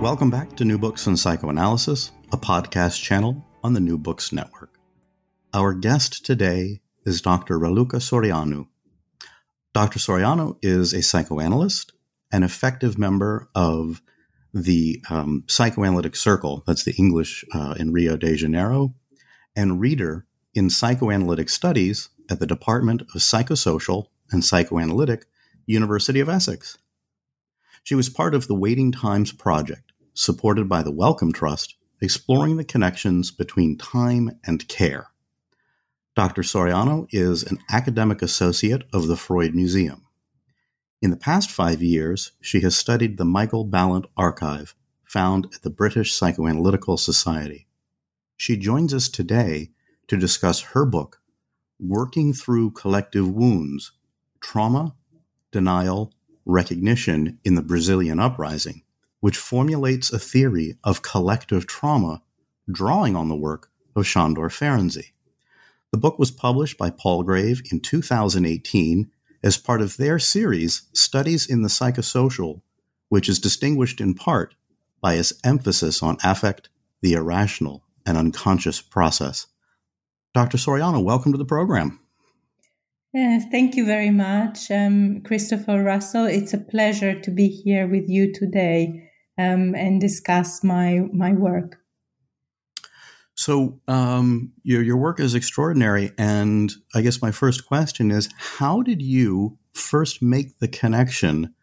Welcome 0.00 0.30
back 0.30 0.56
to 0.56 0.64
New 0.64 0.78
Books 0.78 1.06
in 1.06 1.18
Psychoanalysis, 1.18 2.10
a 2.32 2.38
podcast 2.38 3.02
channel 3.02 3.44
on 3.62 3.74
the 3.74 3.80
New 3.80 3.98
Books 3.98 4.32
Network. 4.32 4.78
Our 5.52 5.74
guest 5.74 6.24
today 6.24 6.80
is 7.04 7.20
Dr. 7.20 7.58
Raluca 7.58 7.96
Soreanu. 7.96 8.66
Dr. 9.74 9.98
Soreanu 9.98 10.56
is 10.62 10.94
a 10.94 11.02
psychoanalyst, 11.02 11.92
an 12.32 12.42
effective 12.42 12.96
member 12.96 13.50
of 13.54 14.00
the 14.54 15.04
um, 15.10 15.44
Psychoanalytic 15.48 16.16
Circle, 16.16 16.64
that's 16.66 16.84
the 16.84 16.94
English 16.94 17.44
uh, 17.52 17.74
in 17.78 17.92
Rio 17.92 18.16
de 18.16 18.34
Janeiro, 18.36 18.94
and 19.54 19.82
reader 19.82 20.24
in 20.54 20.70
psychoanalytic 20.70 21.50
studies 21.50 22.08
at 22.30 22.40
the 22.40 22.46
Department 22.46 23.02
of 23.02 23.20
Psychosocial 23.20 24.06
and 24.32 24.42
Psychoanalytic, 24.42 25.26
University 25.66 26.20
of 26.20 26.30
Essex. 26.30 26.78
She 27.82 27.94
was 27.94 28.08
part 28.08 28.34
of 28.34 28.46
the 28.46 28.54
Waiting 28.54 28.92
Times 28.92 29.32
Project, 29.32 29.89
supported 30.20 30.68
by 30.68 30.82
the 30.82 30.90
Wellcome 30.90 31.32
Trust, 31.32 31.76
exploring 32.02 32.58
the 32.58 32.64
connections 32.64 33.30
between 33.30 33.78
time 33.78 34.38
and 34.44 34.68
care. 34.68 35.08
Dr. 36.14 36.42
Soreanu 36.42 37.06
is 37.10 37.42
an 37.42 37.58
academic 37.70 38.20
associate 38.20 38.82
of 38.92 39.08
the 39.08 39.16
Freud 39.16 39.54
Museum. 39.54 40.06
In 41.00 41.10
the 41.10 41.16
past 41.16 41.50
five 41.50 41.82
years, 41.82 42.32
she 42.42 42.60
has 42.60 42.76
studied 42.76 43.16
the 43.16 43.24
Michael 43.24 43.66
Balint 43.66 44.04
Archive, 44.14 44.74
found 45.04 45.46
at 45.54 45.62
the 45.62 45.70
British 45.70 46.12
Psychoanalytical 46.12 46.98
Society. 46.98 47.66
She 48.36 48.58
joins 48.58 48.92
us 48.92 49.08
today 49.08 49.70
to 50.08 50.18
discuss 50.18 50.60
her 50.60 50.84
book, 50.84 51.22
Working 51.78 52.34
Through 52.34 52.72
Collective 52.72 53.26
Wounds 53.26 53.92
Trauma, 54.40 54.94
Denial, 55.50 56.12
Recognition 56.44 57.38
in 57.42 57.54
the 57.54 57.62
Brazilian 57.62 58.20
Uprising, 58.20 58.82
which 59.20 59.36
formulates 59.36 60.12
a 60.12 60.18
theory 60.18 60.76
of 60.82 61.02
collective 61.02 61.66
trauma 61.66 62.22
drawing 62.70 63.14
on 63.14 63.28
the 63.28 63.36
work 63.36 63.70
of 63.94 64.06
Sandor 64.06 64.48
Ferenczi. 64.48 65.12
The 65.92 65.98
book 65.98 66.18
was 66.18 66.30
published 66.30 66.78
by 66.78 66.90
Palgrave 66.90 67.62
in 67.70 67.80
2018 67.80 69.10
as 69.42 69.56
part 69.56 69.80
of 69.80 69.96
their 69.96 70.18
series, 70.18 70.82
Studies 70.92 71.48
in 71.48 71.62
the 71.62 71.68
Psychosocial, 71.68 72.62
which 73.08 73.28
is 73.28 73.38
distinguished 73.38 74.00
in 74.00 74.14
part 74.14 74.54
by 75.00 75.14
its 75.14 75.32
emphasis 75.44 76.02
on 76.02 76.16
affect, 76.22 76.68
the 77.02 77.14
irrational, 77.14 77.82
and 78.06 78.16
unconscious 78.16 78.80
process. 78.80 79.46
Dr. 80.32 80.58
Soreanu, 80.58 81.02
welcome 81.02 81.32
to 81.32 81.38
the 81.38 81.44
program. 81.44 81.98
Yes, 83.12 83.44
thank 83.50 83.74
you 83.74 83.84
very 83.84 84.10
much, 84.10 84.70
um, 84.70 85.22
Christopher 85.22 85.82
Russell. 85.82 86.26
It's 86.26 86.54
a 86.54 86.58
pleasure 86.58 87.18
to 87.18 87.30
be 87.30 87.48
here 87.48 87.88
with 87.88 88.08
you 88.08 88.32
today 88.32 89.09
um, 89.40 89.74
and 89.74 90.00
discuss 90.00 90.62
my 90.62 91.00
my 91.12 91.32
work. 91.32 91.78
So 93.34 93.80
um, 93.88 94.52
your 94.62 94.82
your 94.82 94.98
work 94.98 95.18
is 95.18 95.34
extraordinary, 95.34 96.12
and 96.18 96.72
I 96.94 97.00
guess 97.00 97.22
my 97.22 97.30
first 97.30 97.66
question 97.66 98.10
is: 98.10 98.28
How 98.36 98.82
did 98.82 99.00
you 99.00 99.58
first 99.72 100.20
make 100.20 100.58
the 100.58 100.68
connection 100.68 101.54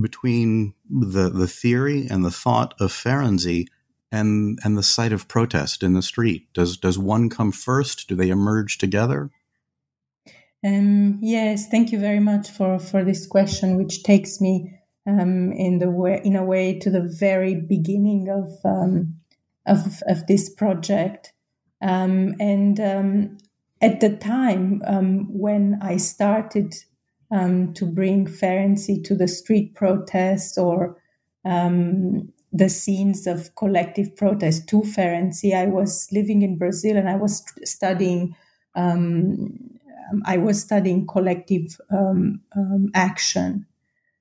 between 0.00 0.74
the 0.88 1.28
the 1.28 1.48
theory 1.48 2.06
and 2.08 2.24
the 2.24 2.30
thought 2.30 2.74
of 2.80 2.92
Ferenczi 2.92 3.66
and 4.10 4.58
and 4.64 4.78
the 4.78 4.82
site 4.82 5.12
of 5.12 5.28
protest 5.28 5.82
in 5.82 5.92
the 5.92 6.02
street? 6.02 6.52
Does 6.54 6.78
does 6.78 6.98
one 6.98 7.28
come 7.28 7.52
first? 7.52 8.08
Do 8.08 8.14
they 8.14 8.30
emerge 8.30 8.78
together? 8.78 9.30
Um, 10.64 11.18
yes, 11.20 11.68
thank 11.68 11.92
you 11.92 12.00
very 12.00 12.20
much 12.20 12.50
for 12.50 12.78
for 12.78 13.04
this 13.04 13.26
question, 13.26 13.76
which 13.76 14.02
takes 14.02 14.40
me 14.40 14.77
um, 15.08 15.52
in 15.52 15.78
the 15.78 15.90
way 15.90 16.20
in 16.22 16.36
a 16.36 16.44
way 16.44 16.78
to 16.78 16.90
the 16.90 17.00
very 17.00 17.54
beginning 17.54 18.28
of 18.28 18.52
um, 18.64 19.14
of, 19.66 20.02
of 20.06 20.26
this 20.26 20.50
project. 20.50 21.32
Um, 21.80 22.34
and 22.40 22.78
um, 22.80 23.38
at 23.80 24.00
the 24.00 24.16
time 24.16 24.82
um, 24.86 25.28
when 25.32 25.78
I 25.80 25.96
started 25.96 26.74
um, 27.30 27.72
to 27.74 27.86
bring 27.86 28.26
Ferenczi 28.26 29.02
to 29.04 29.14
the 29.14 29.28
street 29.28 29.74
protests 29.74 30.58
or 30.58 31.00
the 32.50 32.68
scenes 32.68 33.26
of 33.26 33.54
collective 33.54 34.14
protest 34.16 34.68
to 34.68 34.80
Ferenczi, 34.82 35.54
I 35.54 35.66
was 35.66 36.08
living 36.12 36.42
in 36.42 36.58
Brazil 36.58 36.96
and 36.96 37.08
I 37.08 37.16
was 37.16 37.44
studying. 37.64 38.34
I 40.24 40.38
was 40.38 40.60
studying 40.60 41.06
collective 41.06 41.78
action, 42.94 43.66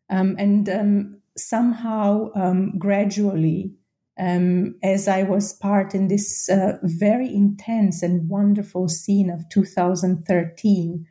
um, 0.09 0.35
and 0.37 0.69
um, 0.69 1.21
somehow, 1.37 2.31
um, 2.35 2.77
gradually, 2.77 3.73
um, 4.19 4.75
as 4.81 5.07
I 5.07 5.23
was 5.23 5.53
part 5.53 5.93
in 5.93 6.07
this 6.07 6.49
uh, 6.49 6.77
very 6.81 7.33
intense 7.33 8.01
and 8.01 8.29
wonderful 8.29 8.87
scene 8.87 9.29
of 9.29 9.47
2013, 9.49 11.05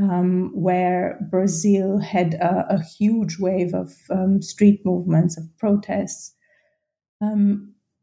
um, 0.00 0.50
where 0.54 1.18
Brazil 1.30 1.98
had 1.98 2.34
a, 2.34 2.66
a 2.74 2.82
huge 2.82 3.38
wave 3.38 3.74
of 3.74 3.92
um, 4.10 4.40
street 4.42 4.80
movements, 4.84 5.36
of 5.36 5.44
protests, 5.58 6.34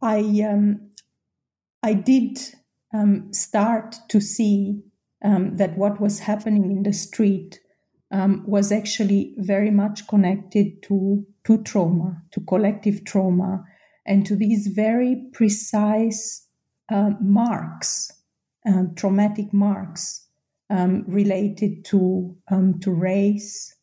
I 0.01 0.75
I 1.83 1.93
did 1.93 2.39
start 3.31 3.97
to 4.09 4.21
see 4.21 4.81
that 5.21 5.77
what 5.77 5.99
was 5.99 6.19
happening 6.19 6.71
in 6.71 6.83
the 6.83 6.93
street 6.93 7.59
um, 8.11 8.43
was 8.47 8.71
actually 8.71 9.33
very 9.37 9.71
much 9.71 10.07
connected 10.07 10.81
to, 10.83 11.25
to 11.43 11.61
trauma, 11.63 12.21
to 12.31 12.41
collective 12.41 13.03
trauma, 13.05 13.63
and 14.05 14.25
to 14.25 14.35
these 14.35 14.67
very 14.67 15.29
precise 15.33 16.47
uh, 16.91 17.11
marks, 17.21 18.11
um, 18.65 18.93
traumatic 18.95 19.53
marks 19.53 20.27
um, 20.69 21.03
related 21.07 21.85
to, 21.85 22.35
um, 22.49 22.79
to 22.79 22.91
race, 22.91 23.75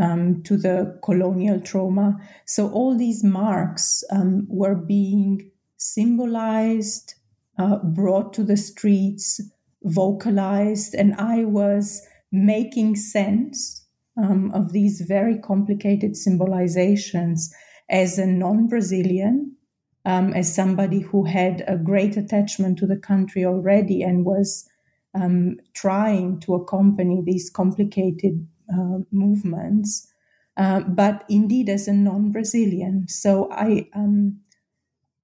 um, 0.00 0.42
to 0.42 0.56
the 0.56 0.98
colonial 1.04 1.60
trauma. 1.60 2.16
So 2.44 2.68
all 2.70 2.96
these 2.96 3.24
marks 3.24 4.04
were 4.48 4.74
being 4.74 5.50
symbolized, 5.76 7.14
uh, 7.58 7.78
brought 7.78 8.32
to 8.34 8.42
the 8.42 8.56
streets, 8.56 9.40
vocalized, 9.82 10.94
and 10.94 11.14
I 11.14 11.44
was 11.44 12.02
making 12.34 12.96
sense 12.96 13.86
um, 14.16 14.50
of 14.52 14.72
these 14.72 15.00
very 15.00 15.38
complicated 15.38 16.12
symbolizations 16.12 17.50
as 17.88 18.18
a 18.18 18.26
non 18.26 18.66
Brazilian, 18.66 19.56
um, 20.04 20.32
as 20.32 20.54
somebody 20.54 21.00
who 21.00 21.24
had 21.24 21.64
a 21.66 21.76
great 21.76 22.16
attachment 22.16 22.78
to 22.78 22.86
the 22.86 22.96
country 22.96 23.44
already 23.44 24.02
and 24.02 24.24
was 24.24 24.68
um, 25.14 25.58
trying 25.74 26.40
to 26.40 26.54
accompany 26.54 27.22
these 27.24 27.50
complicated 27.50 28.46
uh, 28.72 28.98
movements, 29.12 30.08
uh, 30.56 30.80
but 30.80 31.24
indeed 31.28 31.68
as 31.68 31.86
a 31.86 31.92
non 31.92 32.32
Brazilian. 32.32 33.06
So 33.08 33.50
I. 33.50 33.88
Um, 33.94 34.40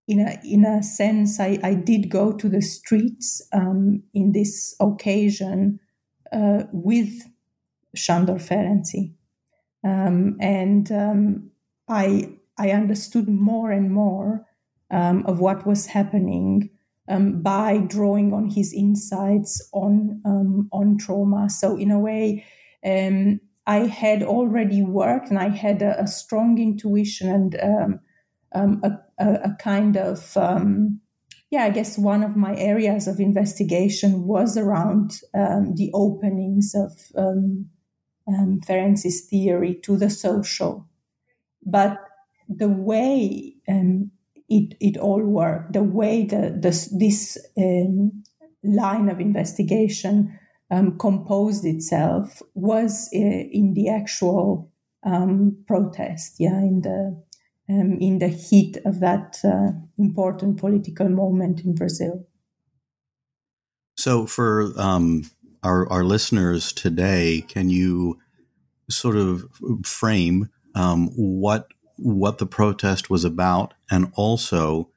in 0.08 0.18
a, 0.18 0.40
in 0.42 0.64
a 0.64 0.82
sense, 0.82 1.38
I, 1.38 1.60
I 1.62 1.74
did 1.74 2.10
go 2.10 2.32
to 2.32 2.48
the 2.48 2.62
streets 2.62 3.40
um, 3.52 4.02
in 4.12 4.32
this 4.32 4.74
occasion 4.80 5.78
uh, 6.32 6.64
with 6.72 7.28
Sandor 7.94 8.34
Ferenczi. 8.34 9.14
Um, 9.84 10.36
and 10.40 10.90
um, 10.92 11.50
I, 11.88 12.34
I 12.58 12.70
understood 12.70 13.28
more 13.28 13.70
and 13.70 13.90
more 13.90 14.46
um, 14.90 15.24
of 15.26 15.40
what 15.40 15.66
was 15.66 15.86
happening 15.86 16.70
um, 17.08 17.42
by 17.42 17.78
drawing 17.78 18.32
on 18.32 18.50
his 18.50 18.72
insights 18.72 19.68
on, 19.72 20.20
um, 20.24 20.68
on 20.72 20.98
trauma. 20.98 21.48
So, 21.50 21.76
in 21.76 21.90
a 21.90 21.98
way, 21.98 22.44
um, 22.84 23.40
I 23.66 23.86
had 23.86 24.22
already 24.22 24.82
worked 24.82 25.30
and 25.30 25.38
I 25.38 25.48
had 25.48 25.82
a, 25.82 26.02
a 26.02 26.06
strong 26.06 26.58
intuition 26.58 27.54
and 27.54 28.00
a, 28.52 29.00
a, 29.18 29.32
a, 29.44 29.56
kind 29.58 29.96
of 29.96 30.36
yeah, 31.50 31.64
I 31.64 31.70
guess 31.70 31.98
one 31.98 32.22
of 32.22 32.36
my 32.36 32.54
areas 32.56 33.08
of 33.08 33.18
investigation 33.18 34.24
was 34.24 34.56
around 34.56 35.20
um, 35.34 35.74
the 35.74 35.90
openings 35.92 36.74
of 36.74 36.92
um, 37.16 37.66
um, 38.28 38.60
theory 38.60 39.74
to 39.82 39.96
the 39.96 40.10
social. 40.10 40.86
But 41.66 41.98
the 42.48 42.68
way 42.68 43.54
um, 43.68 44.12
it 44.48 44.76
it 44.80 44.96
all 44.96 45.22
worked, 45.22 45.72
the 45.72 45.82
way 45.82 46.24
the, 46.24 46.56
the 46.60 46.88
this 46.98 47.36
um, 47.58 48.22
line 48.62 49.08
of 49.08 49.20
investigation 49.20 50.38
um, 50.70 50.98
composed 50.98 51.64
itself 51.64 52.42
was 52.54 53.08
uh, 53.14 53.18
in 53.18 53.74
the 53.74 53.88
actual 53.88 54.70
um, 55.04 55.56
protest, 55.66 56.36
yeah, 56.38 56.58
in 56.58 56.82
the 56.82 57.20
um, 57.70 57.98
in 58.00 58.18
the 58.18 58.28
heat 58.28 58.76
of 58.84 59.00
that 59.00 59.38
uh, 59.44 59.72
important 59.96 60.58
political 60.58 61.08
moment 61.08 61.60
in 61.64 61.74
Brazil. 61.74 62.26
So, 63.96 64.26
for 64.26 64.72
um, 64.76 65.30
our 65.62 65.88
our 65.88 66.04
listeners 66.04 66.72
today, 66.72 67.44
can 67.46 67.70
you 67.70 68.18
sort 68.90 69.16
of 69.16 69.48
frame 69.84 70.50
um, 70.74 71.08
what 71.14 71.68
what 71.96 72.38
the 72.38 72.46
protest 72.46 73.10
was 73.10 73.24
about, 73.24 73.74
and 73.90 74.10
also, 74.14 74.88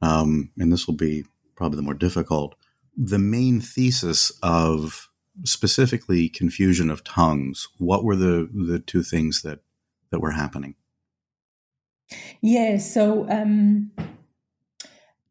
um, 0.00 0.50
and 0.58 0.72
this 0.72 0.86
will 0.86 0.94
be 0.94 1.24
probably 1.56 1.76
the 1.76 1.82
more 1.82 1.94
difficult, 1.94 2.54
the 2.96 3.18
main 3.18 3.60
thesis 3.60 4.30
of 4.42 5.08
specifically 5.44 6.28
confusion 6.28 6.90
of 6.90 7.02
tongues. 7.04 7.68
What 7.78 8.04
were 8.04 8.16
the 8.16 8.48
the 8.52 8.78
two 8.78 9.02
things 9.02 9.42
that 9.42 9.60
that 10.10 10.20
were 10.20 10.32
happening? 10.32 10.76
Yeah. 12.40 12.78
So 12.78 13.28
um, 13.28 13.90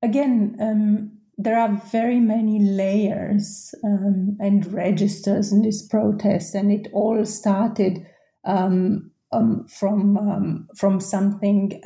again, 0.02 0.58
um, 0.60 1.12
there 1.38 1.58
are 1.58 1.82
very 1.92 2.20
many 2.20 2.60
layers 2.60 3.74
um, 3.84 4.38
and 4.40 4.72
registers 4.72 5.52
in 5.52 5.64
this 5.64 5.82
protest, 5.82 6.56
and 6.56 6.72
it 6.72 6.88
all 6.94 7.26
started 7.26 8.06
um, 8.46 9.12
um, 9.32 9.66
from 9.68 10.18
um, 10.18 10.68
from 10.76 11.00
something 11.00 11.82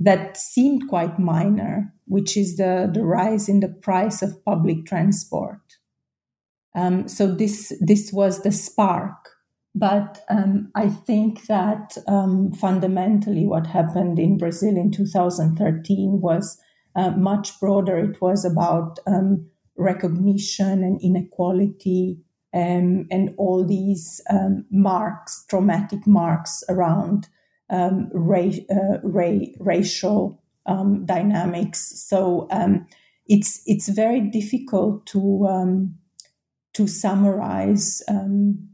that 0.00 0.36
seemed 0.36 0.88
quite 0.88 1.18
minor, 1.18 1.92
which 2.06 2.36
is 2.36 2.56
the 2.56 2.90
the 2.92 3.04
rise 3.04 3.48
in 3.48 3.60
the 3.60 3.68
price 3.68 4.22
of 4.22 4.44
public 4.44 4.86
transport. 4.86 5.60
Um, 6.74 7.08
so 7.08 7.34
this 7.34 7.72
this 7.80 8.12
was 8.12 8.42
the 8.42 8.52
spark. 8.52 9.30
But 9.78 10.24
um, 10.28 10.70
I 10.74 10.88
think 10.88 11.46
that 11.46 11.96
um, 12.08 12.52
fundamentally, 12.52 13.46
what 13.46 13.66
happened 13.66 14.18
in 14.18 14.36
Brazil 14.36 14.76
in 14.76 14.90
2013 14.90 16.20
was 16.20 16.60
uh, 16.96 17.10
much 17.10 17.58
broader. 17.60 17.96
It 17.96 18.20
was 18.20 18.44
about 18.44 18.98
um, 19.06 19.48
recognition 19.76 20.82
and 20.82 21.00
inequality 21.00 22.18
um, 22.52 23.06
and 23.10 23.34
all 23.38 23.64
these 23.64 24.20
um, 24.30 24.64
marks, 24.70 25.44
traumatic 25.48 26.06
marks 26.06 26.64
around 26.68 27.28
ra- 27.70 28.64
uh, 28.70 28.98
ra- 29.02 29.46
racial 29.60 30.42
dynamics. 31.04 32.04
So 32.08 32.48
it's 33.26 33.62
it's 33.66 33.88
very 33.88 34.20
difficult 34.20 35.06
to 35.06 35.90
to 36.74 36.86
summarize 36.86 38.02
um, 38.08 38.68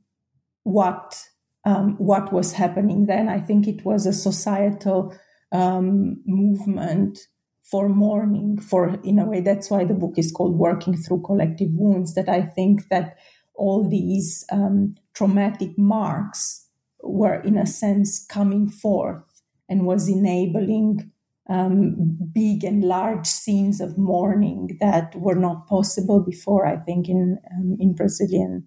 what 0.64 1.28
um, 1.64 1.96
what 1.96 2.32
was 2.32 2.52
happening 2.52 3.06
then. 3.06 3.28
I 3.28 3.40
think 3.40 3.66
it 3.66 3.84
was 3.84 4.04
a 4.04 4.12
societal 4.12 5.16
um, 5.52 6.22
movement 6.26 7.20
for 7.62 7.88
mourning. 7.88 8.58
For 8.58 8.98
in 9.02 9.18
a 9.18 9.24
way, 9.24 9.40
that's 9.40 9.70
why 9.70 9.84
the 9.84 9.94
book 9.94 10.18
is 10.18 10.32
called 10.32 10.58
"Working 10.58 10.96
Through 10.96 11.22
Collective 11.22 11.70
Wounds." 11.72 12.14
That 12.14 12.28
I 12.28 12.42
think 12.42 12.88
that 12.88 13.16
all 13.54 13.88
these 13.88 14.44
um, 14.50 14.96
traumatic 15.14 15.78
marks 15.78 16.66
were, 17.02 17.40
in 17.40 17.56
a 17.56 17.66
sense, 17.66 18.24
coming 18.26 18.68
forth 18.68 19.42
and 19.68 19.86
was 19.86 20.08
enabling 20.08 21.10
um, 21.48 22.18
big 22.32 22.64
and 22.64 22.82
large 22.82 23.26
scenes 23.26 23.80
of 23.80 23.98
mourning 23.98 24.76
that 24.80 25.14
were 25.14 25.34
not 25.34 25.66
possible 25.66 26.20
before, 26.20 26.66
I 26.66 26.76
think, 26.76 27.08
in, 27.08 27.38
um, 27.52 27.76
in 27.78 27.94
Brazilian 27.94 28.66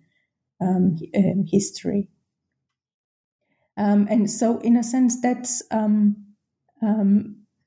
um, 0.61 0.97
um 1.15 1.45
history. 1.47 2.09
Um, 3.77 4.07
and 4.09 4.29
so, 4.29 4.57
in 4.59 4.75
a 4.75 4.83
sense, 4.83 5.21
that's 5.21 5.61
um, 5.69 6.25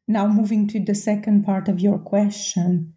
now 0.08 0.26
moving 0.26 0.66
to 0.68 0.80
the 0.80 0.94
second 0.94 1.44
part 1.44 1.68
of 1.68 1.80
your 1.80 1.98
question. 1.98 2.94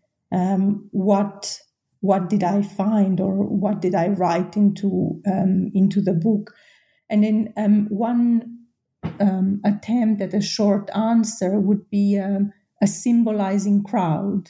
what 0.92 1.60
what 2.00 2.30
did 2.30 2.44
I 2.44 2.64
find, 2.64 3.22
or 3.22 3.32
what 3.34 3.82
did 3.82 3.96
I 3.96 4.10
write 4.10 4.58
into 4.58 5.22
into 5.74 6.02
the 6.02 6.14
book? 6.14 6.54
And 7.10 7.24
then 7.24 7.88
one 7.90 8.54
um, 9.20 9.62
attempt 9.64 10.22
at 10.22 10.34
a 10.34 10.42
short 10.42 10.90
answer 10.96 11.60
would 11.60 11.90
be 11.90 12.20
um, 12.20 12.52
a 12.82 12.88
symbolizing 12.88 13.84
crowd. 13.84 14.50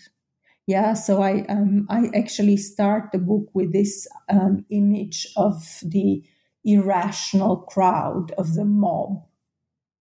Yeah, 0.65 0.94
so 0.94 1.21
I 1.21 1.45
um, 1.50 1.88
I 1.89 2.10
actually 2.15 2.57
start 2.57 3.12
the 3.12 3.18
book 3.18 3.50
with 3.54 3.74
this 3.74 4.07
um, 4.30 4.65
image 4.69 5.27
of 5.36 5.80
the 5.83 6.24
irrational 6.63 7.57
crowd 7.57 8.31
of 8.38 8.54
the 8.56 8.63
mob, 8.63 9.25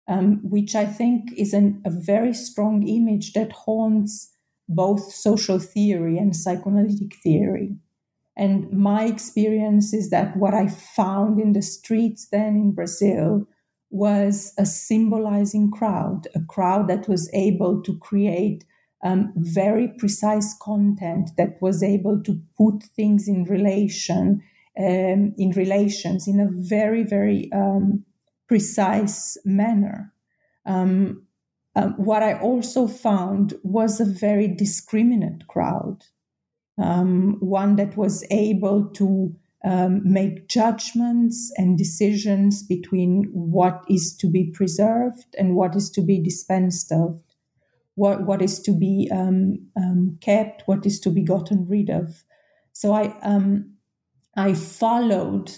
um, 0.09 0.41
which 0.44 0.75
I 0.76 0.87
think 0.87 1.32
is 1.37 1.53
an, 1.53 1.82
a 1.85 1.91
very 1.91 2.32
strong 2.32 2.87
image 2.87 3.32
that 3.32 3.53
haunts 3.53 4.32
both 4.69 5.12
social 5.12 5.59
theory 5.59 6.17
and 6.19 6.35
psychoanalytic 6.37 7.17
theory. 7.17 7.76
And 8.37 8.70
my 8.73 9.05
experience 9.05 9.93
is 9.93 10.11
that 10.11 10.37
what 10.37 10.55
I 10.55 10.69
found 10.69 11.41
in 11.41 11.53
the 11.53 11.62
streets 11.62 12.29
then 12.31 12.56
in 12.56 12.73
Brazil 12.73 13.47
was 13.91 14.55
a 14.59 14.64
symbolizing 14.64 15.70
crowd, 15.70 16.29
a 16.35 16.41
crowd 16.41 16.88
that 16.88 17.09
was 17.09 17.29
able 17.35 17.82
to 17.82 17.99
create 17.99 18.64
um, 19.02 19.32
very 19.37 19.88
precise 19.88 20.54
content 20.60 21.31
that 21.37 21.60
was 21.60 21.82
able 21.82 22.22
to 22.22 22.40
put 22.56 22.84
things 22.96 23.28
in 23.28 23.44
relation, 23.44 24.43
um, 24.78 25.34
in 25.37 25.52
relations 25.56 26.28
in 26.28 26.38
a 26.40 26.49
very, 26.50 27.02
very 27.02 27.50
um, 27.52 28.04
precise 28.49 29.37
manner. 29.44 30.12
Um, 30.66 31.26
um, 31.75 31.94
what 31.96 32.22
I 32.22 32.38
also 32.38 32.87
found 32.87 33.54
was 33.62 34.00
a 34.00 34.04
very 34.04 34.46
discriminate 34.46 35.46
crowd, 35.49 36.04
um, 36.78 37.38
one 37.40 37.76
that 37.76 37.96
was 37.96 38.25
able 38.31 38.84
to 38.90 39.34
um, 39.64 40.00
make 40.04 40.49
judgments 40.49 41.52
and 41.56 41.78
decisions 41.78 42.62
between 42.62 43.25
what 43.32 43.82
is 43.88 44.14
to 44.16 44.26
be 44.28 44.50
preserved 44.50 45.34
and 45.38 45.54
what 45.54 45.75
is 45.76 45.88
to 45.90 46.02
be 46.02 46.20
dispensed 46.20 46.93
of, 46.93 47.20
what, 47.94 48.27
what 48.27 48.43
is 48.43 48.61
to 48.61 48.73
be 48.73 49.11
um, 49.12 49.69
um, 49.76 50.19
kept, 50.21 50.62
what 50.66 50.87
is 50.87 50.99
to 51.00 51.11
be 51.11 51.23
gotten 51.23 51.66
rid 51.69 51.90
of. 51.90 52.25
So 52.73 52.93
I, 52.93 53.14
um, 53.23 53.75
I 54.37 54.55
followed 54.55 55.52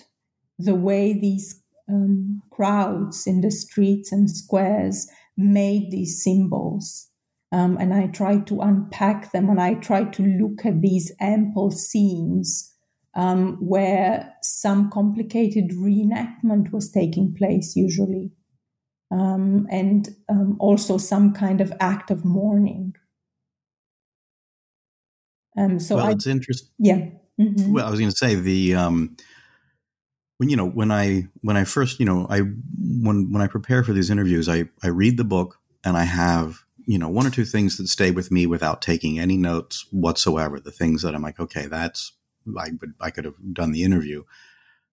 the 0.59 0.75
way 0.75 1.13
these 1.13 1.63
um, 1.89 2.43
crowds 2.51 3.27
in 3.27 3.41
the 3.41 3.51
streets 3.51 4.11
and 4.13 4.31
squares 4.31 5.09
made 5.37 5.91
these 5.91 6.23
symbols. 6.23 7.09
Um, 7.53 7.77
and 7.79 7.95
I 7.95 8.09
tried 8.09 8.49
to 8.49 8.61
unpack 8.61 9.31
them 9.31 9.49
and 9.49 9.61
I 9.61 9.75
tried 9.75 10.13
to 10.15 10.23
look 10.23 10.67
at 10.67 10.81
these 10.81 11.13
ample 11.21 11.71
scenes 11.71 12.73
um, 13.15 13.59
where 13.61 14.35
some 14.43 14.91
complicated 14.91 15.71
reenactment 15.71 16.73
was 16.73 16.91
taking 16.91 17.33
place, 17.33 17.77
usually, 17.77 18.33
um, 19.11 19.67
and 19.71 20.15
um, 20.29 20.57
also 20.61 20.99
some 20.99 21.33
kind 21.33 21.61
of 21.61 21.73
act 21.81 22.11
of 22.11 22.25
mourning. 22.25 22.95
Um, 25.57 25.79
so 25.79 25.97
well, 25.97 26.07
I, 26.07 26.11
it's 26.13 26.27
interesting. 26.27 26.69
Yeah. 26.79 27.09
Mm-hmm. 27.41 27.73
Well, 27.73 27.87
I 27.87 27.91
was 27.91 28.01
going 28.01 28.11
to 28.11 28.17
say 28.17 28.35
the 28.35 28.75
um, 28.75 29.17
when 30.39 30.49
you 30.49 30.57
know 30.57 30.69
when 30.69 30.91
I 30.91 31.29
when 31.43 31.57
I 31.57 31.65
first 31.65 32.01
you 32.01 32.07
know 32.07 32.27
I 32.29 32.41
when 32.41 33.33
when 33.33 33.43
I 33.43 33.47
prepare 33.47 33.85
for 33.85 33.93
these 33.93 34.11
interviews, 34.11 34.49
I 34.49 34.65
I 34.83 34.89
read 34.89 35.17
the 35.17 35.25
book 35.25 35.59
and 35.85 35.97
I 35.97 36.05
have 36.05 36.65
you 36.87 36.99
know 36.99 37.09
one 37.09 37.27
or 37.27 37.31
two 37.31 37.45
things 37.45 37.77
that 37.77 37.89
stay 37.89 38.11
with 38.11 38.31
me 38.31 38.47
without 38.47 38.83
taking 38.83 39.19
any 39.19 39.37
notes 39.37 39.87
whatsoever. 39.91 40.61
The 40.61 40.73
things 40.73 41.03
that 41.03 41.15
I'm 41.15 41.23
like, 41.23 41.41
okay, 41.41 41.67
that's 41.67 42.13
I 42.59 42.71
would 42.81 42.95
I 43.01 43.11
could 43.11 43.25
have 43.25 43.35
done 43.53 43.73
the 43.73 43.85
interview. 43.85 44.25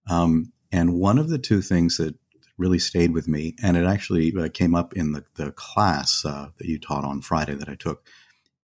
Um, 0.10 0.54
and 0.72 0.96
one 0.96 1.18
of 1.18 1.30
the 1.30 1.38
two 1.38 1.62
things 1.62 1.98
that 1.98 2.16
really 2.62 2.80
stayed 2.80 3.14
with 3.14 3.28
me, 3.28 3.56
and 3.62 3.76
it 3.76 3.86
actually 3.86 4.34
uh, 4.38 4.48
came 4.54 4.74
up 4.76 4.94
in 4.94 5.12
the, 5.12 5.26
the 5.36 5.52
class 5.52 6.24
uh, 6.24 6.50
that 6.58 6.68
you 6.68 6.80
taught 6.80 7.04
on 7.04 7.22
Friday 7.22 7.56
that 7.56 7.68
I 7.68 7.76
took, 7.76 8.06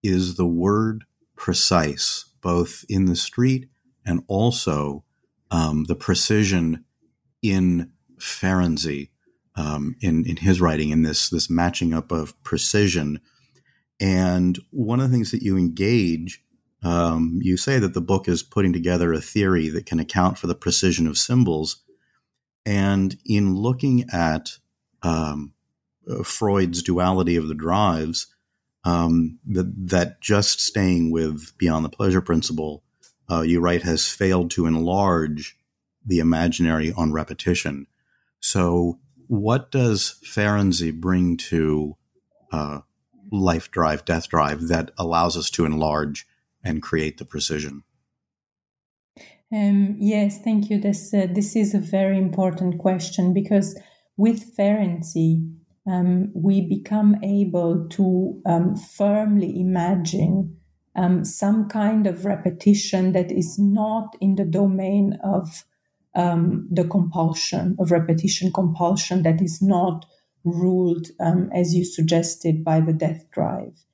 is 0.01 0.35
the 0.35 0.45
word 0.45 1.03
precise, 1.35 2.25
both 2.41 2.85
in 2.87 3.05
the 3.05 3.15
street 3.15 3.69
and 4.05 4.23
also 4.27 5.03
um, 5.51 5.85
the 5.85 5.95
precision 5.95 6.85
in 7.41 7.91
Ferenczi 8.19 9.09
um, 9.55 9.95
in 10.01 10.25
in 10.25 10.37
his 10.37 10.61
writing, 10.61 10.89
in 10.89 11.01
this 11.01 11.29
this 11.29 11.49
matching 11.49 11.93
up 11.93 12.11
of 12.11 12.41
precision. 12.43 13.19
And 13.99 14.59
one 14.71 14.99
of 14.99 15.09
the 15.09 15.15
things 15.15 15.31
that 15.31 15.41
you 15.41 15.57
engage 15.57 16.43
um, 16.83 17.39
you 17.41 17.57
say 17.57 17.79
that 17.79 17.93
the 17.93 18.01
book 18.01 18.27
is 18.27 18.43
putting 18.43 18.71
together 18.71 19.11
a 19.11 19.21
theory 19.21 19.69
that 19.69 19.85
can 19.85 19.99
account 19.99 20.37
for 20.37 20.47
the 20.47 20.55
precision 20.55 21.07
of 21.07 21.17
symbols. 21.17 21.83
And 22.67 23.17
in 23.25 23.55
looking 23.55 24.09
at 24.11 24.57
um, 25.01 25.53
uh, 26.05 26.21
Freud's 26.23 26.83
duality 26.83 27.37
of 27.37 27.47
the 27.47 27.55
drives, 27.55 28.27
um, 28.83 29.39
that, 29.45 29.71
that 29.87 30.19
just 30.19 30.59
staying 30.59 31.09
with 31.09 31.57
beyond 31.57 31.85
the 31.85 31.89
pleasure 31.89 32.19
principle, 32.19 32.83
uh, 33.31 33.39
you 33.39 33.61
write, 33.61 33.83
has 33.83 34.09
failed 34.09 34.51
to 34.51 34.65
enlarge 34.65 35.57
the 36.05 36.19
imaginary 36.19 36.91
on 36.91 37.13
repetition. 37.13 37.87
So, 38.41 38.99
what 39.27 39.71
does 39.71 40.19
Ferenczi 40.25 40.93
bring 40.93 41.37
to 41.37 41.95
uh, 42.51 42.81
life 43.31 43.71
drive, 43.71 44.03
death 44.03 44.27
drive 44.27 44.67
that 44.67 44.91
allows 44.97 45.37
us 45.37 45.49
to 45.51 45.63
enlarge 45.63 46.27
and 46.65 46.83
create 46.83 47.17
the 47.17 47.25
precision? 47.25 47.83
Um, 49.53 49.95
yes, 49.97 50.39
thank 50.41 50.69
you. 50.69 50.79
This 50.79 51.13
uh, 51.13 51.27
this 51.31 51.55
is 51.55 51.73
a 51.73 51.79
very 51.79 52.17
important 52.17 52.79
question 52.79 53.33
because 53.33 53.79
with 54.17 54.57
Ferenczi, 54.57 55.55
um, 55.89 56.31
we 56.35 56.61
become 56.61 57.15
able 57.23 57.87
to 57.89 58.41
um, 58.45 58.75
firmly 58.75 59.57
imagine 59.59 60.57
um, 60.97 61.23
some 61.23 61.69
kind 61.69 62.07
of 62.07 62.25
repetition 62.25 63.13
that 63.13 63.31
is 63.31 63.57
not 63.57 64.17
in 64.19 64.35
the 64.35 64.43
domain 64.43 65.17
of 65.23 65.63
um, 66.13 66.67
the 66.69 66.85
compulsion 66.85 67.77
of 67.79 67.91
repetition 67.91 68.51
compulsion 68.51 69.23
that 69.23 69.41
is 69.41 69.61
not 69.61 70.05
ruled 70.43 71.07
um, 71.21 71.49
as 71.53 71.73
you 71.73 71.85
suggested 71.85 72.65
by 72.65 72.81
the 72.81 72.93
death 72.93 73.23
drive. 73.31 73.85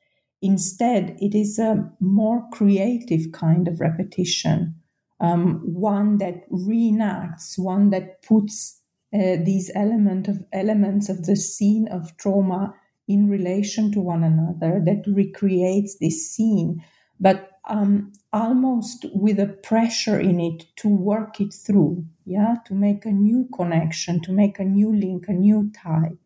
Instead, 0.41 1.15
it 1.19 1.35
is 1.35 1.59
a 1.59 1.91
more 1.99 2.43
creative 2.51 3.31
kind 3.31 3.67
of 3.67 3.79
repetition 3.79 4.75
um, 5.19 5.61
one 5.63 6.17
that 6.17 6.49
reenacts, 6.49 7.57
one 7.57 7.89
that 7.91 8.21
puts 8.23 8.81
uh, 9.13 9.37
these 9.43 9.71
element 9.75 10.27
of 10.27 10.43
elements 10.51 11.09
of 11.09 11.25
the 11.25 11.35
scene 11.35 11.87
of 11.89 12.15
trauma 12.17 12.73
in 13.07 13.29
relation 13.29 13.91
to 13.91 13.99
one 13.99 14.23
another, 14.23 14.81
that 14.83 15.03
recreates 15.07 15.97
this 15.99 16.31
scene, 16.31 16.83
but 17.19 17.51
um, 17.65 18.11
almost 18.31 19.05
with 19.13 19.39
a 19.39 19.47
pressure 19.47 20.19
in 20.19 20.39
it 20.39 20.65
to 20.77 20.89
work 20.89 21.39
it 21.39 21.53
through, 21.53 22.05
yeah, 22.25 22.55
to 22.65 22.73
make 22.73 23.05
a 23.05 23.11
new 23.11 23.47
connection, 23.55 24.21
to 24.21 24.31
make 24.31 24.59
a 24.59 24.65
new 24.65 24.93
link, 24.93 25.25
a 25.27 25.33
new 25.33 25.71
tie, 25.75 26.17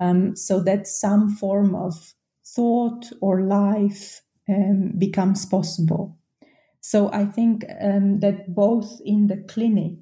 um, 0.00 0.36
so 0.36 0.60
that 0.62 0.86
some 0.86 1.30
form 1.30 1.74
of 1.74 2.14
thought 2.44 3.10
or 3.20 3.42
life 3.42 4.20
um, 4.48 4.92
becomes 4.98 5.46
possible. 5.46 6.18
So 6.86 7.10
I 7.14 7.24
think 7.24 7.64
um, 7.80 8.20
that 8.20 8.54
both 8.54 9.00
in 9.06 9.28
the 9.28 9.38
clinic 9.38 9.96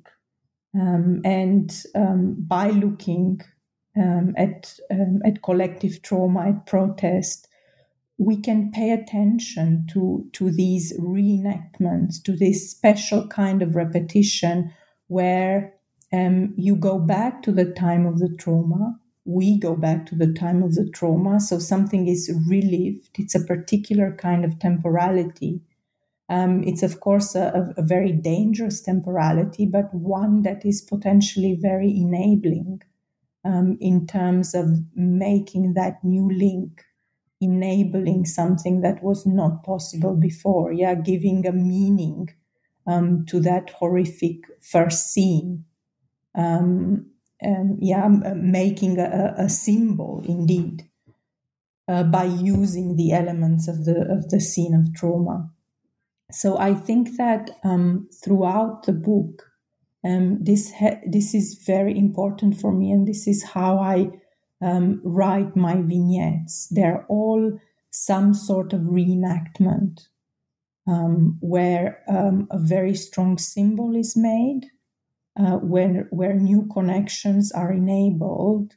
um, 0.75 1.21
and 1.25 1.73
um, 1.95 2.35
by 2.41 2.71
looking 2.71 3.41
um, 3.97 4.35
at 4.37 4.81
um, 4.91 5.21
at 5.25 5.43
collective 5.43 6.03
trauma, 6.03 6.49
at 6.49 6.67
protest, 6.67 7.47
we 8.19 8.37
can 8.37 8.73
pay 8.73 8.91
attention 8.91 9.87
to 9.93 10.29
to 10.33 10.51
these 10.51 10.93
reenactments, 10.99 12.21
to 12.25 12.35
this 12.35 12.73
special 12.73 13.29
kind 13.29 13.63
of 13.63 13.77
repetition 13.77 14.73
where 15.07 15.75
you 16.57 16.75
go 16.75 16.99
back 16.99 17.45
to 17.45 17.53
the 17.53 17.71
time 17.75 18.07
of 18.07 18.19
the 18.19 18.35
trauma. 18.41 18.99
We 19.25 19.57
go 19.57 19.77
back 19.77 20.05
to 20.07 20.17
the 20.17 20.33
time 20.33 20.65
of 20.65 20.75
the 20.75 20.91
trauma, 20.91 21.39
so 21.39 21.61
something 21.61 22.09
is 22.09 22.29
relived. 22.49 23.11
It's 23.21 23.37
a 23.37 23.45
particular 23.45 24.17
kind 24.17 24.45
of 24.45 24.59
temporality 24.59 25.63
um, 26.33 26.65
it's, 26.65 26.83
of 26.83 27.01
course, 27.01 27.35
a, 27.35 27.75
a, 27.77 27.83
very 27.83 28.11
dangerous 28.11 28.81
temporality, 28.81 29.67
but 29.67 29.93
one 29.93 30.41
that 30.45 30.65
is 30.65 30.81
potentially 30.81 31.59
very 31.61 31.91
enabling 31.91 32.81
um, 33.45 33.77
in 33.83 34.07
terms 34.07 34.55
of 34.55 34.79
making 34.95 35.75
that 35.75 36.03
new 36.03 36.33
link, 36.33 36.85
enabling 37.43 38.25
something 38.25 38.81
that 38.81 39.03
was 39.03 39.27
not 39.27 39.63
possible 39.63 40.17
before. 40.17 40.73
Yeah, 40.73 40.95
giving 40.95 41.47
a 41.47 41.53
meaning 41.53 42.31
um, 42.87 43.27
to 43.27 43.39
that 43.41 43.69
horrific 43.69 44.47
first 44.63 45.13
scene. 45.13 45.67
Um, 46.35 47.11
yeah, 47.79 48.09
making 48.09 48.99
a, 48.99 49.35
a 49.37 49.51
symbol 49.51 50.25
indeed. 50.27 50.89
Uh, 51.89 52.05
by 52.05 52.25
using 52.25 52.97
the 52.97 53.13
elements 53.13 53.69
of 53.69 53.85
the 53.85 54.07
of 54.09 54.31
the 54.31 54.41
scene 54.41 54.73
of 54.73 54.95
trauma 54.95 55.52
so 56.33 56.59
I 56.59 56.75
think 56.75 57.17
that 57.17 57.51
um, 57.63 58.09
throughout 58.23 58.85
the 58.85 58.93
book, 58.93 59.51
um, 60.05 60.39
this 60.43 60.73
ha- 60.73 61.01
this 61.07 61.35
is 61.35 61.63
very 61.65 61.97
important 61.97 62.61
for 62.61 62.73
me, 62.73 62.91
and 62.91 63.07
this 63.07 63.27
is 63.27 63.43
how 63.43 63.79
I 63.79 64.11
um, 64.61 65.01
write 65.05 65.55
my 65.55 65.77
vignettes. 65.77 66.69
They're 66.71 67.05
all 67.09 67.59
some 67.91 68.35
sort 68.35 68.73
of 68.73 68.81
reenactment 68.81 70.01
um, 70.89 71.39
where 71.41 72.03
um, 72.09 72.49
a 72.51 72.59
very 72.59 72.95
strong 72.95 73.39
symbol 73.39 73.95
is 73.95 74.17
made, 74.17 74.63
uh, 75.39 75.59
where 75.59 76.09
where 76.11 76.35
new 76.35 76.67
connections 76.73 77.53
are 77.53 77.73
enabled, 77.73 78.73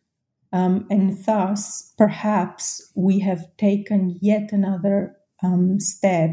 um, 0.51 0.85
and 0.89 1.23
thus 1.25 1.93
perhaps 1.97 2.91
we 2.95 3.19
have 3.19 3.45
taken 3.57 4.19
yet 4.21 4.51
another 4.51 5.15
step 5.77 6.31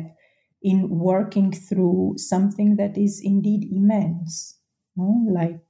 in 0.63 0.89
working 0.89 1.53
through 1.53 2.15
something 2.17 2.77
that 2.77 2.97
is 2.97 3.21
indeed 3.23 3.69
immense, 3.71 4.59
no? 4.97 5.27
like 5.29 5.61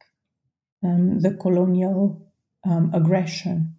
um, 0.84 1.20
the 1.20 1.34
colonial 1.34 2.30
um, 2.64 2.90
aggression. 2.92 3.76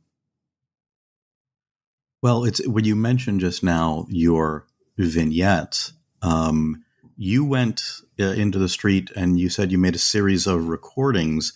Well, 2.22 2.46
it's 2.46 2.66
when 2.66 2.86
you 2.86 2.96
mentioned 2.96 3.42
just 3.42 3.64
now 3.64 4.08
your 4.10 4.66
vignettes. 4.98 5.94
Um, 6.22 6.84
you 7.18 7.46
went 7.46 7.82
uh, 8.20 8.24
into 8.24 8.58
the 8.58 8.70
street 8.70 9.12
and 9.16 9.40
you 9.40 9.50
said 9.50 9.72
you 9.72 9.78
made 9.78 9.96
a 9.96 10.00
series 10.00 10.48
of 10.48 10.70
recordings, 10.70 11.54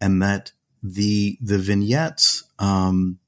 and 0.00 0.22
that 0.22 0.52
the 0.82 1.38
the 1.40 1.58
vignettes 1.58 2.44
um, 2.58 3.18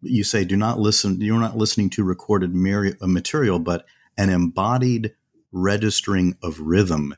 you 0.00 0.24
say 0.24 0.44
do 0.44 0.56
not 0.56 0.78
listen. 0.78 1.20
You're 1.20 1.40
not 1.40 1.56
listening 1.56 1.90
to 1.90 2.04
recorded 2.04 2.54
material, 2.54 3.58
but 3.58 3.84
an 4.16 4.30
embodied 4.30 5.14
registering 5.52 6.36
of 6.42 6.60
rhythm. 6.60 7.14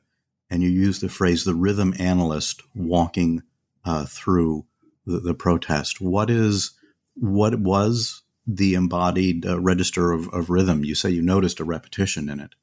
And 0.48 0.62
you 0.62 0.68
use 0.68 1.00
the 1.00 1.08
phrase 1.08 1.44
the 1.44 1.54
rhythm 1.54 1.94
analyst 1.98 2.62
walking 2.74 3.42
uh, 3.84 4.06
through 4.06 4.66
the, 5.06 5.20
the, 5.20 5.34
protest. 5.34 6.00
What 6.00 6.28
is 6.28 6.72
what 7.14 7.60
was 7.60 8.22
the 8.46 8.74
embodied 8.74 9.46
uh, 9.46 9.60
register 9.60 10.12
of, 10.12 10.28
of 10.28 10.50
rhythm? 10.50 10.84
You 10.84 10.94
say 10.94 11.10
you 11.10 11.22
noticed 11.22 11.60
a 11.60 11.64
repetition 11.64 12.28
in 12.28 12.40
it. 12.40 12.54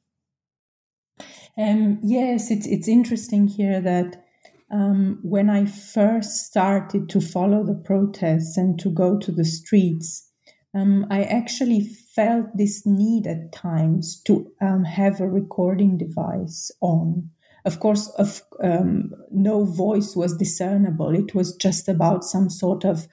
Um, 1.57 1.99
yes, 2.03 2.51
it's 2.51 2.67
it's 2.67 2.87
interesting 2.87 3.47
here 3.47 3.81
that 3.81 4.23
um, 4.71 5.19
when 5.23 5.49
I 5.49 5.65
first 5.65 6.45
started 6.45 7.09
to 7.09 7.21
follow 7.21 7.63
the 7.63 7.73
protests 7.73 8.57
and 8.57 8.77
to 8.79 8.89
go 8.89 9.17
to 9.17 9.31
the 9.31 9.45
streets, 9.45 10.26
um, 10.77 11.07
I 11.09 11.23
actually 11.23 11.81
felt 11.81 12.45
this 12.55 12.85
need 12.85 13.25
at 13.25 13.51
times 13.51 14.21
to 14.25 14.51
um, 14.61 14.83
have 14.83 15.19
a 15.19 15.27
recording 15.27 15.97
device 15.97 16.71
on. 16.81 17.29
Of 17.65 17.79
course, 17.79 18.09
of, 18.17 18.43
um, 18.63 19.11
no 19.31 19.65
voice 19.65 20.15
was 20.15 20.37
discernible. 20.37 21.15
It 21.15 21.33
was 21.33 21.55
just 21.55 21.89
about 21.89 22.23
some 22.23 22.49
sort 22.49 22.85
of 22.85 23.07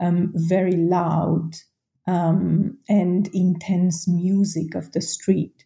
um, 0.00 0.32
very 0.34 0.76
loud 0.76 1.56
um, 2.06 2.78
and 2.88 3.28
intense 3.34 4.08
music 4.08 4.74
of 4.74 4.92
the 4.92 5.02
street. 5.02 5.64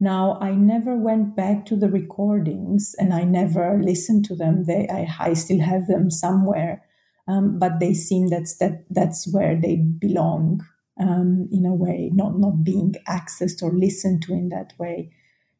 Now, 0.00 0.38
I 0.40 0.54
never 0.54 0.96
went 0.96 1.34
back 1.34 1.66
to 1.66 1.76
the 1.76 1.88
recordings 1.88 2.94
and 2.98 3.12
I 3.12 3.24
never 3.24 3.80
listened 3.82 4.24
to 4.26 4.36
them. 4.36 4.64
They, 4.64 4.88
I, 4.88 5.30
I 5.30 5.34
still 5.34 5.60
have 5.60 5.86
them 5.86 6.10
somewhere, 6.10 6.84
um, 7.26 7.58
but 7.58 7.80
they 7.80 7.94
seem 7.94 8.28
that's 8.28 8.56
that 8.58 8.84
that's 8.90 9.32
where 9.32 9.58
they 9.60 9.76
belong 9.76 10.64
um, 11.00 11.48
in 11.50 11.66
a 11.66 11.74
way, 11.74 12.10
not 12.12 12.38
not 12.38 12.64
being 12.64 12.94
accessed 13.08 13.62
or 13.62 13.72
listened 13.72 14.22
to 14.22 14.32
in 14.32 14.48
that 14.50 14.72
way, 14.78 15.10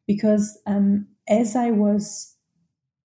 because 0.07 0.59
um, 0.65 1.07
as 1.27 1.55
I 1.55 1.71
was 1.71 2.35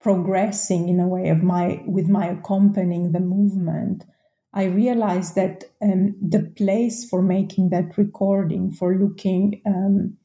progressing 0.00 0.88
in 0.88 0.99
a 0.99 1.08
way 1.08 1.28
of 1.28 1.42
my 1.42 1.82
with 1.87 2.08
my 2.08 2.26
accompanying 2.28 3.12
the 3.12 3.20
movement, 3.20 4.04
I 4.52 4.64
realized 4.64 5.34
that 5.34 5.64
um, 5.82 6.14
the 6.20 6.42
place 6.56 7.04
for 7.04 7.22
making 7.22 7.70
that 7.70 7.96
recording, 7.99 8.72
for 8.72 8.96
looking, 8.96 9.60
um, 9.66 10.16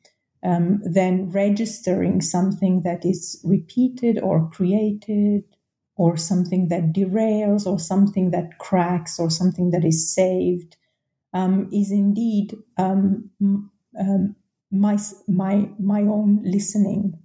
um, 0.43 0.81
then 0.83 1.29
registering 1.29 2.21
something 2.21 2.83
that 2.83 3.05
is 3.05 3.41
repeated 3.43 4.19
or 4.19 4.49
created, 4.49 5.43
or 5.95 6.17
something 6.17 6.69
that 6.69 6.93
derails, 6.93 7.65
or 7.65 7.79
something 7.79 8.31
that 8.31 8.57
cracks, 8.59 9.19
or 9.19 9.29
something 9.29 9.71
that 9.71 9.85
is 9.85 10.13
saved, 10.13 10.77
um, 11.35 11.69
is 11.71 11.91
indeed 11.91 12.55
um, 12.77 13.29
um, 13.99 14.35
my 14.71 14.97
my 15.27 15.69
my 15.77 16.01
own 16.01 16.41
listening 16.43 17.19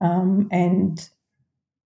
um, 0.00 0.48
and 0.50 1.08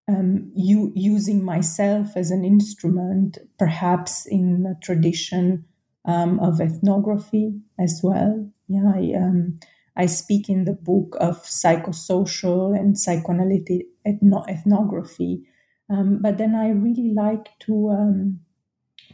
um, 0.07 0.51
you 0.55 0.91
using 0.95 1.43
myself 1.43 2.17
as 2.17 2.31
an 2.31 2.43
instrument, 2.43 3.37
perhaps 3.59 4.25
in 4.25 4.65
a 4.65 4.79
tradition 4.83 5.65
um, 6.05 6.39
of 6.39 6.59
ethnography 6.59 7.59
as 7.79 8.01
well. 8.03 8.49
Yeah, 8.67 8.91
I, 8.95 9.13
um, 9.15 9.59
I 9.95 10.07
speak 10.07 10.49
in 10.49 10.65
the 10.65 10.73
book 10.73 11.15
of 11.19 11.43
psychosocial 11.43 12.75
and 12.75 12.97
psychoanalytic 12.97 13.85
ethno- 14.07 14.47
ethnography, 14.49 15.43
um, 15.91 16.19
but 16.21 16.37
then 16.37 16.55
I 16.55 16.69
really 16.69 17.13
like 17.13 17.49
to 17.59 17.89
um, 17.89 18.39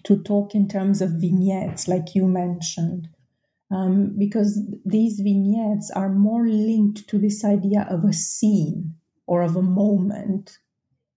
to 0.06 0.22
talk 0.22 0.56
in 0.56 0.68
terms 0.68 1.02
of 1.02 1.12
vignettes, 1.12 1.88
like 1.88 2.16
you 2.16 2.28
mentioned, 2.28 3.10
um, 3.72 4.16
because 4.18 4.62
these 4.86 5.20
vignettes 5.20 5.92
are 5.96 6.10
more 6.10 6.48
linked 6.48 7.08
to 7.10 7.18
this 7.18 7.44
idea 7.44 7.88
of 7.90 8.04
a 8.04 8.14
scene 8.14 8.96
or 9.28 9.42
of 9.42 9.56
a 9.56 9.62
moment, 9.62 10.60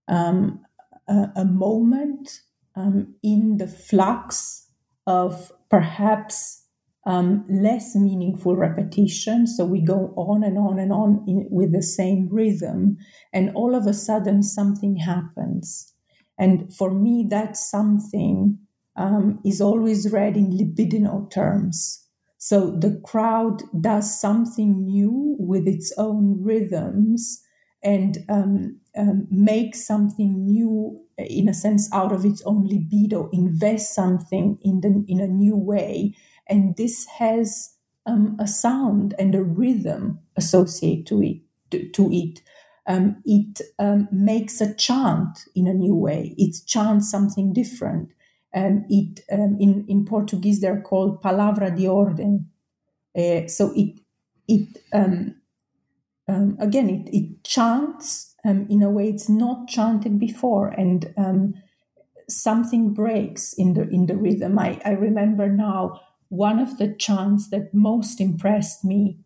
um, 0.09 0.61
a, 1.07 1.29
a, 1.37 1.45
moment 1.45 2.41
um, 2.75 3.15
in 3.23 3.59
the 3.59 3.69
flux 3.69 4.71
of 5.07 5.53
perhaps 5.69 6.65
um, 7.07 7.45
less 7.51 7.95
meaningful 7.95 8.57
repetition. 8.57 9.47
So 9.47 9.67
we 9.67 9.83
go 9.83 10.15
on 10.17 10.43
and 10.43 10.57
on 10.57 10.79
and 10.79 10.93
on 10.93 11.25
in, 11.29 11.47
with 11.51 11.73
the 11.73 11.83
same 11.83 12.29
rhythm, 12.31 12.97
and 13.35 13.51
all 13.55 13.75
of 13.75 13.87
a 13.87 13.93
sudden 13.93 14.43
something 14.43 14.97
happens. 14.97 15.93
And 16.39 16.73
for 16.73 16.91
me, 16.91 17.27
that 17.29 17.57
something 17.57 18.59
um, 18.99 19.39
is 19.45 19.61
always 19.61 20.13
read 20.13 20.37
in 20.37 20.51
libidinal 20.51 21.31
terms. 21.31 22.05
So 22.37 22.71
the 22.71 23.01
crowd 23.05 23.63
does 23.81 24.21
something 24.21 24.85
new 24.85 25.37
with 25.39 25.67
its 25.67 25.93
own 25.97 26.43
rhythms 26.43 27.43
and 27.83 28.19
um, 28.29 28.81
um, 28.97 29.27
makes 29.31 29.87
something 29.87 30.45
new, 30.45 31.01
in 31.17 31.49
a 31.49 31.55
sense, 31.55 31.89
out 31.93 32.13
of 32.13 32.25
its 32.25 32.43
own 32.43 32.67
libido, 32.67 33.31
invest 33.33 33.95
something 33.95 34.59
in, 34.63 34.81
the, 34.81 35.05
in 35.09 35.21
a 35.21 35.29
new 35.29 35.57
way. 35.57 36.15
And 36.49 36.77
this 36.77 37.07
has 37.19 37.75
um, 38.05 38.37
a 38.41 38.47
sound 38.47 39.15
and 39.19 39.35
a 39.35 39.43
rhythm 39.43 40.19
associated 40.37 41.07
to 41.07 41.23
it. 41.23 41.39
To, 41.71 41.89
to 41.91 42.11
it. 42.11 42.41
Um, 42.87 43.23
it 43.27 43.61
um, 43.79 44.09
makes 44.11 44.63
a 44.63 44.75
chant 44.75 45.45
in 45.55 45.67
a 45.67 45.75
new 45.75 45.95
way. 45.95 46.35
It 46.39 46.57
chants 46.67 47.11
something 47.11 47.53
different. 47.53 48.09
Um, 48.59 48.85
it 48.89 49.21
um, 49.31 49.57
in 49.61 49.85
in 49.89 50.05
Portuguese 50.05 50.61
they're 50.61 50.83
called 50.91 51.23
palavra 51.23 51.71
de 51.71 51.87
ordem. 51.87 52.47
Uh, 53.17 53.47
so 53.47 53.73
it 53.75 54.01
it 54.47 54.69
um, 54.93 55.35
um 56.29 56.57
again 56.59 56.89
it 56.89 57.09
it 57.13 57.45
chants 57.45 58.35
um, 58.45 58.67
in 58.69 58.83
a 58.83 58.91
way 58.91 59.09
it's 59.09 59.29
not 59.29 59.69
chanted 59.69 60.19
before, 60.19 60.69
and 60.69 61.13
um, 61.17 61.55
something 62.29 62.95
breaks 62.95 63.53
in 63.53 63.75
the 63.75 63.89
in 63.89 64.07
the 64.07 64.17
rhythm. 64.17 64.59
I, 64.59 64.81
I 64.85 64.93
remember 64.93 65.49
now 65.49 66.01
one 66.29 66.59
of 66.59 66.79
the 66.79 66.95
chants 66.95 67.51
that 67.51 67.73
most 67.73 68.21
impressed 68.21 68.85
me 68.85 69.19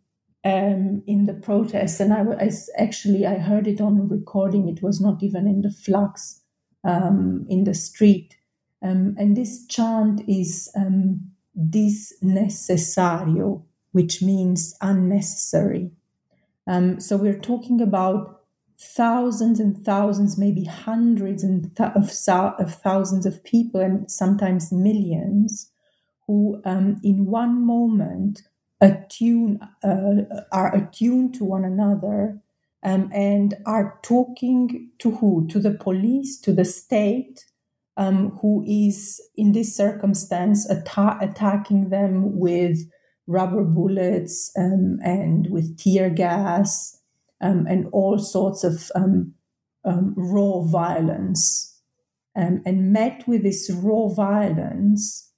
um, 0.44 1.02
in 1.06 1.26
the 1.26 1.34
protest, 1.34 2.00
and 2.00 2.12
I 2.12 2.22
was 2.22 2.70
actually 2.78 3.26
I 3.26 3.38
heard 3.38 3.66
it 3.66 3.80
on 3.80 3.98
a 3.98 4.02
recording. 4.02 4.68
It 4.68 4.82
was 4.82 5.00
not 5.00 5.22
even 5.22 5.46
in 5.46 5.62
the 5.62 5.70
flux 5.70 6.40
um, 6.84 7.46
in 7.48 7.64
the 7.64 7.74
street, 7.74 8.36
um, 8.82 9.14
and 9.18 9.36
this 9.36 9.66
chant 9.66 10.22
is 10.28 10.70
um, 10.74 11.30
desnecessário, 11.56 13.62
which 13.92 14.20
means 14.22 14.74
unnecessary. 14.80 15.92
Um, 16.66 16.98
so 17.00 17.16
we're 17.16 17.38
talking 17.38 17.80
about 17.80 18.40
thousands 18.78 19.60
and 19.60 19.78
thousands, 19.84 20.36
maybe 20.36 20.64
hundreds 20.64 21.44
and 21.44 21.74
th- 21.76 21.90
of, 21.94 22.10
of, 22.58 22.74
thousands 22.74 23.24
of 23.26 23.44
people, 23.44 23.80
and 23.80 24.10
sometimes 24.10 24.72
millions, 24.72 25.70
who 26.26 26.60
um, 26.64 27.00
in 27.04 27.26
one 27.26 27.64
moment 27.64 28.42
attune 28.80 29.60
uh, 29.84 30.24
are 30.50 30.74
attuned 30.74 31.34
to 31.34 31.44
one 31.44 31.64
another 31.64 32.40
um, 32.82 33.08
and 33.14 33.54
are 33.64 34.00
talking 34.02 34.90
to 34.98 35.12
who? 35.12 35.46
To 35.48 35.60
the 35.60 35.70
police, 35.70 36.40
to 36.40 36.52
the 36.52 36.64
state, 36.64 37.44
um, 37.96 38.30
who 38.40 38.64
is 38.66 39.20
in 39.36 39.52
this 39.52 39.76
circumstance 39.76 40.68
atta- 40.70 41.18
attacking 41.20 41.90
them 41.90 42.38
with 42.38 42.78
rubber 43.26 43.64
bullets 43.64 44.50
um, 44.58 44.98
and 45.04 45.48
with 45.50 45.78
tear 45.78 46.10
gas 46.10 46.98
um, 47.40 47.66
and 47.68 47.86
all 47.92 48.18
sorts 48.18 48.64
of 48.64 48.90
um, 48.94 49.34
um, 49.84 50.14
raw 50.16 50.62
violence. 50.62 51.68
Um, 52.34 52.62
and 52.64 52.92
met 52.92 53.28
with 53.28 53.42
this 53.42 53.70
raw 53.70 54.08
violence, 54.08 55.30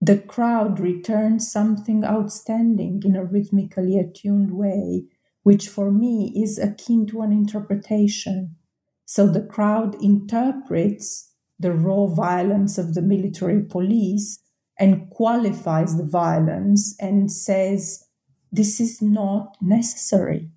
the 0.00 0.18
crowd 0.18 0.80
returns 0.80 1.52
something 1.52 2.04
outstanding 2.04 3.02
in 3.04 3.14
a 3.14 3.24
rhythmically 3.24 3.96
attuned 3.96 4.52
way, 4.52 5.04
which 5.44 5.68
for 5.68 5.92
me 5.92 6.32
is 6.34 6.58
akin 6.58 7.06
to 7.06 7.22
an 7.22 7.30
interpretation. 7.30 8.56
So 9.04 9.28
the 9.28 9.42
crowd 9.42 9.94
interprets 10.02 11.31
the 11.62 11.72
raw 11.72 12.06
violence 12.06 12.76
of 12.78 12.94
the 12.94 13.02
military 13.02 13.62
police 13.62 14.38
and 14.78 15.08
qualifies 15.10 15.96
the 15.96 16.04
violence 16.04 16.96
and 17.00 17.30
says 17.30 18.04
this 18.50 18.80
is 18.80 19.00
not 19.00 19.56
necessary. 19.60 20.50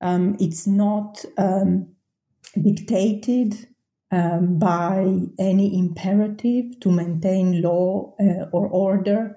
Um, 0.00 0.36
it's 0.40 0.66
not 0.66 1.24
um, 1.38 1.94
dictated 2.60 3.68
um, 4.10 4.58
by 4.58 5.20
any 5.38 5.78
imperative 5.78 6.78
to 6.80 6.90
maintain 6.90 7.62
law 7.62 8.14
uh, 8.20 8.46
or 8.52 8.66
order. 8.68 9.36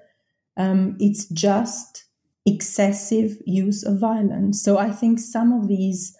Um, 0.57 0.97
it's 0.99 1.25
just 1.27 2.05
excessive 2.45 3.37
use 3.45 3.83
of 3.83 3.99
violence. 3.99 4.63
So 4.63 4.77
I 4.77 4.89
think 4.89 5.19
some 5.19 5.51
of 5.51 5.67
these 5.67 6.16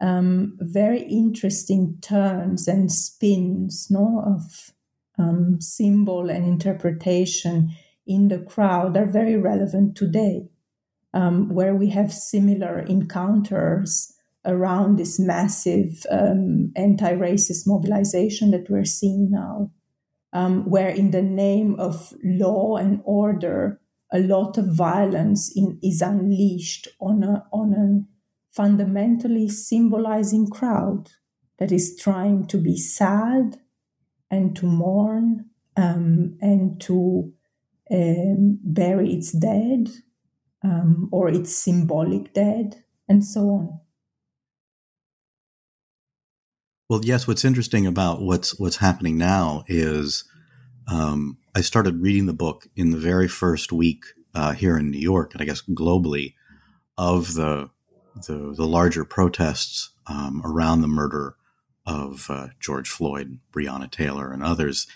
um, 0.00 0.56
very 0.60 1.02
interesting 1.02 1.98
turns 2.02 2.68
and 2.68 2.92
spins 2.92 3.88
no, 3.90 4.22
of 4.26 4.72
um, 5.18 5.60
symbol 5.60 6.28
and 6.28 6.44
interpretation 6.44 7.70
in 8.06 8.28
the 8.28 8.38
crowd 8.38 8.96
are 8.96 9.06
very 9.06 9.36
relevant 9.36 9.96
today, 9.96 10.48
um, 11.14 11.48
where 11.48 11.74
we 11.74 11.90
have 11.90 12.12
similar 12.12 12.80
encounters 12.80 14.12
around 14.44 14.96
this 14.96 15.18
massive 15.18 16.06
um, 16.10 16.72
anti 16.76 17.12
racist 17.12 17.66
mobilization 17.66 18.52
that 18.52 18.70
we're 18.70 18.84
seeing 18.84 19.30
now, 19.30 19.70
um, 20.32 20.68
where 20.70 20.90
in 20.90 21.10
the 21.10 21.22
name 21.22 21.74
of 21.78 22.14
law 22.22 22.76
and 22.76 23.00
order, 23.04 23.80
a 24.12 24.20
lot 24.20 24.56
of 24.56 24.66
violence 24.72 25.52
in, 25.56 25.78
is 25.82 26.00
unleashed 26.00 26.86
on, 27.00 27.24
a, 27.24 27.44
on 27.52 27.72
an 27.74 28.06
fundamentally 28.56 29.48
symbolizing 29.48 30.48
crowd 30.48 31.10
that 31.58 31.70
is 31.70 31.96
trying 31.96 32.46
to 32.46 32.58
be 32.58 32.76
sad 32.76 33.60
and 34.30 34.56
to 34.56 34.66
mourn 34.66 35.44
um, 35.76 36.36
and 36.40 36.80
to 36.80 37.32
um, 37.90 38.58
bury 38.64 39.12
its 39.12 39.32
dead 39.32 39.90
um, 40.64 41.08
or 41.12 41.28
its 41.28 41.54
symbolic 41.54 42.32
dead 42.32 42.82
and 43.08 43.24
so 43.24 43.40
on. 43.50 43.80
Well, 46.88 47.00
yes. 47.04 47.26
What's 47.26 47.44
interesting 47.44 47.86
about 47.86 48.22
what's 48.22 48.58
what's 48.60 48.76
happening 48.76 49.18
now 49.18 49.64
is 49.66 50.24
um, 50.86 51.38
I 51.54 51.60
started 51.60 52.00
reading 52.00 52.26
the 52.26 52.32
book 52.32 52.68
in 52.76 52.90
the 52.90 52.96
very 52.96 53.26
first 53.26 53.72
week 53.72 54.04
uh, 54.34 54.52
here 54.52 54.78
in 54.78 54.90
New 54.90 55.00
York, 55.00 55.32
and 55.32 55.42
I 55.42 55.46
guess 55.46 55.62
globally, 55.62 56.34
of 56.96 57.34
the 57.34 57.70
the, 58.26 58.54
the 58.56 58.66
larger 58.66 59.04
protests 59.04 59.90
um, 60.06 60.42
around 60.44 60.80
the 60.80 60.88
murder 60.88 61.36
of 61.86 62.26
uh, 62.30 62.48
George 62.58 62.88
Floyd, 62.88 63.38
Breonna 63.52 63.90
Taylor, 63.90 64.32
and 64.32 64.42
others. 64.42 64.86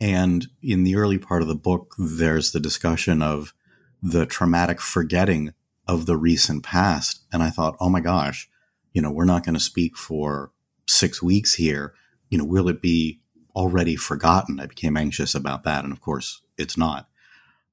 And 0.00 0.48
in 0.62 0.82
the 0.82 0.96
early 0.96 1.18
part 1.18 1.42
of 1.42 1.48
the 1.48 1.54
book, 1.54 1.94
there's 1.98 2.52
the 2.52 2.60
discussion 2.60 3.22
of 3.22 3.54
the 4.02 4.26
traumatic 4.26 4.80
forgetting 4.80 5.54
of 5.86 6.06
the 6.06 6.16
recent 6.16 6.64
past. 6.64 7.22
And 7.32 7.42
I 7.42 7.50
thought, 7.50 7.76
oh 7.78 7.88
my 7.88 8.00
gosh, 8.00 8.48
you 8.92 9.00
know, 9.00 9.10
we're 9.10 9.24
not 9.24 9.44
going 9.44 9.54
to 9.54 9.60
speak 9.60 9.96
for 9.96 10.50
six 10.88 11.22
weeks 11.22 11.54
here. 11.54 11.94
You 12.30 12.38
know, 12.38 12.44
will 12.44 12.68
it 12.68 12.82
be 12.82 13.20
already 13.54 13.96
forgotten? 13.96 14.58
I 14.58 14.66
became 14.66 14.96
anxious 14.96 15.34
about 15.34 15.62
that. 15.64 15.84
And 15.84 15.92
of 15.92 16.00
course, 16.00 16.42
it's 16.58 16.76
not. 16.76 17.08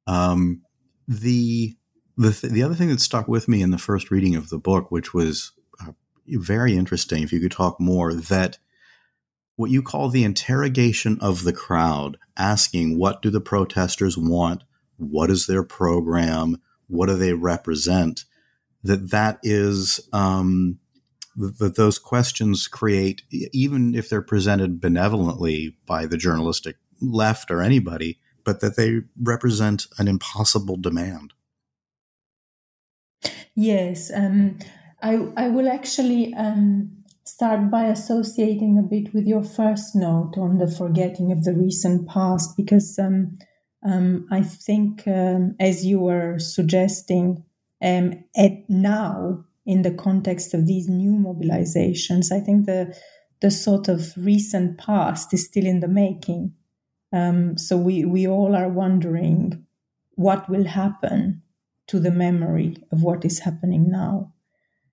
Um, 0.05 0.62
the 1.07 1.75
the, 2.19 2.34
th- 2.34 2.51
the 2.51 2.63
other 2.63 2.75
thing 2.75 2.89
that 2.89 2.99
stuck 2.99 3.29
with 3.29 3.47
me 3.47 3.62
in 3.62 3.71
the 3.71 3.77
first 3.77 4.12
reading 4.12 4.36
of 4.36 4.49
the 4.49 4.58
book, 4.58 4.91
which 4.91 5.13
was 5.13 5.53
uh, 5.82 5.93
very 6.27 6.75
interesting, 6.75 7.23
if 7.23 7.32
you 7.32 7.39
could 7.39 7.51
talk 7.51 7.79
more, 7.79 8.13
that 8.13 8.58
what 9.55 9.71
you 9.71 9.82
call 9.82 10.10
the 10.10 10.25
interrogation 10.25 11.17
of 11.21 11.45
the 11.45 11.53
crowd, 11.53 12.17
asking 12.38 12.97
what 12.97 13.21
do 13.21 13.29
the 13.29 13.39
protesters 13.39 14.17
want, 14.17 14.63
what 14.97 15.32
is 15.32 15.47
their 15.47 15.63
program, 15.63 16.62
what 16.88 17.08
do 17.08 17.15
they 17.15 17.34
represent, 17.34 18.25
that 18.84 19.12
that 19.12 19.39
is 19.41 20.01
um, 20.12 20.77
that 21.38 21.77
those 21.77 21.97
questions 21.97 22.67
create, 22.67 23.21
even 23.32 23.95
if 23.95 24.10
they're 24.10 24.21
presented 24.21 24.82
benevolently 24.82 25.77
by 25.86 26.05
the 26.05 26.17
journalistic 26.17 26.75
left 27.01 27.49
or 27.49 27.62
anybody, 27.62 28.19
but 28.43 28.60
that 28.60 28.75
they 28.75 28.99
represent 29.21 29.88
an 29.97 30.10
impossible 30.10 30.75
demand. 30.75 31.34
Yes, 33.61 34.09
um, 34.15 34.57
I, 35.01 35.15
I 35.35 35.49
will 35.49 35.67
actually 35.67 36.33
um, 36.35 37.03
start 37.25 37.69
by 37.69 37.87
associating 37.87 38.77
a 38.77 38.81
bit 38.81 39.13
with 39.13 39.27
your 39.27 39.43
first 39.43 39.97
note 39.97 40.35
on 40.37 40.59
the 40.59 40.71
forgetting 40.71 41.33
of 41.33 41.43
the 41.43 41.53
recent 41.53 42.07
past, 42.07 42.55
because 42.55 42.97
um, 42.97 43.37
um 43.85 44.25
I 44.31 44.43
think, 44.43 45.05
um, 45.07 45.57
as 45.59 45.85
you 45.85 45.99
were 45.99 46.39
suggesting, 46.39 47.43
um, 47.81 48.23
at 48.37 48.69
now 48.69 49.43
in 49.65 49.81
the 49.81 49.93
context 49.93 50.53
of 50.53 50.65
these 50.65 50.87
new 50.87 51.11
mobilizations, 51.11 52.31
I 52.31 52.39
think 52.39 52.65
the 52.65 52.97
the 53.41 53.51
sort 53.51 53.89
of 53.89 54.13
recent 54.15 54.77
past 54.77 55.33
is 55.33 55.43
still 55.43 55.65
in 55.65 55.81
the 55.81 55.89
making. 55.89 56.53
so 57.57 57.75
we 57.75 58.05
we 58.05 58.25
all 58.25 58.55
are 58.55 58.69
wondering 58.69 59.65
what 60.15 60.49
will 60.49 60.65
happen 60.65 61.41
to 61.89 61.99
the 61.99 62.12
memory 62.12 62.78
of 62.91 63.02
what 63.02 63.25
is 63.25 63.39
happening 63.39 63.89
now. 63.89 64.32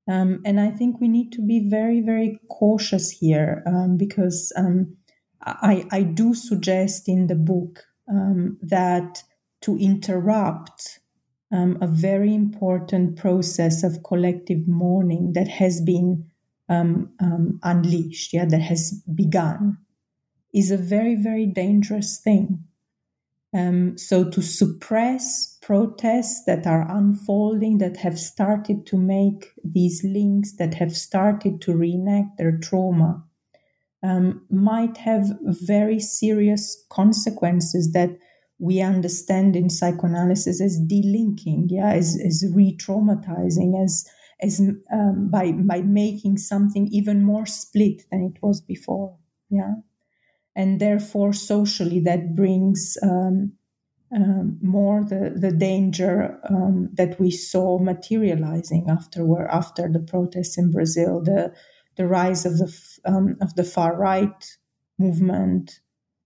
Um, 0.08 0.40
and 0.44 0.58
I 0.58 0.70
think 0.70 1.00
we 1.00 1.08
need 1.08 1.30
to 1.32 1.42
be 1.42 1.68
very, 1.68 2.00
very 2.00 2.40
cautious 2.48 3.10
here 3.10 3.62
um, 3.66 3.96
because 3.96 4.52
um, 4.56 4.96
I, 5.42 5.84
I, 5.90 6.02
do 6.02 6.32
suggest 6.32 7.08
in 7.08 7.26
the 7.26 7.34
book 7.34 7.84
um, 8.08 8.56
that 8.62 9.24
to 9.62 9.76
interrupt 9.76 11.00
um, 11.52 11.76
a 11.80 11.88
very 11.88 12.34
important 12.34 13.16
process 13.16 13.82
of 13.82 14.04
collective 14.04 14.68
mourning 14.68 15.32
that 15.34 15.48
has 15.48 15.80
been 15.80 16.24
um, 16.68 17.10
unleashed, 17.62 18.32
yeah, 18.32 18.44
that 18.44 18.60
has 18.60 19.02
begun, 19.12 19.78
is 20.54 20.70
a 20.70 20.76
very, 20.76 21.14
very 21.14 21.46
dangerous 21.46 22.18
thing. 22.18 22.65
So 23.96 24.28
to 24.30 24.42
suppress 24.42 25.58
protests 25.62 26.44
that 26.46 26.66
are 26.66 26.86
unfolding, 26.90 27.78
that 27.78 27.96
have 27.98 28.18
started 28.18 28.86
to 28.86 28.96
make 28.96 29.52
these 29.64 30.02
links, 30.04 30.56
that 30.56 30.74
have 30.74 30.96
started 30.96 31.60
to 31.62 31.76
reenact 31.76 32.38
their 32.38 32.58
trauma, 32.58 33.24
um, 34.02 34.46
might 34.50 34.96
have 34.98 35.26
very 35.42 35.98
serious 35.98 36.84
consequences 36.90 37.92
that 37.92 38.10
we 38.58 38.80
understand 38.80 39.56
in 39.56 39.68
psychoanalysis 39.68 40.60
as 40.60 40.80
delinking, 40.80 41.66
yeah, 41.68 41.92
as, 41.92 42.18
as 42.24 42.44
re-traumatizing, 42.54 43.82
as 43.82 44.08
as 44.42 44.60
um, 44.92 45.30
by 45.30 45.52
by 45.52 45.80
making 45.80 46.36
something 46.36 46.88
even 46.88 47.24
more 47.24 47.46
split 47.46 48.02
than 48.10 48.22
it 48.22 48.42
was 48.42 48.60
before, 48.60 49.16
yeah, 49.50 49.74
and 50.56 50.80
therefore 50.80 51.34
socially 51.34 52.00
that 52.00 52.34
brings 52.34 52.96
um, 53.02 53.52
um, 54.14 54.58
more 54.62 55.04
the, 55.04 55.34
the 55.36 55.52
danger 55.52 56.38
um, 56.48 56.88
that 56.94 57.20
we 57.20 57.30
saw 57.30 57.78
materializing 57.78 58.86
afterward 58.88 59.48
after 59.50 59.88
the 59.88 60.00
protests 60.00 60.56
in 60.56 60.72
Brazil, 60.72 61.22
the 61.22 61.52
the 61.96 62.06
rise 62.06 62.44
of 62.44 62.58
the 62.58 62.72
um, 63.04 63.36
of 63.40 63.54
the 63.54 63.64
far 63.64 63.96
right 63.96 64.56
movement, 64.98 65.80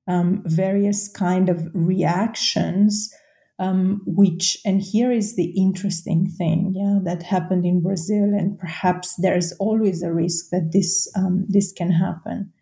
um, 0.07 0.43
various 0.45 1.09
kind 1.09 1.49
of 1.49 1.67
reactions, 1.75 3.13
um, 3.59 4.03
which 4.05 4.59
and 4.65 4.83
here 4.83 5.11
is 5.11 5.37
the 5.37 5.53
interesting 5.57 6.27
thing, 6.27 6.75
yeah, 6.77 6.99
that 7.03 7.23
happened 7.23 7.65
in 7.65 7.83
Brazil, 7.83 8.25
and 8.25 8.59
perhaps 8.59 9.15
there's 9.17 9.53
always 9.55 10.03
a 10.03 10.13
risk 10.13 10.51
that 10.51 10.71
this 10.73 11.09
this 11.49 11.73
can 11.73 11.91
happen 11.91 12.53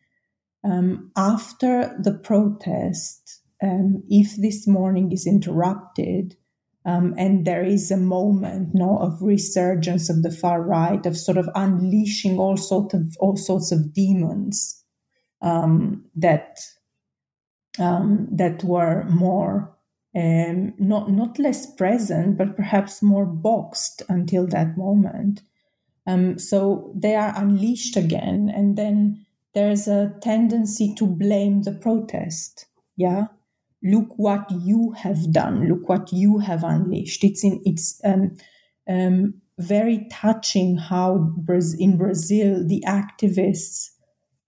after 1.17 1.97
the 1.99 2.13
protest 2.13 3.41
um, 3.63 4.03
if 4.09 4.37
this 4.37 4.67
mourning 4.67 5.11
is 5.13 5.27
interrupted 5.27 6.37
um, 6.89 7.15
and 7.19 7.45
there 7.45 7.65
is 7.65 7.91
a 7.91 7.99
moment 7.99 8.71
no, 8.73 8.99
of 8.99 9.21
resurgence 9.21 10.09
of 10.09 10.23
the 10.23 10.31
far 10.31 10.63
right, 10.63 11.05
of 11.05 11.19
sort 11.19 11.37
of 11.37 11.51
unleashing 11.55 12.39
all 12.39 12.57
sort 12.57 12.95
of 12.95 13.15
all 13.21 13.37
sorts 13.37 13.71
of 13.73 13.93
demons 13.93 14.83
um, 15.43 16.07
that 16.17 16.61
um, 17.79 18.27
that 18.33 18.65
were 18.65 19.05
more 19.05 19.77
um, 20.17 20.73
not 20.79 21.11
not 21.11 21.39
less 21.39 21.71
present, 21.75 22.39
but 22.39 22.57
perhaps 22.57 23.03
more 23.03 23.27
boxed 23.27 24.03
until 24.09 24.47
that 24.47 24.79
moment. 24.79 25.43
Um, 26.07 26.39
so 26.39 26.91
they 26.97 27.15
are 27.15 27.35
unleashed 27.37 27.99
again, 27.99 28.51
and 28.55 28.79
then 28.79 29.27
there's 29.55 29.89
a 29.89 30.15
tendency 30.21 30.95
to 30.97 31.07
blame 31.07 31.63
the 31.63 31.73
protest. 31.73 32.67
Yeah, 32.97 33.27
look 33.83 34.09
what 34.17 34.51
you 34.51 34.93
have 34.93 35.31
done 35.33 35.69
look 35.69 35.89
what 35.89 36.13
you 36.13 36.39
have 36.39 36.65
unleashed 36.65 37.23
it's 37.23 37.45
in 37.45 37.61
it's 37.65 38.01
um, 38.05 38.37
um, 38.89 39.35
very 39.59 40.07
touching 40.11 40.77
how 40.77 41.33
in 41.79 41.97
brazil 41.97 42.67
the 42.67 42.83
activists 42.87 43.91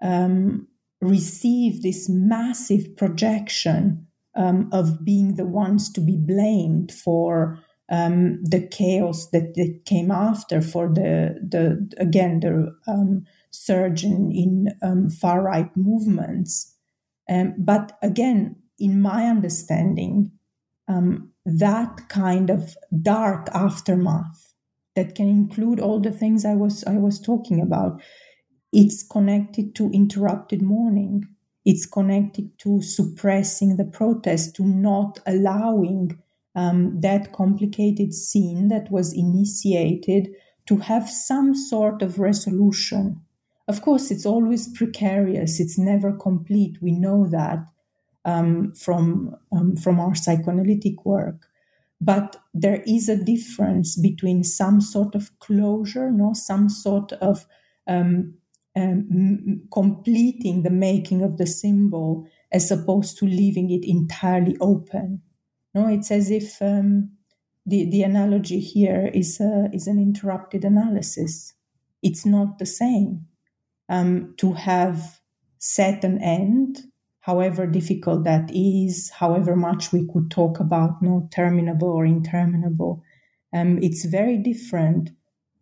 um, 0.02 0.66
receive 1.00 1.82
this 1.82 2.08
massive 2.08 2.96
projection 2.96 4.06
um, 4.34 4.68
of 4.72 5.04
being 5.04 5.34
the 5.36 5.46
ones 5.46 5.92
to 5.92 6.00
be 6.00 6.16
blamed 6.16 6.92
for 6.92 7.58
um, 7.90 8.42
the 8.44 8.66
chaos 8.68 9.28
that, 9.30 9.54
that, 9.54 9.82
came 9.84 10.10
after 10.10 10.62
for 10.62 10.88
the 10.88 11.36
the 11.42 11.92
again 11.98 12.40
the 12.40 12.72
um, 12.86 13.24
surge 13.50 14.04
in, 14.04 14.30
in 14.32 15.10
far 15.10 15.42
right 15.42 15.70
movements 15.76 16.74
but 17.58 17.96
again 18.02 18.56
in 18.80 19.00
my 19.00 19.26
understanding, 19.26 20.32
um, 20.88 21.30
that 21.44 22.08
kind 22.08 22.50
of 22.50 22.74
dark 23.02 23.48
aftermath 23.52 24.54
that 24.96 25.14
can 25.14 25.28
include 25.28 25.78
all 25.78 26.00
the 26.00 26.10
things 26.10 26.44
I 26.44 26.54
was 26.54 26.82
I 26.84 26.96
was 26.96 27.20
talking 27.20 27.60
about. 27.60 28.02
It's 28.72 29.06
connected 29.06 29.74
to 29.76 29.90
interrupted 29.90 30.62
mourning. 30.62 31.24
It's 31.64 31.86
connected 31.86 32.58
to 32.60 32.80
suppressing 32.80 33.76
the 33.76 33.84
protest, 33.84 34.56
to 34.56 34.64
not 34.64 35.20
allowing 35.26 36.18
um, 36.54 37.00
that 37.00 37.32
complicated 37.32 38.14
scene 38.14 38.68
that 38.68 38.90
was 38.90 39.12
initiated 39.12 40.30
to 40.66 40.78
have 40.78 41.08
some 41.08 41.54
sort 41.54 42.00
of 42.00 42.18
resolution. 42.18 43.20
Of 43.70 43.82
course, 43.82 44.10
it's 44.10 44.26
always 44.26 44.66
precarious, 44.66 45.60
it's 45.60 45.78
never 45.78 46.10
complete. 46.12 46.82
We 46.82 46.90
know 46.90 47.28
that 47.28 47.60
um, 48.24 48.74
from 48.74 49.36
um, 49.52 49.76
from 49.76 50.00
our 50.00 50.16
psychoanalytic 50.16 51.06
work. 51.06 51.46
But 52.00 52.34
there 52.52 52.82
is 52.84 53.08
a 53.08 53.22
difference 53.32 53.94
between 53.94 54.42
some 54.42 54.80
sort 54.80 55.14
of 55.14 55.30
closure, 55.38 56.10
no, 56.10 56.32
some 56.32 56.68
sort 56.68 57.12
of 57.12 57.46
um, 57.86 58.34
um 58.74 59.62
completing 59.72 60.64
the 60.64 60.76
making 60.88 61.22
of 61.22 61.36
the 61.36 61.46
symbol, 61.46 62.26
as 62.50 62.72
opposed 62.72 63.18
to 63.18 63.24
leaving 63.24 63.70
it 63.70 63.84
entirely 63.84 64.56
open. 64.60 65.22
No, 65.76 65.86
it's 65.86 66.10
as 66.10 66.28
if 66.28 66.60
um, 66.60 67.12
the 67.64 67.88
the 67.88 68.02
analogy 68.02 68.58
here 68.58 69.12
is 69.14 69.38
a, 69.38 69.70
is 69.72 69.86
an 69.86 70.00
interrupted 70.00 70.64
analysis. 70.64 71.54
It's 72.02 72.26
not 72.26 72.58
the 72.58 72.66
same 72.66 73.29
um, 73.90 74.34
to 74.38 74.54
have 74.54 75.20
set 75.58 76.04
an 76.04 76.22
end 76.22 76.78
however 77.20 77.66
difficult 77.66 78.24
that 78.24 78.50
is, 78.52 79.10
however 79.10 79.54
much 79.54 79.92
we 79.92 80.06
could 80.12 80.30
talk 80.30 80.58
about 80.58 81.02
no 81.02 81.28
terminable 81.30 81.88
or 81.88 82.04
interminable. 82.04 83.02
Um, 83.52 83.78
it's 83.82 84.04
very 84.04 84.38
different 84.38 85.10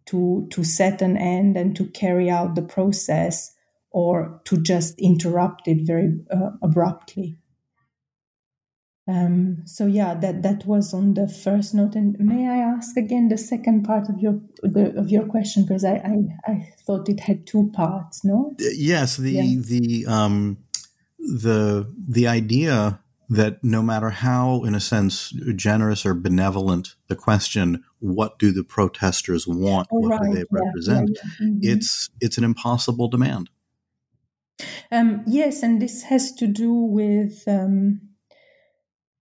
to 0.06 0.46
to 0.50 0.64
set 0.64 1.02
an 1.02 1.16
end 1.16 1.56
and 1.56 1.76
to 1.76 1.84
carry 1.86 2.30
out 2.30 2.54
the 2.54 2.62
process 2.62 3.54
or 3.90 4.40
to 4.44 4.56
just 4.56 4.98
interrupt 4.98 5.68
it 5.68 5.86
very 5.86 6.18
uh, 6.30 6.50
abruptly. 6.62 7.36
Um, 9.08 9.62
so 9.64 9.86
yeah, 9.86 10.14
that 10.14 10.42
that 10.42 10.66
was 10.66 10.92
on 10.92 11.14
the 11.14 11.26
first 11.26 11.74
note. 11.74 11.94
And 11.94 12.18
may 12.18 12.46
I 12.46 12.58
ask 12.58 12.94
again 12.96 13.28
the 13.28 13.38
second 13.38 13.84
part 13.84 14.08
of 14.10 14.20
your 14.20 14.40
the, 14.62 14.94
of 14.98 15.10
your 15.10 15.24
question 15.24 15.64
because 15.64 15.84
I, 15.84 15.94
I, 15.94 16.52
I 16.52 16.72
thought 16.86 17.08
it 17.08 17.20
had 17.20 17.46
two 17.46 17.70
parts. 17.72 18.22
No. 18.22 18.54
Yes. 18.58 19.16
The 19.16 19.32
yeah. 19.32 19.62
the 19.64 20.06
um 20.06 20.58
the 21.18 21.92
the 22.06 22.28
idea 22.28 23.00
that 23.30 23.62
no 23.62 23.82
matter 23.82 24.10
how, 24.10 24.64
in 24.64 24.74
a 24.74 24.80
sense, 24.80 25.30
generous 25.54 26.06
or 26.06 26.14
benevolent 26.14 26.94
the 27.08 27.16
question, 27.16 27.84
what 27.98 28.38
do 28.38 28.52
the 28.52 28.64
protesters 28.64 29.46
want? 29.46 29.88
Oh, 29.92 29.98
what 29.98 30.20
right. 30.20 30.30
do 30.30 30.34
they 30.34 30.44
represent? 30.50 31.10
Yeah, 31.12 31.22
yeah. 31.22 31.46
Mm-hmm. 31.46 31.58
It's 31.62 32.10
it's 32.20 32.38
an 32.38 32.44
impossible 32.44 33.08
demand. 33.08 33.50
Um, 34.90 35.22
yes, 35.26 35.62
and 35.62 35.80
this 35.80 36.04
has 36.04 36.32
to 36.32 36.46
do 36.46 36.72
with 36.72 37.44
um, 37.46 38.00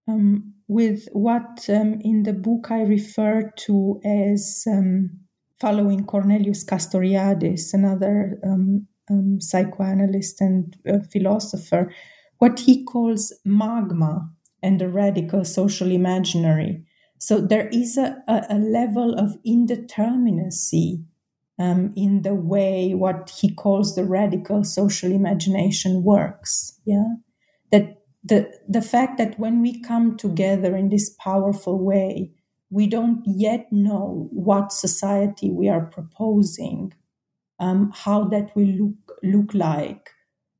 um, 0.07 0.53
with 0.67 1.07
what 1.13 1.65
um, 1.69 1.99
in 2.01 2.23
the 2.23 2.33
book 2.33 2.71
I 2.71 2.81
refer 2.81 3.51
to 3.65 4.01
as 4.03 4.63
um, 4.67 5.11
following 5.59 6.05
Cornelius 6.05 6.63
Castoriadis, 6.63 7.73
another 7.73 8.39
um, 8.43 8.87
um, 9.09 9.39
psychoanalyst 9.39 10.41
and 10.41 10.75
uh, 10.87 10.99
philosopher, 11.11 11.91
what 12.39 12.59
he 12.59 12.83
calls 12.83 13.33
magma 13.45 14.29
and 14.61 14.79
the 14.79 14.89
radical 14.89 15.45
social 15.45 15.91
imaginary. 15.91 16.83
So 17.19 17.41
there 17.41 17.67
is 17.69 17.97
a, 17.97 18.17
a, 18.27 18.59
level 18.59 19.15
of 19.15 19.37
indeterminacy 19.43 21.03
um, 21.57 21.93
in 21.95 22.21
the 22.21 22.35
way 22.35 22.93
what 22.93 23.31
he 23.39 23.53
calls 23.53 23.95
the 23.95 24.03
radical 24.03 24.63
social 24.63 25.11
imagination 25.11 26.03
works. 26.03 26.79
Yeah, 26.85 27.15
that 27.71 28.01
the 28.23 28.51
the 28.67 28.81
fact 28.81 29.17
that 29.17 29.39
when 29.39 29.61
we 29.61 29.81
come 29.81 30.17
together 30.17 30.75
in 30.75 30.89
this 30.89 31.09
powerful 31.19 31.79
way, 31.83 32.31
we 32.69 32.87
don't 32.87 33.23
yet 33.25 33.71
know 33.71 34.27
what 34.31 34.73
society 34.73 35.49
we 35.51 35.69
are 35.69 35.85
proposing, 35.85 36.93
um, 37.59 37.91
how 37.95 38.25
that 38.25 38.55
will 38.55 38.67
look 38.67 39.19
look 39.23 39.53
like, 39.53 40.11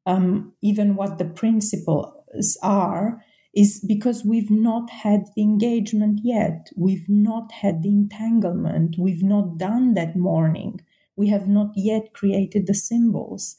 um, 0.06 0.54
even 0.62 0.96
what 0.96 1.18
the 1.18 1.26
principles 1.26 2.58
are, 2.64 3.24
is 3.54 3.84
because 3.88 4.24
we've 4.24 4.52
not 4.52 4.90
had 4.90 5.26
the 5.36 5.42
engagement 5.42 6.20
yet. 6.24 6.70
We've 6.76 7.10
not 7.10 7.52
had 7.52 7.84
the 7.84 7.90
entanglement. 7.90 8.98
We've 9.00 9.24
not 9.24 9.58
done 9.58 9.96
that 9.96 10.16
mourning. 10.16 10.82
We 11.16 11.28
have 11.30 11.48
not 11.48 11.72
yet 11.76 12.14
created 12.14 12.68
the 12.68 12.76
symbols. 12.76 13.58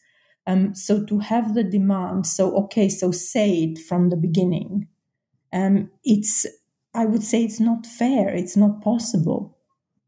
Um, 0.48 0.74
so 0.74 1.04
to 1.04 1.20
have 1.20 1.54
the 1.54 1.62
demand, 1.62 2.26
so 2.26 2.56
okay, 2.64 2.88
so 2.88 3.12
say 3.12 3.50
it 3.64 3.78
from 3.78 4.08
the 4.08 4.16
beginning. 4.16 4.88
Um, 5.52 5.90
it's, 6.04 6.44
I 6.94 7.04
would 7.06 7.22
say, 7.22 7.44
it's 7.44 7.61
not 7.61 7.87
fair. 7.87 8.30
It's 8.30 8.56
not 8.56 8.82
possible 8.82 9.56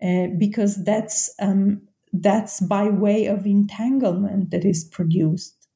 uh, 0.02 0.28
because 0.38 0.82
that's 0.84 1.32
um, 1.40 1.82
that's 2.12 2.60
by 2.60 2.88
way 2.88 3.26
of 3.26 3.46
entanglement 3.46 4.50
that 4.50 4.64
is 4.64 4.82
produced 4.82 5.68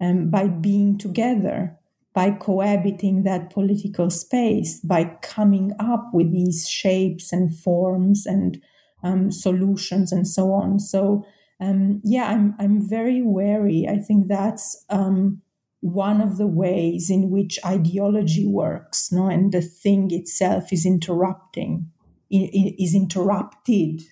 um, 0.00 0.30
by 0.30 0.48
being 0.48 0.98
together 0.98 1.78
by 2.18 2.32
cohabiting 2.32 3.22
that 3.22 3.48
political 3.48 4.10
space, 4.10 4.80
by 4.80 5.04
coming 5.22 5.70
up 5.78 6.10
with 6.12 6.32
these 6.32 6.68
shapes 6.68 7.32
and 7.32 7.56
forms 7.56 8.26
and 8.26 8.60
um, 9.04 9.30
solutions 9.30 10.10
and 10.10 10.26
so 10.26 10.52
on. 10.52 10.80
So 10.80 11.24
um, 11.60 12.00
yeah, 12.04 12.28
I'm 12.28 12.54
I'm 12.58 12.88
very 12.88 13.22
wary. 13.22 13.86
I 13.88 13.98
think 13.98 14.28
that's 14.28 14.84
um, 14.88 15.42
one 15.80 16.20
of 16.20 16.36
the 16.36 16.46
ways 16.46 17.10
in 17.10 17.30
which 17.30 17.58
ideology 17.64 18.46
works, 18.46 19.10
no, 19.10 19.28
and 19.28 19.52
the 19.52 19.62
thing 19.62 20.12
itself 20.12 20.72
is 20.72 20.86
interrupting, 20.86 21.90
is 22.30 22.94
interrupted 22.94 24.02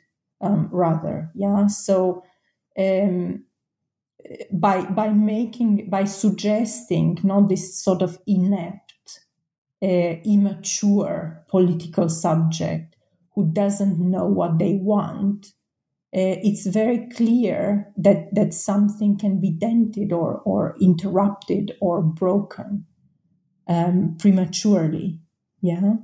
um, 0.41 0.69
rather. 0.73 1.31
Yeah, 1.35 1.69
so 1.69 2.25
um, 2.79 3.45
by 4.53 4.83
by 4.83 5.11
making 5.11 5.89
by 5.89 6.05
suggesting 6.05 7.19
not 7.23 7.49
this 7.49 7.81
sort 7.81 8.03
of 8.03 8.19
inept 8.27 9.21
uh, 9.83 10.17
immature 10.25 11.45
political 11.49 12.09
subject 12.09 12.97
who 13.35 13.53
doesn't 13.53 13.99
know 14.01 14.27
what 14.27 14.59
they 14.59 14.75
want 14.75 15.53
uh, 16.15 16.39
it's 16.43 16.67
very 16.67 17.09
clear 17.15 17.93
that 17.97 18.35
that 18.35 18.55
something 18.55 19.19
can 19.19 19.41
be 19.41 19.51
dented 19.51 20.13
or 20.13 20.41
or 20.45 20.77
interrupted 20.81 21.73
or 21.81 22.03
broken 22.03 22.87
um, 23.69 24.17
prematurely. 24.19 25.21
Yeah? 25.61 25.95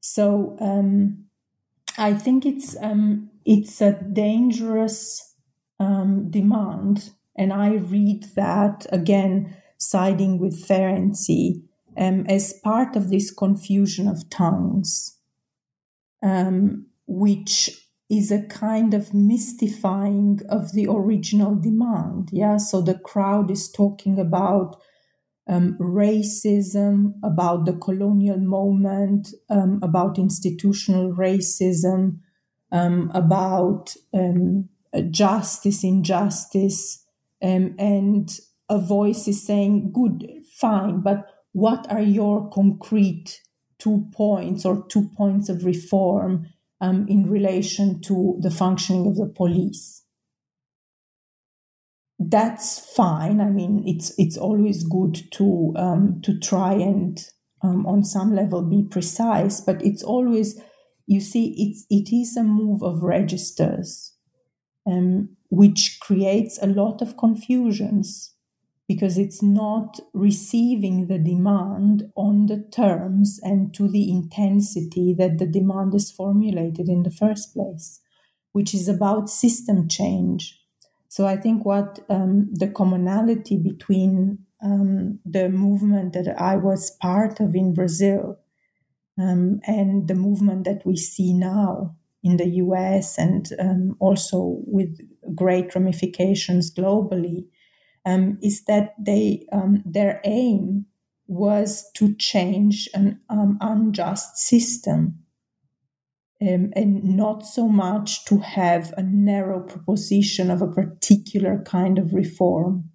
So 0.00 0.56
um, 0.60 1.24
i 1.96 2.12
think 2.12 2.44
it's 2.44 2.76
um, 2.82 3.30
it's 3.44 3.80
a 3.80 3.92
dangerous 4.12 5.34
um, 5.80 6.30
demand 6.30 7.10
and 7.36 7.52
I 7.52 7.74
read 7.74 8.24
that 8.36 8.86
again, 8.92 9.56
siding 9.78 10.38
with 10.38 10.66
Ferenczi, 10.66 11.62
um, 11.96 12.26
as 12.28 12.52
part 12.52 12.96
of 12.96 13.10
this 13.10 13.32
confusion 13.32 14.08
of 14.08 14.28
tongues, 14.30 15.18
um, 16.22 16.86
which 17.06 17.83
is 18.10 18.30
a 18.30 18.42
kind 18.42 18.94
of 18.94 19.14
mystifying 19.14 20.40
of 20.48 20.72
the 20.72 20.86
original 20.88 21.54
demand. 21.54 22.28
Yeah, 22.32 22.58
so 22.58 22.80
the 22.80 22.98
crowd 22.98 23.50
is 23.50 23.70
talking 23.70 24.18
about 24.18 24.76
um, 25.48 25.76
racism, 25.78 27.14
about 27.22 27.66
the 27.66 27.74
colonial 27.74 28.38
moment, 28.38 29.28
um, 29.50 29.80
about 29.82 30.18
institutional 30.18 31.12
racism, 31.14 32.18
um, 32.72 33.10
about 33.14 33.94
um, 34.12 34.68
justice, 35.10 35.84
injustice, 35.84 37.04
um, 37.42 37.74
and 37.78 38.38
a 38.68 38.78
voice 38.78 39.28
is 39.28 39.46
saying, 39.46 39.92
good, 39.92 40.26
fine, 40.58 41.00
but 41.00 41.26
what 41.52 41.90
are 41.90 42.02
your 42.02 42.48
concrete 42.50 43.40
two 43.78 44.08
points 44.12 44.64
or 44.64 44.86
two 44.88 45.10
points 45.16 45.48
of 45.48 45.64
reform 45.64 46.46
um, 46.80 47.06
in 47.08 47.28
relation 47.28 48.00
to 48.02 48.38
the 48.40 48.50
functioning 48.50 49.06
of 49.06 49.16
the 49.16 49.26
police? 49.26 50.02
That's 52.18 52.78
fine. 52.94 53.40
I 53.40 53.50
mean, 53.50 53.82
it's 53.86 54.12
it's 54.18 54.36
always 54.36 54.84
good 54.84 55.20
to 55.32 55.72
um, 55.76 56.20
to 56.22 56.38
try 56.38 56.72
and 56.72 57.18
um, 57.62 57.86
on 57.86 58.04
some 58.04 58.34
level 58.34 58.62
be 58.62 58.86
precise, 58.88 59.60
but 59.60 59.84
it's 59.84 60.02
always 60.02 60.60
you 61.06 61.20
see 61.20 61.54
it's 61.58 61.86
it 61.90 62.14
is 62.14 62.36
a 62.36 62.44
move 62.44 62.82
of 62.82 63.02
registers. 63.02 64.12
Um, 64.86 65.36
which 65.54 65.98
creates 66.00 66.58
a 66.60 66.66
lot 66.66 67.00
of 67.00 67.16
confusions 67.16 68.33
because 68.86 69.16
it's 69.16 69.42
not 69.42 69.98
receiving 70.12 71.06
the 71.06 71.18
demand 71.18 72.10
on 72.16 72.46
the 72.46 72.62
terms 72.70 73.40
and 73.42 73.72
to 73.74 73.88
the 73.88 74.10
intensity 74.10 75.14
that 75.14 75.38
the 75.38 75.46
demand 75.46 75.94
is 75.94 76.10
formulated 76.10 76.88
in 76.88 77.02
the 77.02 77.10
first 77.10 77.54
place, 77.54 78.00
which 78.52 78.74
is 78.74 78.88
about 78.88 79.30
system 79.30 79.88
change. 79.88 80.60
So 81.08 81.26
I 81.26 81.36
think 81.36 81.64
what 81.64 82.00
um, 82.10 82.50
the 82.52 82.68
commonality 82.68 83.56
between 83.56 84.38
um, 84.62 85.20
the 85.24 85.48
movement 85.48 86.12
that 86.14 86.34
I 86.38 86.56
was 86.56 86.90
part 86.90 87.40
of 87.40 87.54
in 87.54 87.72
Brazil 87.72 88.38
um, 89.18 89.60
and 89.66 90.08
the 90.08 90.14
movement 90.14 90.64
that 90.64 90.84
we 90.84 90.96
see 90.96 91.32
now 91.32 91.94
in 92.22 92.38
the 92.38 92.48
US 92.48 93.18
and 93.18 93.48
um, 93.58 93.96
also 94.00 94.62
with 94.66 94.98
great 95.34 95.74
ramifications 95.74 96.74
globally, 96.74 97.46
um, 98.04 98.38
is 98.42 98.64
that 98.64 98.94
they 98.98 99.46
um, 99.52 99.82
their 99.84 100.20
aim 100.24 100.86
was 101.26 101.90
to 101.94 102.14
change 102.16 102.88
an 102.94 103.20
um, 103.30 103.58
unjust 103.60 104.36
system. 104.36 105.20
Um, 106.42 106.72
and 106.76 107.02
not 107.16 107.46
so 107.46 107.68
much 107.68 108.24
to 108.26 108.38
have 108.38 108.92
a 108.98 109.02
narrow 109.02 109.60
proposition 109.60 110.50
of 110.50 110.60
a 110.60 110.66
particular 110.66 111.62
kind 111.64 111.98
of 111.98 112.12
reform. 112.12 112.90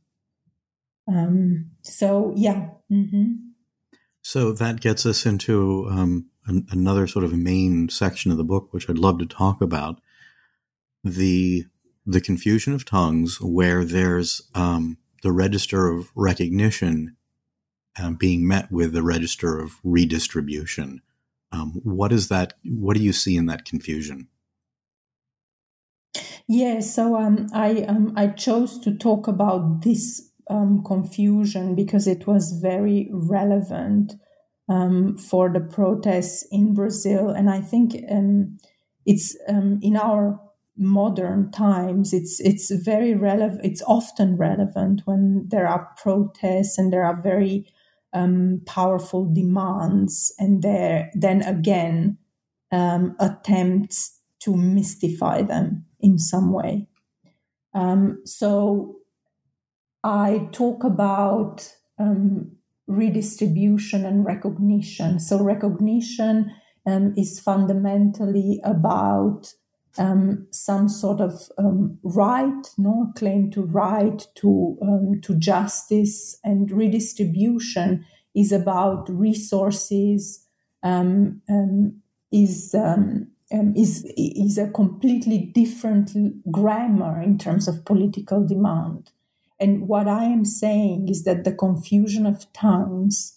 Um, 1.08 1.72
so, 1.82 2.34
yeah. 2.36 2.70
Mm-hmm. 2.92 3.34
So 4.22 4.52
that 4.52 4.82
gets 4.82 5.06
us 5.06 5.26
into 5.26 5.88
um, 5.90 6.30
an, 6.46 6.68
another 6.70 7.08
sort 7.08 7.26
of 7.26 7.34
main 7.34 7.90
section 7.90 8.30
of 8.30 8.38
the 8.38 8.44
book, 8.44 8.68
which 8.72 8.88
I'd 8.88 9.00
love 9.00 9.18
to 9.20 9.26
talk 9.26 9.62
about 9.62 10.00
the 11.04 11.66
the 12.10 12.22
confusion 12.22 12.74
of 12.74 12.86
tongues, 12.86 13.40
where 13.40 13.86
there's 13.86 14.42
um, 14.56 14.98
the 15.22 15.32
register 15.32 15.88
of 15.90 16.12
recognition 16.16 17.16
um, 18.02 18.16
being 18.16 18.48
met 18.48 18.72
with 18.72 18.94
the 18.94 19.04
register 19.04 19.60
of 19.60 19.80
redistribution. 19.84 21.02
Um, 21.52 21.82
what 21.84 22.12
is 22.12 22.28
that? 22.30 22.54
What 22.64 22.98
do 22.98 23.04
you 23.04 23.14
see 23.14 23.38
in 23.38 23.46
that 23.46 23.66
confusion? 23.66 24.28
Yeah, 26.48 26.80
so 26.80 27.16
um, 27.16 27.48
I 27.54 27.84
um, 27.84 28.14
I 28.16 28.28
chose 28.28 28.80
to 28.80 28.96
talk 28.96 29.28
about 29.28 29.84
this 29.84 30.32
um, 30.50 30.84
confusion 30.84 31.76
because 31.76 32.08
it 32.08 32.26
was 32.26 32.60
very 32.60 33.10
relevant 33.12 34.14
for 35.30 35.50
the 35.50 35.60
protests 35.60 36.46
in 36.52 36.74
Brazil, 36.74 37.30
and 37.30 37.50
I 37.50 37.62
think 37.62 37.96
it's 39.06 39.36
in 39.48 39.98
our 39.98 40.40
modern 40.80 41.52
times 41.52 42.14
it's 42.14 42.40
it's 42.40 42.72
very 42.72 43.14
relevant 43.14 43.60
it's 43.64 43.82
often 43.86 44.38
relevant 44.38 45.02
when 45.06 45.46
there 45.50 45.68
are 45.68 45.90
protests 45.98 46.78
and 46.78 46.94
there 46.94 47.04
are 47.04 47.22
very 47.22 47.66
um, 48.14 48.62
powerful 48.66 49.32
demands 49.32 50.34
and 50.40 50.64
there 50.64 51.12
then 51.14 51.42
again 51.44 52.18
um, 52.72 53.16
attempts 53.20 54.20
to 54.40 54.56
mystify 54.56 55.42
them 55.42 55.86
in 56.00 56.18
some 56.18 56.52
way. 56.52 56.88
Um, 57.74 58.22
so 58.26 58.96
i 60.04 60.48
talk 60.54 60.86
about 60.86 61.76
um, 62.00 62.52
redistribution 62.88 64.06
and 64.06 64.26
recognition. 64.26 65.20
So 65.20 65.44
recognition 65.44 66.52
um, 66.88 67.14
is 67.18 67.40
fundamentally 67.40 68.62
about 68.64 69.54
um, 69.98 70.48
some 70.52 70.88
sort 70.88 71.20
of 71.20 71.34
um, 71.58 71.98
right, 72.04 72.70
no 72.78 73.12
claim 73.16 73.50
to 73.52 73.64
right 73.64 74.26
to 74.36 74.78
um, 74.82 75.20
to 75.22 75.36
justice 75.36 76.38
and 76.44 76.72
redistribution 76.72 78.06
is 78.36 78.52
about 78.52 79.10
resources, 79.10 80.46
um, 80.84 81.42
um, 81.50 82.02
is 82.32 82.76
um, 82.76 83.28
is 83.76 84.06
is 84.16 84.58
a 84.58 84.70
completely 84.70 85.40
different 85.40 86.12
grammar 86.52 87.22
in 87.22 87.38
terms 87.38 87.68
of 87.68 87.86
political 87.86 88.46
demand. 88.46 89.12
And 89.60 89.88
what 89.88 90.08
I 90.08 90.24
am 90.26 90.46
saying 90.46 91.10
is 91.10 91.24
that 91.24 91.44
the 91.44 91.52
confusion 91.52 92.26
of 92.26 92.52
tongues 92.54 93.36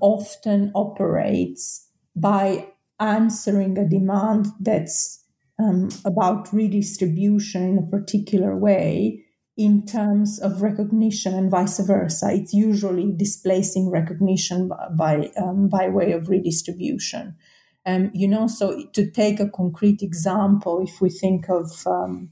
often 0.00 0.72
operates 0.74 1.86
by 2.16 2.66
answering 2.98 3.78
a 3.78 3.88
demand 3.88 4.46
that's 4.58 5.19
um, 5.60 5.88
about 6.04 6.52
redistribution 6.52 7.62
in 7.62 7.78
a 7.78 7.90
particular 7.90 8.56
way 8.56 9.24
in 9.56 9.84
terms 9.84 10.38
of 10.40 10.62
recognition 10.62 11.34
and 11.34 11.50
vice 11.50 11.78
versa. 11.80 12.30
It's 12.32 12.54
usually 12.54 13.12
displacing 13.14 13.90
recognition 13.90 14.70
by 14.96 15.30
um, 15.36 15.68
by 15.68 15.88
way 15.88 16.12
of 16.12 16.28
redistribution. 16.28 17.36
Um, 17.84 18.10
you 18.14 18.28
know, 18.28 18.46
so 18.46 18.86
to 18.92 19.10
take 19.10 19.40
a 19.40 19.48
concrete 19.50 20.02
example, 20.02 20.82
if 20.82 21.00
we 21.00 21.10
think 21.10 21.48
of 21.50 21.86
um, 21.86 22.30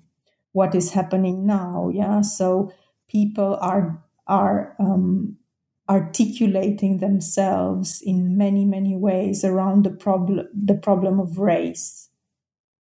what 0.53 0.75
is 0.75 0.93
happening 0.93 1.47
now, 1.47 1.91
yeah, 1.93 2.23
so 2.23 2.73
people 3.11 3.59
are 3.61 4.03
are 4.27 4.75
um, 4.79 5.37
articulating 5.89 6.99
themselves 6.99 8.03
in 8.05 8.39
many 8.39 8.65
many 8.65 8.97
ways 8.97 9.45
around 9.45 9.85
the 9.85 9.91
problem 9.91 10.47
the 10.55 10.75
problem 10.75 11.21
of 11.21 11.39
race, 11.39 12.08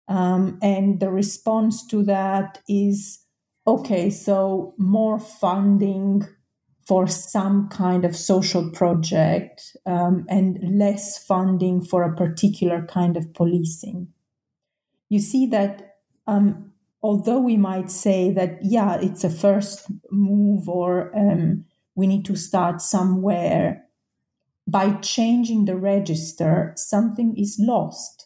um, 0.09 0.59
and 0.63 1.01
the 1.01 1.11
response 1.11 1.87
to 1.89 2.03
that 2.05 2.63
is 2.69 3.21
okay, 3.67 4.11
so 4.11 4.75
more 4.79 5.19
funding 5.19 6.27
for 6.87 7.09
some 7.09 7.69
kind 7.69 8.05
of 8.05 8.15
social 8.15 8.71
project 8.71 9.77
um, 9.87 10.25
and 10.29 10.59
less 10.79 11.19
funding 11.25 11.83
for 11.83 12.05
a 12.05 12.15
particular 12.15 12.87
kind 12.87 13.17
of 13.17 13.35
policing. 13.35 14.07
You 15.09 15.19
see 15.19 15.47
that 15.47 15.97
um, 16.29 16.73
although 17.03 17.41
we 17.41 17.57
might 17.57 17.91
say 17.91 18.31
that, 18.33 18.59
yeah, 18.63 18.99
it's 19.01 19.25
a 19.25 19.31
first 19.31 19.87
move 20.11 20.69
or 20.69 21.17
um, 21.17 21.65
we 21.97 22.07
need 22.07 22.25
to 22.27 22.37
start 22.37 22.81
somewhere, 22.81 23.85
by 24.69 24.93
changing 24.95 25.65
the 25.65 25.77
register, 25.77 26.73
something 26.77 27.37
is 27.37 27.57
lost. 27.61 28.26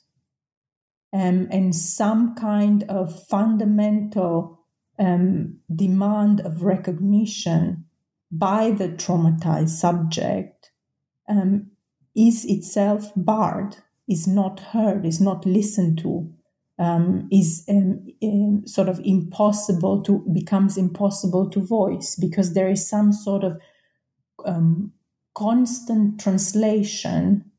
Um, 1.12 1.48
and 1.50 1.74
some 1.74 2.34
kind 2.36 2.84
of 2.88 3.26
fundamental 3.26 4.60
um, 4.98 5.58
demand 5.74 6.40
of 6.40 6.62
recognition 6.62 7.86
by 8.30 8.70
the 8.70 8.88
traumatized 8.88 9.70
subject 9.70 10.70
um, 11.28 11.70
is 12.14 12.44
itself 12.44 13.10
barred, 13.16 13.76
is 14.08 14.28
not 14.28 14.60
heard, 14.60 15.04
is 15.04 15.20
not 15.20 15.44
listened 15.46 15.98
to, 15.98 16.32
um, 16.78 17.28
is 17.32 17.64
um, 17.68 18.06
um, 18.22 18.62
sort 18.66 18.88
of 18.88 19.00
impossible 19.04 20.02
to 20.02 20.24
becomes 20.32 20.76
impossible 20.76 21.50
to 21.50 21.60
voice 21.60 22.16
because 22.16 22.54
there 22.54 22.68
is 22.68 22.88
some 22.88 23.12
sort 23.12 23.44
of 23.44 23.60
constant 25.34 26.20
translation. 26.20 27.49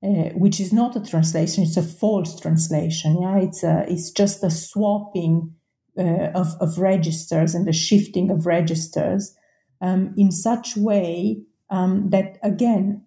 Uh, 0.00 0.30
which 0.34 0.60
is 0.60 0.72
not 0.72 0.94
a 0.94 1.04
translation; 1.04 1.64
it's 1.64 1.76
a 1.76 1.82
false 1.82 2.38
translation. 2.38 3.20
Yeah, 3.20 3.38
it's 3.38 3.64
a, 3.64 3.84
it's 3.88 4.12
just 4.12 4.44
a 4.44 4.50
swapping 4.50 5.54
uh, 5.98 6.30
of, 6.34 6.54
of 6.60 6.78
registers 6.78 7.54
and 7.54 7.66
the 7.66 7.72
shifting 7.72 8.30
of 8.30 8.46
registers 8.46 9.34
um, 9.80 10.14
in 10.16 10.30
such 10.30 10.76
way 10.76 11.42
um, 11.70 12.10
that 12.10 12.38
again 12.42 13.04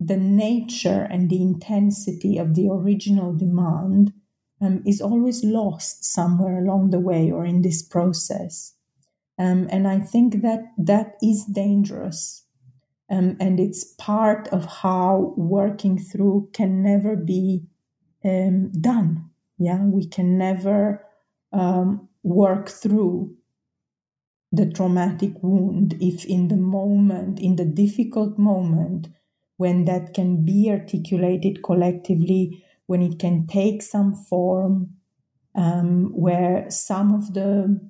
the 0.00 0.16
nature 0.16 1.06
and 1.08 1.30
the 1.30 1.40
intensity 1.40 2.36
of 2.36 2.54
the 2.54 2.68
original 2.68 3.32
demand 3.32 4.12
um, 4.60 4.82
is 4.84 5.00
always 5.00 5.44
lost 5.44 6.04
somewhere 6.04 6.58
along 6.58 6.90
the 6.90 7.00
way 7.00 7.30
or 7.30 7.44
in 7.46 7.62
this 7.62 7.82
process 7.82 8.74
um, 9.38 9.68
and 9.70 9.86
i 9.86 9.98
think 10.00 10.42
that 10.42 10.64
that 10.76 11.14
is 11.22 11.44
dangerous 11.44 12.45
um, 13.10 13.36
and 13.40 13.60
it's 13.60 13.84
part 13.94 14.48
of 14.48 14.64
how 14.66 15.34
working 15.36 15.98
through 15.98 16.48
can 16.52 16.82
never 16.82 17.16
be 17.16 17.64
um, 18.24 18.70
done. 18.72 19.30
Yeah 19.58 19.84
we 19.84 20.06
can 20.06 20.36
never 20.36 21.02
work 22.22 22.68
through 22.68 23.34
the 24.52 24.66
traumatic 24.70 25.32
wound 25.42 25.96
if 26.00 26.24
in 26.24 26.48
the 26.48 26.56
moment, 26.56 27.38
in 27.40 27.56
the 27.56 27.64
difficult 27.64 28.38
moment, 28.38 29.08
when 29.56 29.84
that 29.84 30.12
can 30.12 30.44
be 30.44 30.70
articulated 30.70 31.62
collectively, 31.62 32.64
when 32.86 33.02
it 33.02 33.18
can 33.18 33.46
take 33.46 33.82
some 33.82 34.14
form, 34.14 34.90
um, 35.54 36.10
where 36.14 36.66
some 36.70 37.14
of 37.14 37.34
the 37.34 37.80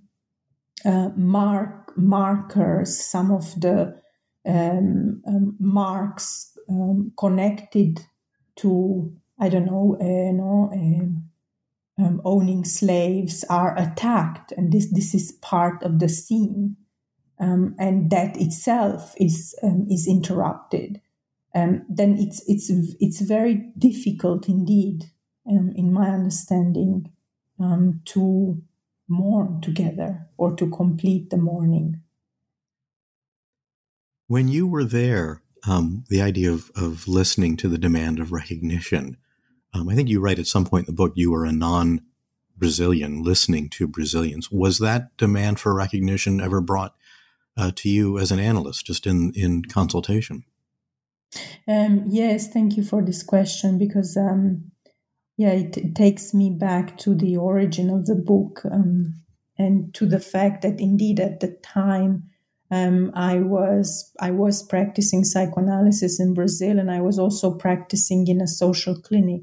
uh, 0.85 1.09
mark 1.17 1.93
markers, 1.97 2.99
some 2.99 3.31
of 3.31 3.61
the 3.61 3.99
um, 4.47 5.23
um, 5.27 5.57
marks 5.59 6.57
um, 6.69 7.13
connected 7.19 8.07
to 8.57 9.13
I 9.39 9.51
don't 9.51 9.67
know, 9.67 9.99
uh, 10.01 10.05
you 10.05 10.33
know, 10.33 10.71
um, 10.73 11.29
um, 11.99 12.23
owning 12.25 12.65
slaves 12.65 13.45
are 13.51 13.77
attacked, 13.77 14.53
and 14.53 14.73
this 14.73 14.91
this 14.91 15.15
is 15.15 15.33
part 15.33 15.83
of 15.83 15.99
the 15.99 16.09
scene, 16.09 16.77
and 17.39 18.11
that 18.11 18.37
itself 18.41 19.15
is 19.19 19.55
is 19.91 20.07
interrupted. 20.07 21.01
Then 21.55 22.17
it's 22.19 22.43
it's 22.47 22.71
it's 22.71 23.21
very 23.21 23.73
difficult 23.79 24.49
indeed, 24.49 25.11
in 25.47 25.93
my 25.93 26.11
understanding, 26.11 27.13
to 27.59 28.63
mourn 29.09 29.61
together 29.61 30.27
or 30.37 30.55
to 30.57 30.71
complete 30.71 31.31
the 31.31 31.37
mourning. 31.37 32.03
When 34.27 34.49
you 34.49 34.67
were 34.67 34.85
there, 34.85 35.43
the 35.65 36.21
idea 36.21 36.53
of 36.53 36.71
of 36.77 37.09
listening 37.09 37.57
to 37.59 37.69
the 37.69 37.79
demand 37.79 38.19
of 38.19 38.33
recognition 38.33 39.17
um, 39.77 39.89
I 39.89 39.95
think 39.95 40.09
you 40.09 40.21
write 40.21 40.39
at 40.39 40.47
some 40.47 40.65
point 40.65 40.89
in 40.89 40.95
the 40.95 40.97
book 40.97 41.13
you 41.17 41.31
were 41.31 41.45
a 41.45 41.53
non 41.53 42.01
Brazilian 42.57 43.23
listening 43.23 43.69
to 43.71 43.87
Brazilians. 43.87 44.51
Was 44.51 44.79
that 44.79 45.15
demand 45.19 45.61
for 45.61 45.75
recognition 45.75 46.41
ever 46.41 46.61
brought 46.61 46.95
uh, 47.57 47.71
to 47.77 47.89
you 47.89 48.19
as 48.19 48.33
an 48.33 48.41
analyst, 48.41 48.87
just 48.87 49.07
in, 49.07 49.33
in 49.35 49.65
consultation? 49.65 50.45
Um, 51.69 52.05
yes, 52.07 52.49
thank 52.49 52.77
you 52.77 52.85
for 52.85 53.03
this 53.03 53.23
question 53.23 53.77
because, 53.77 54.17
um, 54.17 54.71
yeah, 55.37 55.51
it, 55.51 55.77
it, 55.77 55.95
takes 55.95 56.33
me 56.33 56.49
back 56.49 56.97
to 56.99 57.15
the 57.15 57.37
origin 57.37 57.91
of 57.91 58.07
the 58.07 58.15
book 58.15 58.63
um, 58.71 59.23
and 59.59 59.93
to 59.95 60.07
the 60.07 60.21
fact 60.21 60.63
that 60.63 60.81
indeed 60.81 61.21
at 61.21 61.41
the 61.41 61.59
time 61.63 62.31
um, 62.71 63.13
I 63.15 63.39
was 63.39 64.13
I 64.21 64.33
was 64.33 64.63
practicing 64.63 65.25
psychoanalysis 65.25 66.19
in 66.19 66.35
Brazil 66.35 66.79
and 66.79 66.91
I 66.91 67.01
was 67.01 67.19
also 67.19 67.55
practicing 67.55 68.27
in 68.27 68.41
a 68.41 68.49
social 68.49 69.01
clinic 69.01 69.43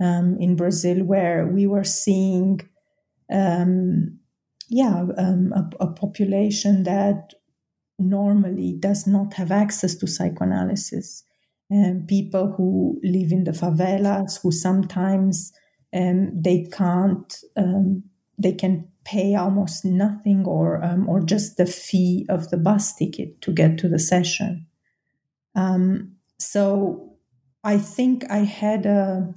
um, 0.00 0.36
in 0.40 0.56
Brazil, 0.56 1.04
where 1.04 1.46
we 1.46 1.66
were 1.66 1.84
seeing, 1.84 2.60
um, 3.30 4.18
yeah, 4.68 5.04
um, 5.18 5.52
a, 5.54 5.84
a, 5.84 5.92
population 5.92 6.84
that 6.84 7.34
normally 7.98 8.76
does 8.80 9.06
not 9.06 9.34
have 9.34 9.52
access 9.52 9.94
to 9.96 10.06
psychoanalysis. 10.06 11.24
And 11.68 12.08
people 12.08 12.54
who 12.56 12.98
live 13.04 13.30
in 13.30 13.44
the 13.44 13.52
favelas, 13.52 14.40
who 14.42 14.50
sometimes 14.50 15.52
um, 15.94 16.30
they 16.34 16.66
can't, 16.72 17.36
um, 17.56 18.04
they 18.38 18.52
can 18.52 18.89
pay 19.04 19.34
almost 19.34 19.84
nothing 19.84 20.44
or 20.46 20.82
um, 20.84 21.08
or 21.08 21.20
just 21.20 21.56
the 21.56 21.66
fee 21.66 22.26
of 22.28 22.50
the 22.50 22.56
bus 22.56 22.94
ticket 22.94 23.40
to 23.42 23.52
get 23.52 23.78
to 23.78 23.88
the 23.88 23.98
session. 23.98 24.66
so 26.38 27.16
I 27.64 27.78
think 27.78 28.24
I 28.30 28.38
had 28.38 28.86
a 28.86 29.34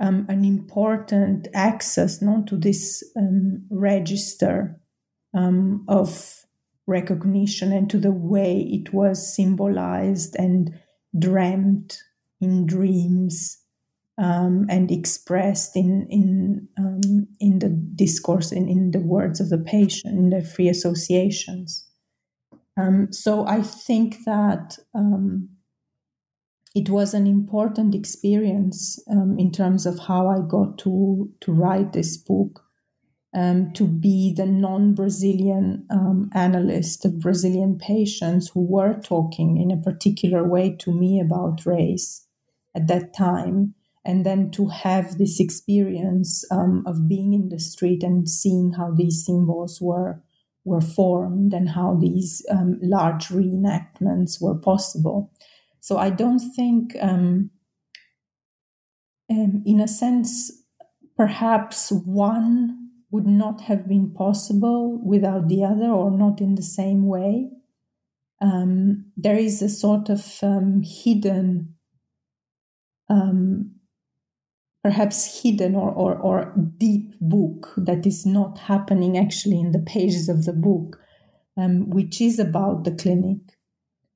um, 0.00 0.26
an 0.28 0.44
important 0.44 1.48
access 1.52 2.22
no, 2.22 2.42
to 2.48 2.56
this 2.56 3.04
um, 3.16 3.66
register 3.70 4.80
um, 5.34 5.84
of 5.88 6.46
recognition 6.86 7.72
and 7.72 7.88
to 7.90 7.98
the 7.98 8.10
way 8.10 8.58
it 8.58 8.92
was 8.92 9.34
symbolized 9.34 10.34
and 10.36 10.74
dreamt 11.16 12.02
in 12.40 12.66
dreams 12.66 13.58
um, 14.20 14.66
and 14.68 14.90
expressed 14.90 15.74
in 15.74 16.06
in 16.10 16.68
um, 16.78 17.26
in 17.40 17.58
the 17.58 17.70
discourse 17.70 18.52
and 18.52 18.68
in 18.68 18.90
the 18.90 19.00
words 19.00 19.40
of 19.40 19.48
the 19.48 19.58
patient 19.58 20.16
in 20.16 20.30
the 20.30 20.44
free 20.44 20.68
associations. 20.68 21.88
Um, 22.76 23.12
so 23.12 23.46
I 23.46 23.62
think 23.62 24.24
that 24.26 24.78
it 26.74 26.88
was 26.88 27.14
an 27.14 27.26
important 27.26 27.94
experience 27.94 29.02
um, 29.10 29.38
in 29.38 29.50
terms 29.50 29.86
of 29.86 29.98
how 29.98 30.28
I 30.28 30.40
got 30.46 30.78
to 30.78 31.30
to 31.40 31.52
write 31.52 31.92
this 31.92 32.16
book, 32.16 32.62
um, 33.34 33.72
to 33.72 33.86
be 33.86 34.34
the 34.36 34.46
non 34.46 34.94
Brazilian 34.94 35.86
um, 35.90 36.30
analyst 36.34 37.06
of 37.06 37.20
Brazilian 37.20 37.78
patients 37.78 38.50
who 38.50 38.60
were 38.60 39.00
talking 39.00 39.56
in 39.56 39.70
a 39.70 39.82
particular 39.82 40.46
way 40.46 40.76
to 40.80 40.92
me 40.92 41.20
about 41.20 41.64
race 41.64 42.26
at 42.76 42.86
that 42.88 43.14
time. 43.14 43.74
And 44.04 44.24
then 44.24 44.50
to 44.52 44.68
have 44.68 45.18
this 45.18 45.40
experience 45.40 46.44
um, 46.50 46.84
of 46.86 47.08
being 47.08 47.34
in 47.34 47.50
the 47.50 47.58
street 47.58 48.02
and 48.02 48.28
seeing 48.28 48.72
how 48.72 48.92
these 48.92 49.24
symbols 49.24 49.78
were 49.80 50.22
were 50.64 50.80
formed 50.80 51.54
and 51.54 51.70
how 51.70 51.96
these 52.00 52.44
um, 52.50 52.78
large 52.82 53.28
reenactments 53.28 54.40
were 54.40 54.54
possible. 54.54 55.32
So 55.80 55.96
I 55.96 56.10
don't 56.10 56.38
think, 56.54 56.94
um, 57.00 57.50
um, 59.30 59.62
in 59.64 59.80
a 59.80 59.88
sense, 59.88 60.52
perhaps 61.16 61.90
one 61.90 62.90
would 63.10 63.26
not 63.26 63.62
have 63.62 63.88
been 63.88 64.12
possible 64.12 65.00
without 65.02 65.48
the 65.48 65.64
other 65.64 65.86
or 65.86 66.10
not 66.10 66.40
in 66.40 66.54
the 66.54 66.62
same 66.62 67.06
way. 67.06 67.50
Um, 68.40 69.12
there 69.16 69.38
is 69.38 69.62
a 69.62 69.68
sort 69.68 70.08
of 70.08 70.38
um, 70.42 70.82
hidden, 70.82 71.74
um, 73.08 73.72
perhaps 74.82 75.42
hidden 75.42 75.74
or, 75.74 75.90
or, 75.90 76.14
or, 76.16 76.54
deep 76.78 77.14
book 77.20 77.72
that 77.76 78.06
is 78.06 78.24
not 78.24 78.58
happening 78.58 79.18
actually 79.18 79.60
in 79.60 79.72
the 79.72 79.78
pages 79.78 80.28
of 80.28 80.46
the 80.46 80.52
book, 80.52 80.98
um, 81.56 81.90
which 81.90 82.20
is 82.20 82.38
about 82.38 82.84
the 82.84 82.90
clinic 82.90 83.38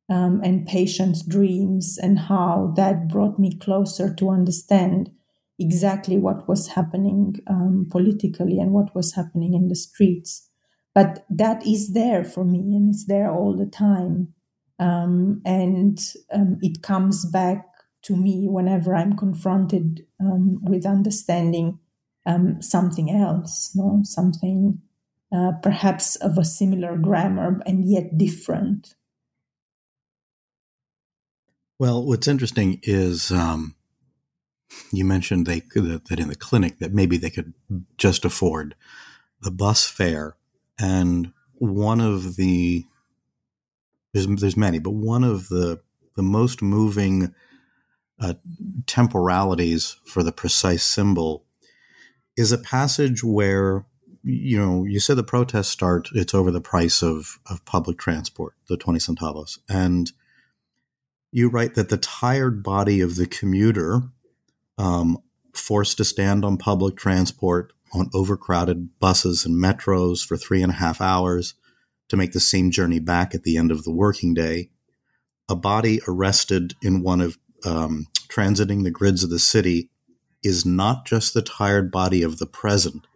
um, 0.08 0.40
and 0.42 0.66
patients' 0.66 1.22
dreams 1.22 1.98
and 2.02 2.18
how 2.18 2.72
that 2.76 3.08
brought 3.08 3.38
me 3.38 3.56
closer 3.58 4.14
to 4.14 4.30
understand 4.30 5.10
exactly 5.58 6.16
what 6.16 6.48
was 6.48 6.68
happening 6.68 7.36
um, 7.46 7.86
politically 7.90 8.58
and 8.58 8.72
what 8.72 8.94
was 8.94 9.14
happening 9.14 9.54
in 9.54 9.68
the 9.68 9.76
streets. 9.76 10.48
But 10.94 11.24
that 11.28 11.66
is 11.66 11.92
there 11.92 12.24
for 12.24 12.44
me 12.44 12.74
and 12.74 12.90
it's 12.90 13.06
there 13.06 13.30
all 13.30 13.56
the 13.56 13.66
time. 13.66 14.34
Um, 14.78 15.42
and 15.44 15.98
um, 16.32 16.58
it 16.60 16.82
comes 16.82 17.24
back 17.26 17.66
to 18.04 18.16
me 18.16 18.46
whenever 18.48 18.94
I'm 18.94 19.16
confronted 19.16 20.06
um, 20.20 20.62
with 20.62 20.86
understanding 20.86 21.78
um, 22.26 22.60
something 22.62 23.10
else, 23.10 23.70
no? 23.74 24.00
something 24.02 24.80
uh, 25.34 25.52
perhaps 25.62 26.16
of 26.16 26.38
a 26.38 26.44
similar 26.44 26.96
grammar 26.96 27.60
and 27.66 27.84
yet 27.84 28.16
different. 28.16 28.94
Well, 31.78 32.04
what's 32.06 32.28
interesting 32.28 32.80
is 32.82 33.30
um, 33.30 33.74
you 34.92 35.04
mentioned 35.04 35.46
they 35.46 35.60
that 35.60 36.18
in 36.18 36.28
the 36.28 36.36
clinic 36.36 36.78
that 36.78 36.94
maybe 36.94 37.16
they 37.16 37.30
could 37.30 37.52
just 37.98 38.24
afford 38.24 38.74
the 39.40 39.50
bus 39.50 39.86
fare, 39.86 40.36
and 40.78 41.32
one 41.54 42.00
of 42.00 42.36
the 42.36 42.84
there's 44.12 44.26
there's 44.26 44.56
many, 44.56 44.78
but 44.78 44.92
one 44.92 45.24
of 45.24 45.48
the 45.48 45.80
the 46.14 46.22
most 46.22 46.62
moving 46.62 47.34
uh, 48.20 48.34
temporalities 48.86 49.96
for 50.04 50.22
the 50.22 50.32
precise 50.32 50.84
symbol 50.84 51.44
is 52.36 52.52
a 52.52 52.58
passage 52.58 53.22
where 53.24 53.84
you 54.22 54.58
know 54.58 54.84
you 54.84 55.00
said 55.00 55.16
the 55.16 55.22
protests 55.22 55.68
start 55.68 56.08
it's 56.14 56.34
over 56.34 56.50
the 56.50 56.60
price 56.60 57.02
of 57.02 57.38
of 57.50 57.64
public 57.64 57.98
transport 57.98 58.54
the 58.68 58.76
20 58.76 58.98
centavos 58.98 59.58
and 59.68 60.12
you 61.30 61.48
write 61.48 61.74
that 61.74 61.88
the 61.88 61.96
tired 61.96 62.62
body 62.62 63.00
of 63.00 63.16
the 63.16 63.26
commuter 63.26 64.02
um, 64.78 65.18
forced 65.52 65.96
to 65.96 66.04
stand 66.04 66.44
on 66.44 66.56
public 66.56 66.96
transport 66.96 67.72
on 67.92 68.10
overcrowded 68.14 68.98
buses 68.98 69.44
and 69.44 69.56
metros 69.56 70.24
for 70.24 70.36
three 70.36 70.62
and 70.62 70.72
a 70.72 70.76
half 70.76 71.00
hours 71.00 71.54
to 72.08 72.16
make 72.16 72.32
the 72.32 72.40
same 72.40 72.70
journey 72.70 72.98
back 72.98 73.34
at 73.34 73.44
the 73.44 73.56
end 73.56 73.70
of 73.70 73.84
the 73.84 73.92
working 73.92 74.34
day. 74.34 74.70
A 75.48 75.56
body 75.56 76.00
arrested 76.06 76.74
in 76.82 77.02
one 77.02 77.20
of 77.20 77.38
um, 77.66 78.06
transiting 78.28 78.84
the 78.84 78.90
grids 78.90 79.24
of 79.24 79.30
the 79.30 79.38
city 79.38 79.90
is 80.42 80.66
not 80.66 81.06
just 81.06 81.32
the 81.32 81.42
tired 81.42 81.90
body 81.90 82.22
of 82.22 82.38
the 82.38 82.46
present, 82.46 83.06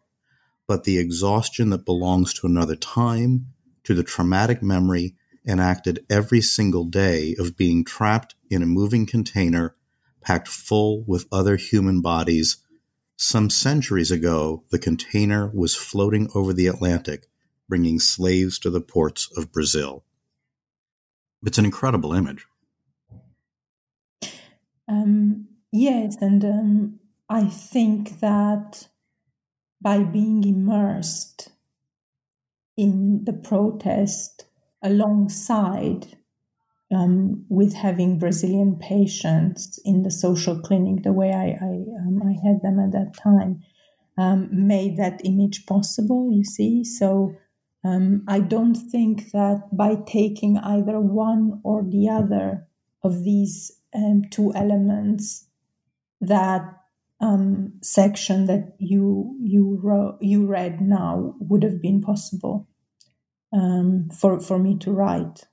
but 0.66 0.84
the 0.84 0.98
exhaustion 0.98 1.70
that 1.70 1.84
belongs 1.84 2.32
to 2.34 2.46
another 2.46 2.76
time, 2.76 3.46
to 3.84 3.94
the 3.94 4.02
traumatic 4.02 4.62
memory 4.62 5.14
enacted 5.46 6.04
every 6.10 6.40
single 6.40 6.84
day 6.84 7.34
of 7.38 7.56
being 7.56 7.84
trapped 7.84 8.34
in 8.50 8.62
a 8.62 8.66
moving 8.66 9.06
container 9.06 9.74
packed 10.20 10.48
full 10.48 11.02
with 11.06 11.26
other 11.32 11.56
human 11.56 12.00
bodies. 12.00 12.58
Some 13.16 13.50
centuries 13.50 14.10
ago, 14.10 14.64
the 14.70 14.78
container 14.78 15.50
was 15.54 15.74
floating 15.74 16.28
over 16.34 16.52
the 16.52 16.66
Atlantic, 16.66 17.26
bringing 17.68 17.98
slaves 17.98 18.58
to 18.60 18.70
the 18.70 18.80
ports 18.80 19.28
of 19.36 19.52
Brazil. 19.52 20.04
It's 21.44 21.58
an 21.58 21.64
incredible 21.64 22.12
image. 22.12 22.46
Um, 24.88 25.48
yes, 25.72 26.16
and 26.20 26.44
um, 26.44 27.00
I 27.28 27.44
think 27.44 28.20
that 28.20 28.88
by 29.80 30.02
being 30.02 30.44
immersed 30.44 31.50
in 32.76 33.24
the 33.24 33.32
protest 33.32 34.46
alongside 34.82 36.16
um, 36.94 37.44
with 37.48 37.74
having 37.74 38.18
Brazilian 38.18 38.76
patients 38.76 39.78
in 39.84 40.04
the 40.04 40.10
social 40.10 40.58
clinic 40.60 41.02
the 41.02 41.12
way 41.12 41.32
I, 41.32 41.56
I, 41.62 41.72
um, 42.00 42.22
I 42.24 42.32
had 42.46 42.62
them 42.62 42.78
at 42.80 42.92
that 42.92 43.14
time 43.22 43.62
um, 44.16 44.48
made 44.50 44.96
that 44.96 45.20
image 45.24 45.66
possible, 45.66 46.30
you 46.32 46.44
see. 46.44 46.82
So 46.84 47.34
um, 47.84 48.24
I 48.26 48.40
don't 48.40 48.74
think 48.74 49.32
that 49.32 49.68
by 49.72 49.96
taking 50.06 50.58
either 50.58 50.98
one 50.98 51.60
or 51.62 51.82
the 51.82 52.08
other 52.08 52.66
of 53.04 53.22
these 53.22 53.77
um, 53.94 54.22
two 54.30 54.52
elements, 54.54 55.46
that 56.20 56.62
um, 57.20 57.74
section 57.82 58.46
that 58.46 58.74
you 58.78 59.36
you 59.40 59.78
wrote, 59.82 60.18
you 60.20 60.46
read 60.46 60.80
now 60.80 61.34
would 61.40 61.62
have 61.62 61.82
been 61.82 62.00
possible 62.00 62.68
for 64.20 64.40
for 64.40 64.58
me 64.58 64.76
to 64.78 64.92
write. 64.92 65.44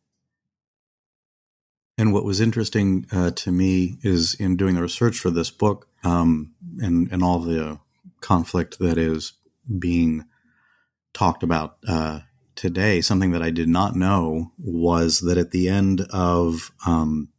And 1.97 2.11
what 2.13 2.25
was 2.25 2.41
interesting 2.41 3.05
uh, 3.11 3.31
to 3.31 3.51
me 3.51 3.97
is 4.03 4.33
in 4.35 4.57
doing 4.57 4.75
the 4.75 4.81
research 4.81 5.17
for 5.17 5.29
this 5.29 5.49
book 5.49 5.87
um, 6.03 6.53
and, 6.79 7.09
and 7.11 7.23
all 7.23 7.39
the 7.39 7.79
conflict 8.19 8.79
that 8.79 8.97
is 8.97 9.33
being 9.79 10.25
talked 11.13 11.41
about 11.41 11.77
uh, 11.87 12.19
today, 12.55 12.99
something 12.99 13.31
that 13.31 13.41
I 13.41 13.49
did 13.49 13.69
not 13.69 13.95
know 13.95 14.51
was 14.57 15.21
that 15.21 15.37
at 15.37 15.51
the 15.51 15.69
end 15.69 16.01
of 16.09 16.71
um, 16.85 17.29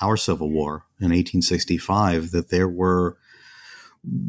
our 0.00 0.16
Civil 0.16 0.50
War 0.50 0.84
in 1.00 1.10
1865, 1.10 2.30
that 2.30 2.50
there 2.50 2.68
were 2.68 3.16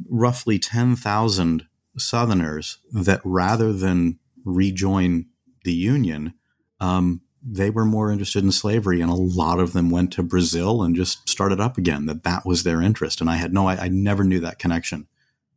roughly 0.09 0.59
10,000 0.59 1.67
Southerners 1.97 2.79
that 2.91 3.21
rather 3.23 3.73
than 3.73 4.19
rejoin 4.45 5.25
the 5.63 5.73
Union, 5.73 6.33
um, 6.79 7.21
they 7.49 7.69
were 7.69 7.85
more 7.85 8.11
interested 8.11 8.43
in 8.43 8.51
slavery 8.51 8.99
and 9.01 9.09
a 9.09 9.15
lot 9.15 9.59
of 9.59 9.73
them 9.73 9.89
went 9.89 10.11
to 10.13 10.23
Brazil 10.23 10.83
and 10.83 10.95
just 10.95 11.27
started 11.29 11.59
up 11.59 11.77
again 11.77 12.05
that 12.05 12.23
that 12.23 12.45
was 12.45 12.63
their 12.63 12.81
interest 12.81 13.21
and 13.21 13.29
I 13.29 13.35
had 13.35 13.53
no 13.53 13.67
I, 13.67 13.85
I 13.85 13.87
never 13.87 14.23
knew 14.23 14.39
that 14.41 14.59
connection 14.59 15.07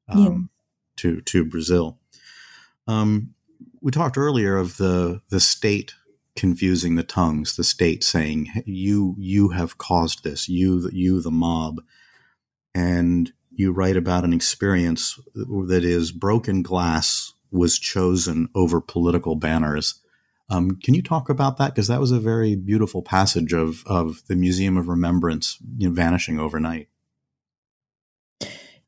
um, 0.08 0.20
yeah. 0.22 0.38
to 0.96 1.20
to 1.22 1.44
Brazil 1.44 1.98
um, 2.86 3.34
we 3.80 3.90
talked 3.90 4.18
earlier 4.18 4.56
of 4.56 4.76
the 4.76 5.20
the 5.30 5.40
state 5.40 5.94
confusing 6.36 6.94
the 6.94 7.02
tongues 7.02 7.56
the 7.56 7.64
state 7.64 8.04
saying 8.04 8.48
you 8.64 9.14
you 9.18 9.50
have 9.50 9.78
caused 9.78 10.22
this 10.22 10.48
you 10.48 10.88
you 10.92 11.20
the 11.20 11.30
mob 11.30 11.80
and 12.74 13.32
you 13.50 13.72
write 13.72 13.96
about 13.96 14.24
an 14.24 14.32
experience 14.32 15.18
that 15.34 15.84
is 15.84 16.12
broken 16.12 16.62
glass 16.62 17.34
was 17.50 17.78
chosen 17.78 18.48
over 18.54 18.80
political 18.80 19.34
banners 19.34 20.00
um, 20.50 20.76
can 20.82 20.94
you 20.94 21.02
talk 21.02 21.28
about 21.28 21.56
that? 21.58 21.74
Because 21.74 21.86
that 21.86 22.00
was 22.00 22.10
a 22.10 22.18
very 22.18 22.56
beautiful 22.56 23.02
passage 23.02 23.52
of 23.52 23.84
of 23.86 24.26
the 24.26 24.34
Museum 24.34 24.76
of 24.76 24.88
Remembrance 24.88 25.58
you 25.78 25.88
know, 25.88 25.94
vanishing 25.94 26.40
overnight. 26.40 26.88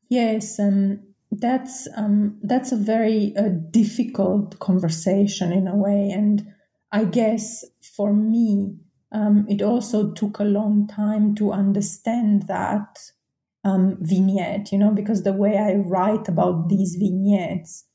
Yes, 0.09 0.59
um, 0.59 0.99
that's 1.31 1.87
um, 1.95 2.37
that's 2.43 2.73
a 2.73 2.75
very 2.75 3.33
uh, 3.37 3.47
difficult 3.71 4.59
conversation 4.59 5.53
in 5.53 5.67
a 5.67 5.75
way, 5.75 6.11
and 6.13 6.53
I 6.93 7.05
guess 7.05 7.65
for 7.81 8.13
me, 8.13 8.77
um, 9.11 9.45
it 9.49 9.61
also 9.61 10.13
took 10.13 10.39
a 10.39 10.43
long 10.45 10.87
time 10.87 11.35
to 11.35 11.51
understand 11.51 12.47
that 12.47 12.99
um, 13.63 13.97
vignette. 13.99 14.71
You 14.71 14.77
know, 14.77 14.91
because 14.91 15.23
the 15.23 15.33
way 15.33 15.57
I 15.57 15.73
write 15.73 16.27
about 16.27 16.69
these 16.69 16.95
vignettes 16.95 17.85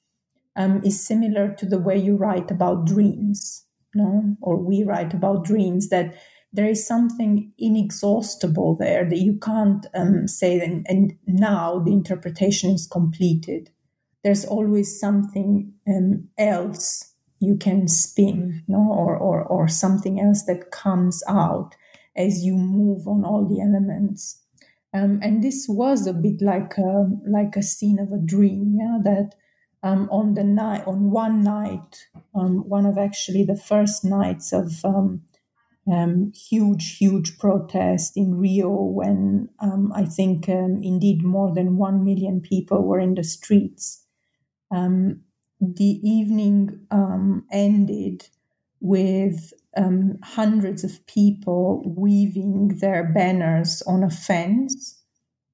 um, 0.57 0.83
is 0.85 1.07
similar 1.07 1.55
to 1.55 1.67
the 1.67 1.79
way 1.79 1.97
you 1.97 2.17
write 2.17 2.51
about 2.51 2.87
dreams, 2.87 3.65
no? 3.95 4.37
or 4.43 4.57
we 4.57 4.83
write 4.83 5.15
about 5.15 5.45
dreams, 5.45 5.91
that 5.91 6.17
there 6.53 6.69
is 6.69 6.85
something 6.87 7.53
inexhaustible 7.59 8.77
there 8.77 9.09
that 9.09 9.19
you 9.19 9.39
can't 9.39 9.87
um, 9.95 10.27
say, 10.27 10.59
and, 10.61 10.85
and 10.89 11.15
now 11.27 11.79
the 11.79 11.93
interpretation 11.93 12.71
is 12.71 12.87
completed. 12.87 13.71
there's 14.25 14.45
always 14.45 14.99
something 14.99 15.73
um, 15.87 16.29
else 16.37 17.08
you 17.41 17.57
can 17.57 17.89
spin, 17.89 18.63
no, 18.67 18.79
or, 18.79 19.17
or 19.17 19.43
or 19.45 19.69
something 19.69 20.21
else 20.21 20.45
that 20.45 20.71
comes 20.71 21.23
out 21.29 21.77
as 22.17 22.45
you 22.45 22.55
move 22.55 23.07
on 23.07 23.25
all 23.25 23.47
the 23.47 23.61
elements. 23.61 24.43
Um, 24.95 25.21
and 25.23 25.43
this 25.43 25.67
was 25.69 26.07
a 26.07 26.15
bit 26.15 26.41
like 26.41 26.79
a, 26.79 27.11
like 27.27 27.57
a 27.57 27.63
scene 27.63 27.99
of 27.99 28.11
a 28.11 28.19
dream, 28.19 28.79
yeah. 28.81 28.99
That 29.03 29.35
um, 29.83 30.09
on 30.11 30.35
the 30.35 30.45
night, 30.45 30.87
on 30.87 31.11
one 31.11 31.43
night, 31.43 32.07
um, 32.35 32.69
one 32.69 32.87
of 32.87 32.99
actually 32.99 33.45
the 33.45 33.57
first 33.57 34.05
nights 34.05 34.53
of 34.53 34.85
um, 34.85 35.23
um, 35.91 36.33
huge, 36.35 36.97
huge 36.97 37.39
protest 37.39 38.17
in 38.17 38.39
Rio 38.39 38.71
when 38.71 39.49
um, 39.61 39.93
I 39.95 40.05
think 40.05 40.49
indeed 40.49 41.23
more 41.23 41.55
than 41.55 41.77
one 41.77 42.05
million 42.05 42.41
people 42.41 42.83
were 42.83 42.99
in 43.01 43.15
the 43.15 43.25
streets. 43.25 44.05
Um, 44.71 45.23
the 45.61 46.01
evening 46.09 46.87
um, 46.91 47.45
ended 47.51 48.29
with 48.81 49.53
um, 49.77 50.19
hundreds 50.23 50.85
of 50.85 51.05
people 51.07 51.83
weaving 51.97 52.79
their 52.81 53.05
banners 53.13 53.83
on 53.87 54.03
a 54.03 54.11
fence. 54.11 55.03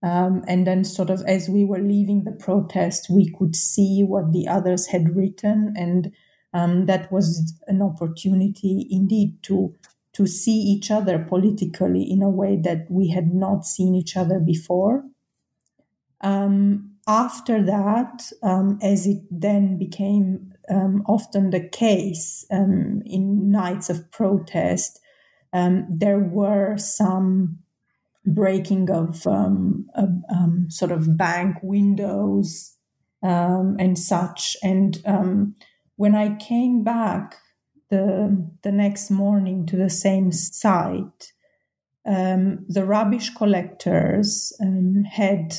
and 0.02 0.66
then, 0.66 0.84
sort 0.84 1.10
of, 1.10 1.22
as 1.22 1.48
we 1.48 1.64
were 1.64 1.80
leaving 1.80 2.24
the 2.24 2.32
protest, 2.32 3.08
we 3.08 3.30
could 3.30 3.56
see 3.56 4.02
what 4.02 4.32
the 4.32 4.46
others 4.46 4.88
had 4.88 5.16
written. 5.16 5.72
And 5.76 6.12
that 6.86 7.10
was 7.10 7.54
an 7.66 7.82
opportunity 7.82 8.86
indeed 8.90 9.42
to 9.44 9.74
to 10.14 10.26
see 10.28 10.56
each 10.56 10.90
other 10.90 11.18
politically 11.18 12.02
in 12.02 12.22
a 12.22 12.30
way 12.30 12.56
that 12.56 12.86
we 12.88 13.08
had 13.08 13.34
not 13.34 13.66
seen 13.66 13.94
each 13.96 14.16
other 14.16 14.38
before. 14.38 15.04
Um, 16.20 16.93
after 17.06 17.62
that, 17.64 18.30
um, 18.42 18.78
as 18.82 19.06
it 19.06 19.22
then 19.30 19.78
became 19.78 20.52
um, 20.70 21.02
often 21.06 21.50
the 21.50 21.68
case 21.68 22.46
um, 22.50 23.02
in 23.04 23.50
nights 23.50 23.90
of 23.90 24.10
protest, 24.10 25.00
um, 25.52 25.86
there 25.90 26.18
were 26.18 26.76
some 26.78 27.58
breaking 28.26 28.90
of 28.90 29.26
um, 29.26 29.86
sort 30.68 30.90
of 30.90 31.16
bank 31.16 31.56
windows 31.62 32.74
and 33.22 33.98
such. 33.98 34.56
And 34.62 35.54
when 35.96 36.14
I 36.14 36.36
came 36.36 36.82
back 36.82 37.36
the, 37.90 38.50
the 38.62 38.72
next 38.72 39.10
morning 39.10 39.66
to 39.66 39.76
the 39.76 39.90
same 39.90 40.32
site, 40.32 41.32
um, 42.06 42.64
the 42.68 42.84
rubbish 42.84 43.30
collectors 43.34 44.52
um, 44.60 45.04
had 45.04 45.54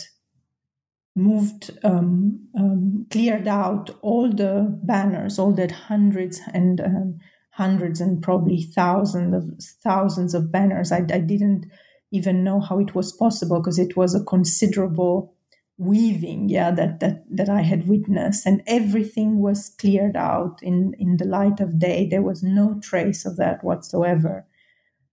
moved, 1.16 1.72
um, 1.84 2.48
um 2.58 3.06
cleared 3.10 3.48
out 3.48 3.90
all 4.02 4.30
the 4.30 4.80
banners, 4.84 5.40
all 5.40 5.54
that 5.54 5.72
hundreds 5.72 6.42
and 6.54 6.82
um, 6.82 7.20
hundreds 7.52 8.02
and 8.02 8.22
probably 8.22 8.62
thousands 8.62 9.34
of 9.34 9.64
thousands 9.82 10.34
of 10.34 10.52
banners. 10.52 10.92
I, 10.92 10.98
I 10.98 11.20
didn't 11.20 11.66
even 12.12 12.44
know 12.44 12.60
how 12.60 12.80
it 12.80 12.94
was 12.94 13.14
possible 13.14 13.60
because 13.60 13.80
it 13.80 13.96
was 13.96 14.14
a 14.14 14.24
considerable 14.24 15.34
weaving 15.78 16.48
yeah 16.48 16.72
that 16.72 17.02
that 17.02 17.26
that 17.30 17.50
i 17.50 17.62
had 17.62 17.88
witnessed. 17.88 18.46
And 18.46 18.62
everything 18.68 19.40
was 19.40 19.70
cleared 19.70 20.16
out 20.16 20.60
in 20.62 20.96
in 21.00 21.18
the 21.18 21.26
light 21.26 21.60
of 21.60 21.80
day. 21.80 22.08
There 22.08 22.22
was 22.22 22.44
no 22.44 22.80
trace 22.82 23.26
of 23.26 23.38
that 23.38 23.64
whatsoever. 23.64 24.46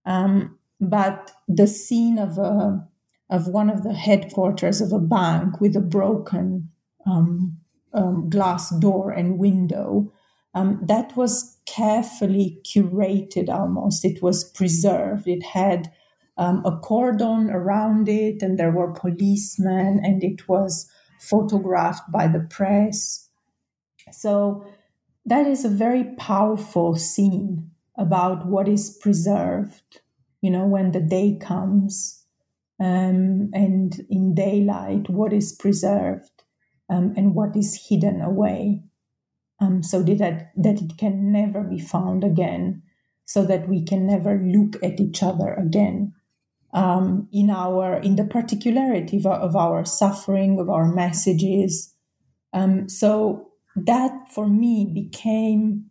Um, 0.04 0.58
but 0.80 1.32
the 1.46 1.66
scene 1.68 2.18
of 2.18 2.38
a 2.38 2.86
of 3.32 3.48
one 3.48 3.70
of 3.70 3.82
the 3.82 3.94
headquarters 3.94 4.82
of 4.82 4.92
a 4.92 4.98
bank 4.98 5.58
with 5.58 5.74
a 5.74 5.80
broken 5.80 6.68
um, 7.06 7.56
um, 7.94 8.28
glass 8.28 8.68
door 8.78 9.10
and 9.10 9.38
window. 9.38 10.12
Um, 10.54 10.78
that 10.82 11.16
was 11.16 11.56
carefully 11.64 12.60
curated 12.62 13.48
almost. 13.48 14.04
It 14.04 14.22
was 14.22 14.44
preserved. 14.44 15.26
It 15.26 15.42
had 15.42 15.90
um, 16.36 16.62
a 16.66 16.76
cordon 16.76 17.48
around 17.48 18.06
it, 18.06 18.42
and 18.42 18.58
there 18.58 18.70
were 18.70 18.92
policemen, 18.92 20.00
and 20.04 20.22
it 20.22 20.46
was 20.46 20.90
photographed 21.18 22.12
by 22.12 22.26
the 22.28 22.46
press. 22.50 23.30
So 24.10 24.66
that 25.24 25.46
is 25.46 25.64
a 25.64 25.70
very 25.70 26.04
powerful 26.18 26.96
scene 26.96 27.70
about 27.96 28.46
what 28.46 28.68
is 28.68 28.98
preserved, 29.00 30.02
you 30.42 30.50
know, 30.50 30.66
when 30.66 30.92
the 30.92 31.00
day 31.00 31.38
comes 31.40 32.21
um, 32.82 33.50
and 33.52 34.04
in 34.10 34.34
daylight, 34.34 35.08
what 35.08 35.32
is 35.32 35.52
preserved 35.52 36.42
um, 36.90 37.14
and 37.16 37.34
what 37.34 37.56
is 37.56 37.86
hidden 37.88 38.20
away. 38.20 38.82
Um, 39.60 39.82
so 39.84 40.02
that, 40.02 40.50
that 40.56 40.82
it 40.82 40.98
can 40.98 41.30
never 41.30 41.62
be 41.62 41.78
found 41.78 42.24
again, 42.24 42.82
so 43.24 43.44
that 43.44 43.68
we 43.68 43.84
can 43.84 44.06
never 44.06 44.36
look 44.36 44.82
at 44.82 44.98
each 44.98 45.22
other 45.22 45.54
again 45.54 46.14
um, 46.72 47.28
in 47.32 47.50
our 47.50 47.98
in 47.98 48.16
the 48.16 48.24
particularity 48.24 49.18
of, 49.18 49.26
of, 49.26 49.54
our 49.54 49.84
suffering, 49.84 50.58
of 50.58 50.68
our 50.68 50.92
messages. 50.92 51.94
Um, 52.52 52.88
so 52.88 53.52
that 53.76 54.28
for 54.34 54.48
me 54.48 54.90
became 54.92 55.90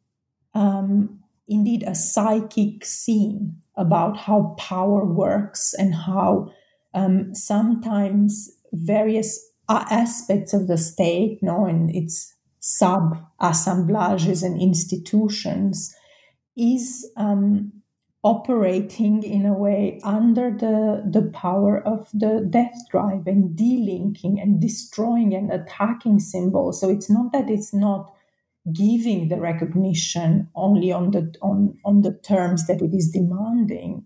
um, 0.53 1.19
indeed 1.47 1.83
a 1.87 1.95
psychic 1.95 2.83
scene 2.83 3.61
about 3.77 4.17
how 4.17 4.55
power 4.57 5.05
works 5.05 5.73
and 5.73 5.95
how 5.95 6.51
um, 6.93 7.33
sometimes 7.33 8.49
various 8.73 9.39
aspects 9.69 10.53
of 10.53 10.67
the 10.67 10.77
state, 10.77 11.39
you 11.41 11.47
know, 11.47 11.65
and 11.65 11.93
its 11.95 12.33
sub 12.59 13.17
assemblages 13.39 14.43
and 14.43 14.61
institutions, 14.61 15.95
is 16.57 17.09
um, 17.15 17.71
operating 18.23 19.23
in 19.23 19.45
a 19.45 19.53
way 19.53 19.99
under 20.03 20.51
the, 20.51 21.03
the 21.09 21.27
power 21.31 21.81
of 21.87 22.07
the 22.13 22.45
death 22.49 22.75
drive 22.91 23.25
and 23.25 23.57
delinking 23.57 24.41
and 24.41 24.61
destroying 24.61 25.33
and 25.33 25.51
attacking 25.51 26.19
symbols. 26.19 26.79
So 26.79 26.89
it's 26.89 27.09
not 27.09 27.31
that 27.31 27.49
it's 27.49 27.73
not 27.73 28.13
giving 28.71 29.29
the 29.29 29.39
recognition 29.39 30.47
only 30.53 30.91
on 30.91 31.11
the 31.11 31.33
on, 31.41 31.79
on 31.83 32.03
the 32.03 32.13
terms 32.13 32.67
that 32.67 32.81
it 32.81 32.93
is 32.93 33.09
demanding 33.09 34.05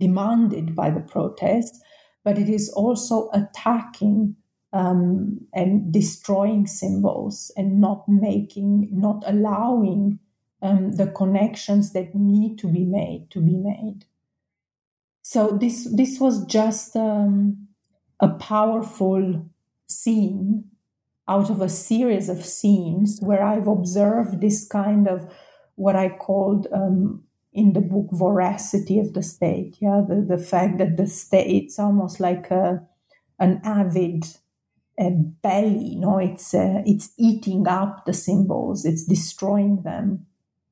demanded 0.00 0.74
by 0.74 0.90
the 0.90 1.00
protest, 1.00 1.82
but 2.24 2.38
it 2.38 2.48
is 2.48 2.70
also 2.70 3.30
attacking 3.32 4.36
um, 4.72 5.40
and 5.54 5.92
destroying 5.92 6.66
symbols 6.66 7.52
and 7.56 7.80
not 7.80 8.08
making, 8.08 8.88
not 8.90 9.22
allowing 9.24 10.18
um, 10.62 10.92
the 10.92 11.06
connections 11.06 11.92
that 11.92 12.14
need 12.14 12.58
to 12.58 12.66
be 12.66 12.84
made 12.84 13.30
to 13.30 13.40
be 13.40 13.56
made. 13.56 14.06
So 15.22 15.56
this 15.60 15.88
this 15.94 16.18
was 16.18 16.44
just 16.46 16.96
um, 16.96 17.68
a 18.20 18.28
powerful 18.28 19.46
scene 19.86 20.64
out 21.28 21.50
of 21.50 21.60
a 21.60 21.68
series 21.68 22.28
of 22.28 22.44
scenes 22.44 23.18
where 23.22 23.42
I've 23.42 23.68
observed 23.68 24.40
this 24.40 24.66
kind 24.66 25.08
of 25.08 25.32
what 25.76 25.96
I 25.96 26.08
called 26.08 26.66
um, 26.72 27.23
in 27.54 27.72
the 27.72 27.80
book 27.80 28.08
voracity 28.12 29.00
of 29.00 29.14
the 29.14 29.22
state. 29.22 29.76
Yeah, 29.80 30.02
the, 30.06 30.16
the 30.36 30.42
fact 30.42 30.78
that 30.78 30.96
the 30.96 31.06
state's 31.06 31.78
almost 31.78 32.20
like 32.20 32.50
a 32.50 32.86
an 33.38 33.60
avid 33.64 34.24
a 34.98 35.10
belly. 35.10 35.94
You 35.94 36.00
know, 36.00 36.18
it's 36.18 36.54
uh, 36.54 36.82
it's 36.84 37.12
eating 37.18 37.66
up 37.66 38.04
the 38.06 38.12
symbols, 38.12 38.84
it's 38.84 39.04
destroying 39.04 39.82
them 39.82 40.26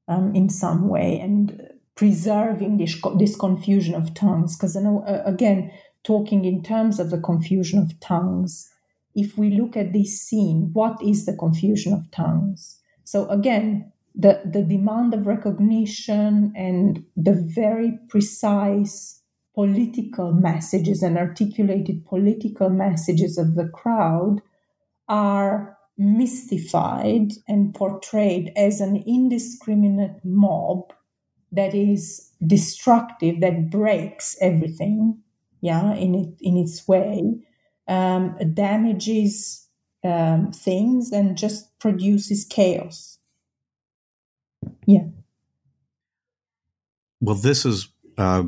um, 0.08 0.34
in 0.34 0.48
some 0.48 0.88
way 0.88 1.18
and 1.20 1.68
preserving 1.94 2.78
this, 2.78 3.00
this 3.18 3.36
confusion 3.36 3.94
of 3.94 4.14
tongues. 4.14 4.56
Because, 4.56 4.74
you 4.74 4.82
know, 4.82 5.04
uh, 5.06 5.22
again, 5.24 5.72
talking 6.04 6.44
in 6.44 6.62
terms 6.62 6.98
of 6.98 7.10
the 7.10 7.20
confusion 7.20 7.78
of 7.78 7.98
tongues, 8.00 8.70
if 9.14 9.36
we 9.36 9.50
look 9.50 9.76
at 9.76 9.92
this 9.92 10.20
scene, 10.20 10.70
what 10.72 11.02
is 11.02 11.26
the 11.26 11.36
confusion 11.36 11.92
of 11.92 12.10
tongues? 12.10 12.80
So, 13.04 13.28
again, 13.28 13.91
the, 14.14 14.40
the 14.44 14.62
demand 14.62 15.14
of 15.14 15.26
recognition 15.26 16.52
and 16.54 17.04
the 17.16 17.34
very 17.34 17.98
precise 18.08 19.22
political 19.54 20.32
messages 20.32 21.02
and 21.02 21.18
articulated 21.18 22.04
political 22.06 22.70
messages 22.70 23.38
of 23.38 23.54
the 23.54 23.68
crowd 23.68 24.40
are 25.08 25.76
mystified 25.98 27.32
and 27.46 27.74
portrayed 27.74 28.52
as 28.56 28.80
an 28.80 28.96
indiscriminate 29.06 30.24
mob 30.24 30.92
that 31.52 31.74
is 31.74 32.30
destructive, 32.46 33.40
that 33.40 33.70
breaks 33.70 34.36
everything, 34.40 35.18
yeah, 35.60 35.94
in 35.94 36.14
it 36.14 36.34
in 36.40 36.56
its 36.56 36.88
way, 36.88 37.34
um, 37.88 38.36
damages 38.54 39.68
um, 40.02 40.50
things, 40.50 41.12
and 41.12 41.36
just 41.36 41.78
produces 41.78 42.46
chaos. 42.46 43.11
Yeah. 44.86 45.06
Well, 47.20 47.36
this 47.36 47.64
is 47.64 47.88
uh, 48.18 48.44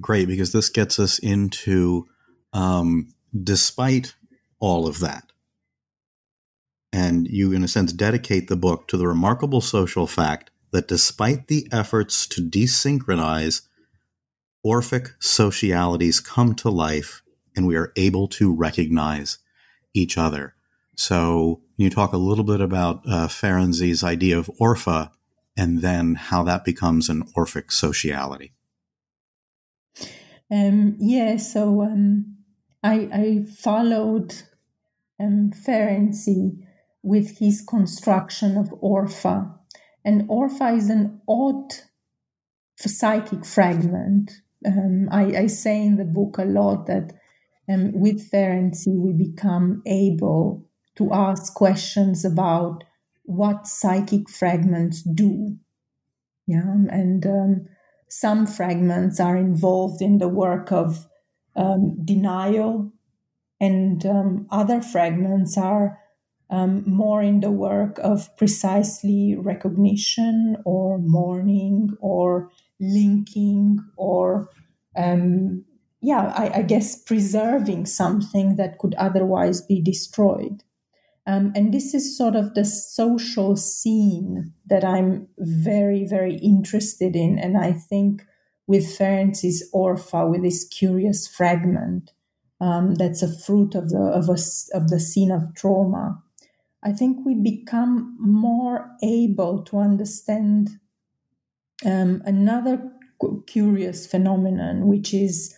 great 0.00 0.28
because 0.28 0.52
this 0.52 0.68
gets 0.68 0.98
us 0.98 1.18
into, 1.18 2.06
um, 2.52 3.08
despite 3.42 4.14
all 4.60 4.86
of 4.86 5.00
that, 5.00 5.32
and 6.92 7.26
you, 7.26 7.52
in 7.52 7.64
a 7.64 7.68
sense, 7.68 7.92
dedicate 7.92 8.48
the 8.48 8.56
book 8.56 8.86
to 8.88 8.96
the 8.96 9.08
remarkable 9.08 9.60
social 9.60 10.06
fact 10.06 10.50
that 10.72 10.88
despite 10.88 11.48
the 11.48 11.66
efforts 11.72 12.26
to 12.28 12.42
desynchronize, 12.42 13.62
Orphic 14.64 15.14
socialities 15.18 16.20
come 16.20 16.54
to 16.54 16.70
life 16.70 17.22
and 17.56 17.66
we 17.66 17.76
are 17.76 17.92
able 17.96 18.28
to 18.28 18.54
recognize 18.54 19.38
each 19.92 20.16
other. 20.16 20.54
So, 20.96 21.62
you 21.76 21.90
talk 21.90 22.12
a 22.12 22.18
little 22.18 22.44
bit 22.44 22.60
about 22.60 23.02
uh, 23.06 23.26
Ferenczi's 23.26 24.04
idea 24.04 24.38
of 24.38 24.50
Orpha 24.60 25.10
and 25.56 25.80
then 25.82 26.14
how 26.14 26.42
that 26.44 26.64
becomes 26.64 27.08
an 27.08 27.24
Orphic 27.36 27.70
sociality. 27.70 28.52
Um, 30.50 30.96
yeah, 30.98 31.36
so 31.36 31.82
um, 31.82 32.36
I, 32.82 33.08
I, 33.12 33.44
followed 33.58 34.34
um, 35.18 35.50
Ferenczi 35.66 36.58
with 37.02 37.38
his 37.38 37.62
construction 37.62 38.58
of 38.58 38.68
Orpha. 38.82 39.50
And 40.04 40.28
Orpha 40.28 40.76
is 40.76 40.90
an 40.90 41.20
odd 41.26 41.72
psychic 42.76 43.46
fragment. 43.46 44.32
Um, 44.66 45.08
I, 45.10 45.22
I, 45.36 45.46
say 45.46 45.80
in 45.80 45.96
the 45.96 46.04
book 46.04 46.38
a 46.38 46.44
lot 46.44 46.86
that 46.86 47.12
um, 47.68 47.92
with 47.94 48.30
Ferenczi 48.30 48.98
we 48.98 49.12
become 49.12 49.82
able 49.86 50.68
to 50.96 51.12
ask 51.12 51.54
questions 51.54 52.24
about 52.24 52.84
what 53.24 53.66
psychic 53.66 54.28
fragments 54.28 55.02
do. 55.02 55.56
Yeah, 56.46 56.74
and 56.90 57.24
um, 57.26 57.66
some 58.08 58.46
fragments 58.46 59.20
are 59.20 59.36
involved 59.36 60.02
in 60.02 60.18
the 60.18 60.28
work 60.28 60.72
of 60.72 61.06
um, 61.56 61.96
denial, 62.04 62.92
and 63.60 64.04
um, 64.04 64.46
other 64.50 64.80
fragments 64.80 65.56
are 65.56 65.98
um, 66.52 66.84
more 66.86 67.22
in 67.22 67.40
the 67.40 67.50
work 67.50 67.98
of 68.00 68.36
precisely 68.36 69.34
recognition 69.38 70.58
or 70.66 70.98
mourning 70.98 71.96
or 72.00 72.50
linking 72.78 73.78
or 73.96 74.50
um, 74.94 75.64
yeah 76.02 76.32
I, 76.36 76.58
I, 76.58 76.62
guess 76.62 77.00
preserving 77.00 77.86
something 77.86 78.56
that 78.56 78.78
could 78.78 78.94
otherwise 78.96 79.62
be 79.62 79.80
destroyed 79.80 80.62
um, 81.26 81.52
and 81.54 81.72
this 81.72 81.94
is 81.94 82.16
sort 82.16 82.34
of 82.34 82.54
the 82.54 82.64
social 82.64 83.56
scene 83.56 84.52
that 84.66 84.84
i'm 84.84 85.28
very 85.38 86.04
very 86.04 86.36
interested 86.36 87.16
in 87.16 87.38
and 87.38 87.56
i 87.56 87.72
think 87.72 88.22
with 88.68 88.96
Ferenczi's 88.96 89.68
Orpha, 89.74 90.30
with 90.30 90.42
this 90.42 90.64
curious 90.64 91.26
fragment 91.26 92.12
um, 92.60 92.94
that's 92.94 93.20
a 93.20 93.40
fruit 93.40 93.74
of 93.74 93.90
the 93.90 93.98
of, 93.98 94.28
a, 94.28 94.38
of 94.76 94.88
the 94.88 95.00
scene 95.00 95.32
of 95.32 95.54
trauma 95.54 96.22
I 96.82 96.92
think 96.92 97.24
we 97.24 97.34
become 97.34 98.16
more 98.18 98.90
able 99.02 99.62
to 99.64 99.78
understand 99.78 100.80
um, 101.84 102.22
another 102.26 102.90
curious 103.46 104.06
phenomenon, 104.06 104.88
which 104.88 105.14
is 105.14 105.56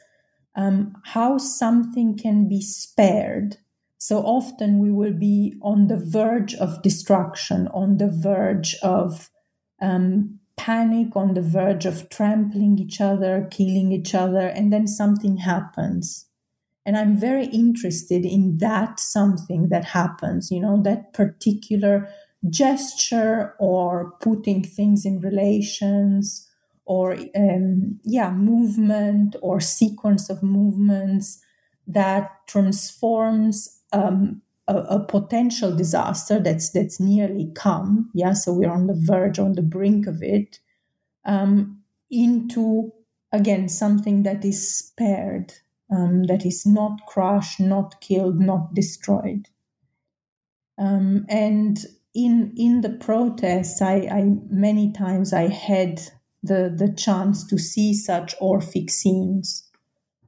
um, 0.55 0.95
how 1.05 1.39
something 1.39 2.19
can 2.19 2.47
be 2.47 2.61
spared. 2.61 3.57
So 4.05 4.19
often 4.19 4.81
we 4.81 4.91
will 4.91 5.15
be 5.15 5.59
on 5.63 5.87
the 5.87 5.97
verge 5.97 6.55
of 6.57 6.83
destruction, 6.83 7.69
on 7.69 7.97
the 7.97 8.11
verge 8.11 8.77
of 8.83 9.31
um, 9.81 10.41
panic, 10.59 11.17
on 11.17 11.33
the 11.33 11.41
verge 11.41 11.87
of 11.87 12.11
trampling 12.11 12.79
each 12.79 13.01
other, 13.01 13.49
killing 13.51 13.93
each 13.93 14.15
other, 14.15 14.47
and 14.47 14.71
then 14.71 14.87
something 14.87 15.39
happens. 15.39 16.27
And 16.85 16.99
i'm 16.99 17.17
very 17.17 17.47
interested 17.47 18.27
in 18.27 18.59
that 18.59 19.01
something 19.01 19.71
that 19.71 19.87
happens 19.87 20.51
you 20.51 20.61
know 20.61 20.83
that 20.83 21.15
particular 21.15 22.07
gesture 22.51 23.55
or 23.59 24.13
putting 24.21 24.63
things 24.63 25.07
in 25.07 25.19
relations 25.21 26.47
or 26.85 27.17
um, 27.35 27.99
yeah 28.05 28.31
movement 28.33 29.35
or 29.41 29.61
sequence 29.61 30.29
of 30.29 30.43
movements 30.43 31.41
that 31.87 32.31
transforms 32.47 33.74
um, 33.95 34.43
a, 34.67 34.77
a, 34.77 35.05
potential 35.05 35.75
disaster 35.77 36.41
that's 36.41 36.71
that's 36.71 36.99
nearly 36.99 37.51
come 37.55 38.11
yeah 38.15 38.33
so 38.33 38.53
we're 38.53 38.71
on 38.71 38.87
the 38.87 38.99
verge 38.99 39.39
on 39.39 39.53
the 39.53 39.63
brink 39.63 40.07
of 40.07 40.23
it 40.23 40.59
um, 41.25 41.81
into 42.11 42.93
again 43.33 43.69
something 43.69 44.23
that 44.23 44.45
is 44.45 44.77
spared 44.77 45.55
um, 45.91 46.25
that 46.25 46.45
is 46.45 46.65
not 46.67 47.07
crushed, 47.07 47.61
not 47.61 48.01
killed, 48.01 48.41
not 48.41 48.75
destroyed. 48.75 49.49
Um, 50.79 51.27
and 51.29 51.79
in 52.15 52.53
in 52.57 52.81
the 52.81 52.91
protests, 52.91 53.81
I, 53.81 54.09
I, 54.11 54.25
many 54.49 54.93
times 54.93 55.33
I 55.33 55.49
had 55.49 56.01
the 56.43 56.73
the 56.75 56.93
chance 56.93 57.47
to 57.47 57.59
see 57.59 57.95
such 57.95 58.35
Orphic 58.41 58.91
scenes, 58.91 59.64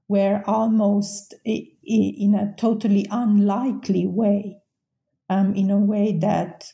where 0.06 0.42
almost 0.48 1.34
in 1.44 2.34
a 2.34 2.54
totally 2.56 3.06
unlikely 3.10 4.06
way, 4.06 4.58
um, 5.28 5.54
in 5.54 5.70
a 5.70 5.78
way 5.78 6.16
that 6.18 6.72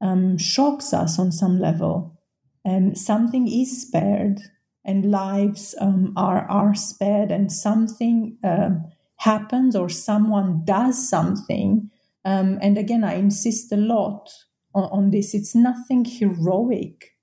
um, 0.00 0.38
shocks 0.38 0.92
us 0.92 1.18
on 1.18 1.30
some 1.32 1.58
level, 1.58 2.18
and 2.64 2.96
something 2.96 3.48
is 3.48 3.82
spared 3.82 4.40
and 4.84 5.10
lives 5.10 5.74
um, 5.80 6.12
are 6.16 6.50
are 6.50 6.74
spared 6.74 7.30
and 7.30 7.52
something 7.52 8.38
um, 8.42 8.84
happens 9.16 9.76
or 9.76 9.90
someone 9.90 10.62
does 10.64 11.06
something 11.06 11.90
um, 12.24 12.58
and 12.62 12.78
again 12.78 13.04
i 13.04 13.12
insist 13.12 13.70
a 13.72 13.76
lot 13.76 14.30
on, 14.74 14.84
on 14.84 15.10
this. 15.10 15.34
It's 15.34 15.54
nothing 15.54 16.04
heroic 16.04 17.16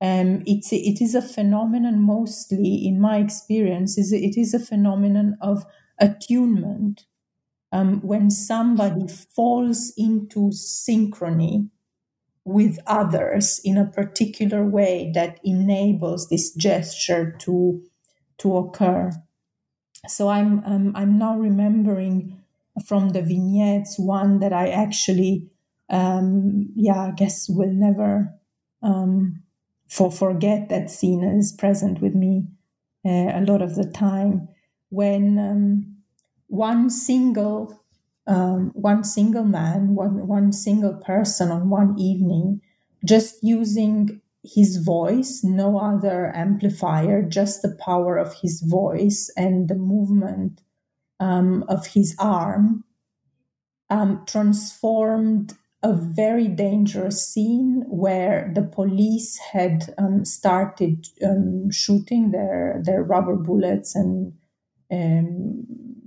um, 0.00 0.42
it's 0.46 0.72
it 0.72 1.00
is 1.00 1.14
a 1.14 1.22
phenomenon 1.22 2.00
mostly 2.00 2.86
in 2.86 3.00
my 3.00 3.18
experience 3.18 3.96
is 3.96 4.12
it 4.12 4.36
is 4.36 4.52
a 4.52 4.58
phenomenon 4.58 5.36
of 5.40 5.64
attunement 5.98 7.06
um, 7.72 8.00
when 8.00 8.30
somebody 8.30 9.06
falls 9.08 9.92
into 9.96 10.50
synchrony 10.50 11.68
with 12.44 12.78
others 12.86 13.60
in 13.64 13.76
a 13.76 13.90
particular 13.90 14.64
way 14.64 15.10
that 15.14 15.40
enables 15.44 16.28
this 16.28 16.52
gesture 16.52 17.34
to 17.40 17.82
to 18.38 18.56
occur. 18.56 19.10
So 20.06 20.28
I'm 20.28 20.62
um, 20.64 20.92
I'm 20.94 21.18
now 21.18 21.36
remembering 21.36 22.40
from 22.86 23.10
the 23.10 23.22
vignettes 23.22 23.98
one 23.98 24.38
that 24.40 24.52
I 24.52 24.68
actually 24.68 25.50
um, 25.90 26.68
yeah 26.76 27.06
I 27.06 27.10
guess 27.10 27.48
will 27.48 27.72
never 27.72 28.32
um, 28.82 29.42
for 29.88 30.10
forget 30.10 30.68
that 30.68 30.90
scene 30.90 31.22
is 31.24 31.52
present 31.52 32.00
with 32.00 32.14
me 32.14 32.46
uh, 33.04 33.30
a 33.34 33.44
lot 33.46 33.62
of 33.62 33.76
the 33.76 33.84
time 33.84 34.48
when 34.88 35.38
um, 35.38 35.96
one 36.48 36.90
single 36.90 37.80
um, 38.26 38.70
one 38.74 39.04
single 39.04 39.44
man, 39.44 39.94
one, 39.94 40.26
one 40.26 40.52
single 40.52 40.94
person 40.94 41.50
on 41.50 41.70
one 41.70 41.98
evening, 41.98 42.60
just 43.04 43.42
using 43.42 44.20
his 44.42 44.78
voice, 44.78 45.42
no 45.44 45.78
other 45.78 46.34
amplifier, 46.34 47.22
just 47.22 47.62
the 47.62 47.76
power 47.84 48.16
of 48.16 48.34
his 48.42 48.62
voice 48.62 49.30
and 49.36 49.68
the 49.68 49.74
movement 49.74 50.62
um, 51.20 51.64
of 51.68 51.86
his 51.88 52.16
arm, 52.18 52.84
um, 53.90 54.24
transformed 54.26 55.54
a 55.82 55.92
very 55.92 56.48
dangerous 56.48 57.28
scene 57.28 57.84
where 57.86 58.50
the 58.54 58.62
police 58.62 59.38
had 59.52 59.94
um, 59.98 60.24
started 60.24 61.06
um, 61.24 61.70
shooting 61.70 62.30
their, 62.30 62.80
their 62.84 63.02
rubber 63.02 63.36
bullets 63.36 63.94
and 63.94 64.32
um, 64.90 65.64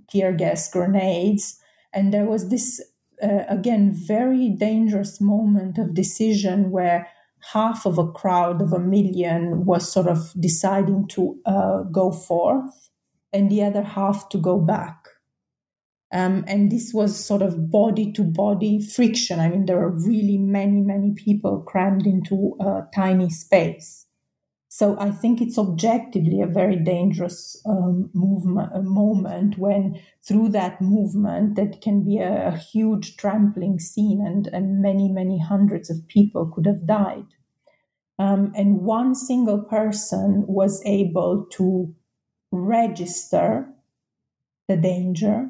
tear 0.09 0.33
gas 0.33 0.69
grenades 0.69 1.59
and 1.93 2.13
there 2.13 2.25
was 2.25 2.49
this, 2.49 2.81
uh, 3.21 3.43
again, 3.47 3.91
very 3.93 4.49
dangerous 4.49 5.19
moment 5.19 5.77
of 5.77 5.93
decision 5.93 6.71
where 6.71 7.07
half 7.53 7.85
of 7.85 7.97
a 7.97 8.11
crowd 8.11 8.61
of 8.61 8.73
a 8.73 8.79
million 8.79 9.65
was 9.65 9.91
sort 9.91 10.07
of 10.07 10.33
deciding 10.39 11.07
to 11.07 11.39
uh, 11.45 11.83
go 11.83 12.11
forth 12.11 12.89
and 13.31 13.49
the 13.49 13.63
other 13.63 13.83
half 13.83 14.29
to 14.29 14.37
go 14.37 14.59
back. 14.59 14.98
Um, 16.11 16.43
and 16.47 16.71
this 16.71 16.91
was 16.93 17.23
sort 17.23 17.43
of 17.43 17.69
body 17.69 18.11
to 18.13 18.23
body 18.23 18.81
friction. 18.81 19.39
I 19.39 19.49
mean, 19.49 19.65
there 19.65 19.79
are 19.79 19.91
really 19.91 20.37
many, 20.37 20.81
many 20.81 21.13
people 21.13 21.61
crammed 21.61 22.07
into 22.07 22.55
a 22.59 22.81
tiny 22.95 23.29
space. 23.29 24.07
So 24.71 24.99
I 24.99 25.11
think 25.11 25.41
it's 25.41 25.57
objectively 25.57 26.41
a 26.41 26.47
very 26.47 26.77
dangerous 26.77 27.61
um, 27.65 28.09
movement, 28.13 28.71
moment 28.85 29.57
when 29.57 29.99
through 30.23 30.49
that 30.49 30.79
movement 30.79 31.55
that 31.55 31.81
can 31.81 32.03
be 32.03 32.19
a, 32.19 32.49
a, 32.49 32.57
huge 32.57 33.17
trampling 33.17 33.79
scene 33.79 34.23
and, 34.25 34.47
and 34.47 34.79
many, 34.79 35.11
many 35.11 35.39
hundreds 35.39 35.89
of 35.89 36.07
people 36.07 36.51
could 36.53 36.67
have 36.67 36.85
died. 36.85 37.25
Um, 38.19 38.51
and 38.55 38.81
one 38.81 39.15
single 39.15 39.63
person 39.63 40.45
was 40.47 40.83
able 40.85 41.47
to 41.53 41.95
register 42.51 43.69
the 44.67 44.77
danger 44.77 45.49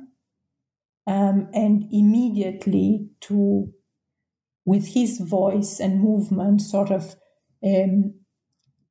um, 1.07 1.49
and 1.53 1.87
immediately 1.91 3.09
to 3.21 3.73
with 4.65 4.89
his 4.89 5.19
voice 5.19 5.79
and 5.79 5.99
movement, 5.99 6.61
sort 6.61 6.91
of 6.91 7.15
um, 7.65 8.13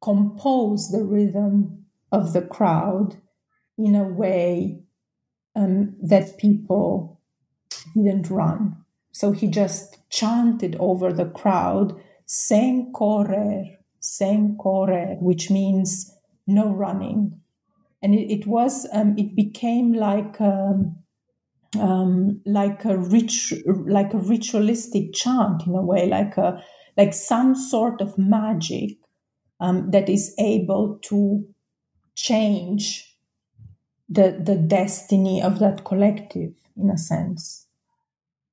compose 0.02 0.90
the 0.90 1.04
rhythm 1.04 1.84
of 2.10 2.32
the 2.32 2.42
crowd 2.42 3.16
in 3.76 3.94
a 3.94 4.02
way 4.02 4.82
um, 5.54 5.94
that 6.02 6.38
people 6.38 7.20
didn't 7.94 8.30
run. 8.30 8.76
So 9.12 9.32
he 9.32 9.46
just 9.46 9.98
chanted 10.10 10.76
over 10.80 11.12
the 11.12 11.26
crowd, 11.26 12.00
sen 12.26 12.92
correr, 12.92 13.76
sen 14.00 14.56
correr, 14.56 15.20
which 15.20 15.50
means 15.50 16.14
no 16.46 16.70
running. 16.70 17.40
And 18.02 18.14
it, 18.14 18.32
it 18.32 18.46
was, 18.46 18.86
um, 18.92 19.16
it 19.18 19.34
became 19.34 19.92
like, 19.92 20.40
um, 20.40 20.97
um, 21.78 22.40
like 22.46 22.84
a 22.84 22.96
rich, 22.96 23.52
like 23.66 24.14
a 24.14 24.18
ritualistic 24.18 25.12
chant 25.12 25.66
in 25.66 25.74
a 25.74 25.82
way, 25.82 26.08
like 26.08 26.36
a, 26.36 26.62
like 26.96 27.12
some 27.12 27.54
sort 27.54 28.00
of 28.00 28.16
magic 28.16 28.96
um, 29.60 29.90
that 29.90 30.08
is 30.08 30.34
able 30.38 30.98
to 31.02 31.46
change 32.14 33.16
the 34.08 34.40
the 34.42 34.56
destiny 34.56 35.42
of 35.42 35.58
that 35.58 35.84
collective 35.84 36.52
in 36.76 36.90
a 36.90 36.98
sense. 36.98 37.66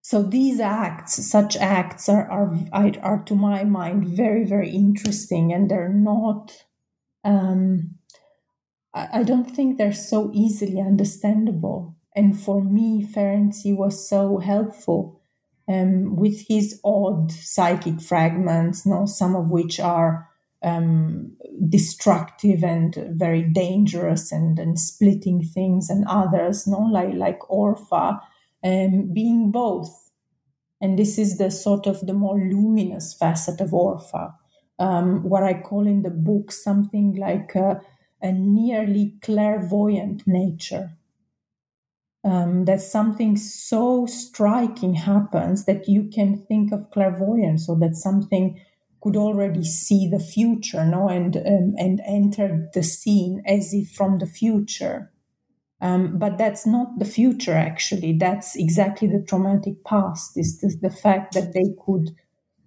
So 0.02 0.22
these 0.22 0.60
acts, 0.60 1.16
such 1.26 1.56
acts, 1.58 2.10
are 2.10 2.30
are 2.30 2.92
are 3.02 3.24
to 3.24 3.36
my 3.36 3.64
mind 3.64 4.08
very 4.08 4.44
very 4.44 4.70
interesting, 4.70 5.54
and 5.54 5.70
they're 5.70 5.90
not. 5.90 6.66
Um, 7.24 7.96
I, 8.94 9.20
I 9.20 9.24
don't 9.24 9.50
think 9.50 9.78
they're 9.78 9.94
so 9.94 10.32
easily 10.34 10.80
understandable. 10.80 11.95
And 12.16 12.40
for 12.40 12.64
me, 12.64 13.06
Ferenczi 13.06 13.76
was 13.76 14.08
so 14.08 14.38
helpful 14.38 15.22
um, 15.68 16.16
with 16.16 16.48
his 16.48 16.80
odd 16.84 17.32
psychic 17.32 18.00
fragments, 18.00 18.86
you 18.86 18.92
know, 18.92 19.06
some 19.06 19.36
of 19.36 19.50
which 19.50 19.80
are 19.80 20.30
um, 20.64 21.36
destructive 21.70 22.64
and 22.64 22.96
very 23.12 23.44
dangerous 23.44 24.32
and, 24.32 24.58
and 24.58 24.80
splitting 24.80 25.44
things, 25.44 25.90
and 25.90 26.06
others, 26.08 26.66
no, 26.66 26.80
like 26.80 27.14
like 27.14 27.40
Orpha, 27.50 28.20
um, 28.64 29.14
being 29.14 29.52
both. 29.52 30.12
And 30.82 30.98
this 30.98 31.18
is 31.18 31.38
the 31.38 31.52
sort 31.52 31.88
of 31.88 32.06
the 32.06 32.14
more 32.14 32.38
luminous 32.38 33.14
facet 33.14 33.62
of 33.62 33.72
Orpha, 33.72 34.34
um, 34.80 35.24
what 35.24 35.44
I 35.44 35.54
call 35.54 35.88
in 35.88 36.02
the 36.02 36.10
book 36.10 36.52
something 36.52 37.16
like 37.16 37.56
a, 37.56 37.82
a 38.22 38.32
nearly 38.32 39.16
clairvoyant 39.22 40.28
nature. 40.28 40.92
Um, 42.26 42.66
that 42.66 42.82
something 42.82 43.38
so 43.38 44.08
striking 44.08 44.96
happens 44.96 45.66
that 45.66 45.88
you 45.88 46.10
can 46.12 46.44
think 46.48 46.72
of 46.72 46.90
clairvoyance, 46.90 47.70
or 47.70 47.78
that 47.78 47.96
something 47.96 48.60
could 49.00 49.16
already 49.16 49.64
see 49.64 50.10
the 50.10 50.20
future, 50.20 50.84
no, 50.84 51.08
and 51.08 51.38
um, 51.38 51.76
and 51.78 52.02
enter 52.04 52.68
the 52.74 52.82
scene 52.82 53.44
as 53.46 53.72
if 53.76 53.92
from 53.92 54.18
the 54.18 54.26
future. 54.26 55.12
Um, 55.80 56.18
but 56.18 56.40
that's 56.40 56.66
not 56.66 56.98
the 56.98 57.06
future. 57.06 57.54
Actually, 57.54 58.14
that's 58.14 58.56
exactly 58.56 59.08
the 59.08 59.24
traumatic 59.24 59.84
past. 59.84 60.36
Is 60.36 60.58
the, 60.58 60.90
fact 60.90 61.36
that 61.36 61.54
they 61.54 61.76
could 61.86 62.16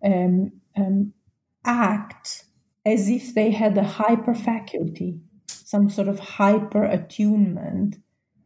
um, 0.04 0.52
um, 0.76 1.12
act 1.64 2.44
as 2.86 3.08
if 3.08 3.34
they 3.34 3.50
had 3.50 3.76
a 3.76 3.82
hyper 3.82 4.34
faculty, 4.34 5.18
some 5.48 5.90
sort 5.90 6.06
of 6.06 6.20
hyper 6.20 6.84
attunement 6.84 7.96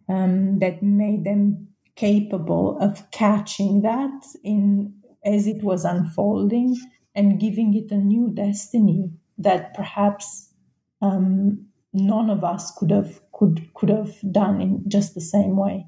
um, 0.08 0.58
that 0.58 0.82
made 0.82 1.24
them 1.24 1.68
capable 1.94 2.78
of 2.80 3.10
catching 3.10 3.82
that 3.82 4.24
in 4.42 4.94
as 5.24 5.46
it 5.46 5.62
was 5.62 5.84
unfolding 5.84 6.76
and 7.14 7.38
giving 7.38 7.74
it 7.74 7.92
a 7.92 7.96
new 7.96 8.30
destiny 8.30 9.12
that 9.38 9.74
perhaps 9.74 10.52
um, 11.00 11.66
none 11.92 12.30
of 12.30 12.42
us 12.44 12.72
could 12.76 12.90
have 12.90 13.20
could 13.32 13.72
could 13.74 13.90
have 13.90 14.14
done 14.32 14.60
in 14.60 14.88
just 14.88 15.14
the 15.14 15.20
same 15.20 15.56
way. 15.56 15.86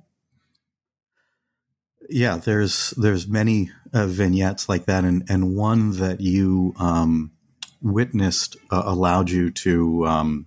Yeah, 2.08 2.36
there's 2.36 2.90
there's 2.90 3.26
many 3.26 3.70
uh, 3.92 4.06
vignettes 4.06 4.68
like 4.68 4.86
that, 4.86 5.04
and 5.04 5.24
and 5.28 5.56
one 5.56 5.92
that 5.92 6.20
you 6.20 6.74
um, 6.78 7.32
witnessed 7.80 8.56
uh, 8.70 8.82
allowed 8.84 9.30
you 9.30 9.50
to 9.50 10.06
um, 10.06 10.46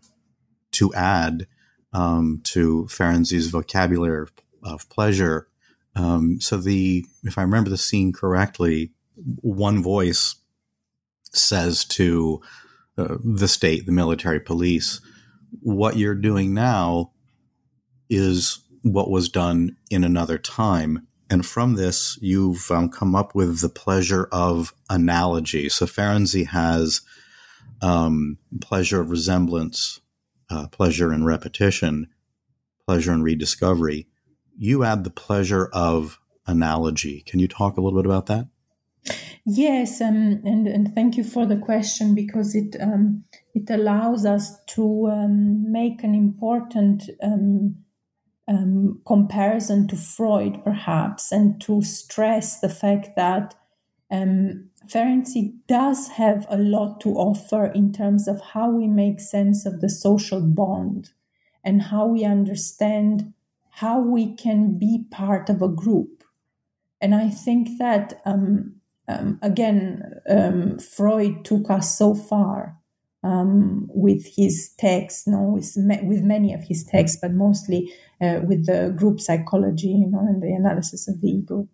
to 0.71 0.93
add 0.93 1.47
um, 1.93 2.41
to 2.45 2.85
Ferenczi's 2.89 3.47
vocabulary 3.47 4.27
of, 4.63 4.89
pleasure. 4.89 5.47
Um, 5.95 6.39
so 6.41 6.57
the 6.57 7.05
if 7.23 7.37
I 7.37 7.41
remember 7.41 7.69
the 7.69 7.77
scene 7.77 8.13
correctly, 8.13 8.91
one 9.15 9.81
voice 9.81 10.35
says 11.31 11.85
to 11.85 12.41
uh, 12.97 13.17
the 13.23 13.47
state, 13.47 13.85
the 13.85 13.91
military 13.91 14.39
police, 14.39 15.01
what 15.61 15.97
you're 15.97 16.15
doing 16.15 16.53
now 16.53 17.11
is 18.09 18.59
what 18.81 19.09
was 19.09 19.29
done 19.29 19.75
in 19.89 20.03
another 20.03 20.37
time. 20.37 21.07
And 21.29 21.45
from 21.45 21.75
this, 21.75 22.17
you've 22.21 22.71
um, 22.71 22.89
come 22.89 23.15
up 23.15 23.35
with 23.35 23.59
the 23.59 23.69
pleasure 23.69 24.29
of 24.31 24.73
analogy. 24.89 25.67
So 25.69 25.85
Ferenczi 25.85 26.47
has 26.47 27.01
um, 27.81 28.37
pleasure 28.61 29.01
of 29.01 29.11
resemblance, 29.11 29.99
uh, 30.49 30.67
pleasure 30.67 31.13
in 31.13 31.25
repetition, 31.25 32.07
pleasure 32.85 33.13
in 33.13 33.23
rediscovery. 33.23 34.07
You 34.57 34.83
add 34.83 35.03
the 35.03 35.09
pleasure 35.09 35.69
of 35.73 36.19
analogy. 36.45 37.21
Can 37.21 37.39
you 37.39 37.47
talk 37.47 37.77
a 37.77 37.81
little 37.81 37.99
bit 37.99 38.05
about 38.05 38.25
that? 38.27 38.47
Yes, 39.45 40.01
um, 40.01 40.41
and 40.43 40.67
and 40.67 40.93
thank 40.93 41.15
you 41.15 41.23
for 41.23 41.45
the 41.45 41.55
question 41.55 42.13
because 42.13 42.53
it 42.53 42.75
um, 42.81 43.23
it 43.53 43.69
allows 43.69 44.25
us 44.25 44.61
to 44.75 45.07
um, 45.07 45.71
make 45.71 46.03
an 46.03 46.13
important 46.13 47.03
um, 47.23 47.77
um, 48.47 49.01
comparison 49.05 49.87
to 49.87 49.95
Freud, 49.95 50.63
perhaps, 50.63 51.31
and 51.31 51.61
to 51.61 51.81
stress 51.81 52.59
the 52.59 52.69
fact 52.69 53.15
that 53.15 53.55
um, 54.11 54.69
Ferenczi 54.87 55.53
does 55.67 56.09
have 56.09 56.45
a 56.49 56.57
lot 56.57 57.01
to 57.01 57.09
offer 57.15 57.65
in 57.65 57.91
terms 57.91 58.27
of 58.27 58.41
how 58.53 58.69
we 58.69 58.87
make 58.87 59.19
sense 59.19 59.65
of 59.65 59.81
the 59.81 59.89
social 59.89 60.41
bond 60.41 61.11
and 61.63 61.83
how 61.83 62.07
we 62.07 62.23
understand 62.23 63.33
how 63.69 63.99
we 63.99 64.35
can 64.35 64.77
be 64.79 65.05
part 65.11 65.49
of 65.49 65.61
a 65.61 65.67
group. 65.67 66.23
And 66.99 67.13
I 67.13 67.29
think 67.29 67.77
that 67.77 68.21
um, 68.25 68.77
um, 69.07 69.39
again, 69.41 70.19
um, 70.29 70.79
Freud 70.79 71.45
took 71.45 71.69
us 71.69 71.97
so 71.97 72.13
far 72.13 72.77
um, 73.23 73.87
with 73.89 74.35
his 74.35 74.73
texts, 74.77 75.27
no, 75.27 75.41
with, 75.41 75.73
with 76.03 76.23
many 76.23 76.53
of 76.53 76.63
his 76.63 76.83
texts, 76.83 77.17
but 77.21 77.31
mostly 77.31 77.91
uh, 78.21 78.41
with 78.43 78.65
the 78.65 78.93
group 78.95 79.19
psychology, 79.19 79.87
you 79.87 80.07
know, 80.07 80.19
and 80.19 80.41
the 80.41 80.53
analysis 80.53 81.07
of 81.07 81.21
the 81.21 81.29
ego. 81.29 81.67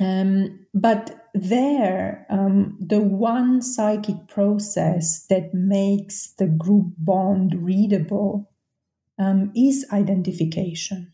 Um, 0.00 0.66
but 0.74 1.23
there, 1.34 2.26
um, 2.30 2.78
the 2.80 3.00
one 3.00 3.60
psychic 3.60 4.28
process 4.28 5.26
that 5.26 5.52
makes 5.52 6.28
the 6.38 6.46
group 6.46 6.94
bond 6.96 7.54
readable 7.64 8.50
um, 9.18 9.52
is 9.56 9.84
identification. 9.92 11.12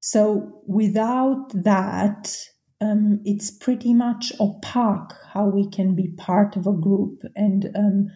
So 0.00 0.62
without 0.66 1.50
that, 1.54 2.36
um, 2.80 3.20
it's 3.24 3.50
pretty 3.50 3.94
much 3.94 4.32
opaque 4.40 5.12
how 5.32 5.46
we 5.46 5.70
can 5.70 5.94
be 5.94 6.08
part 6.08 6.56
of 6.56 6.66
a 6.66 6.72
group 6.72 7.22
and 7.36 7.70
um, 7.76 8.08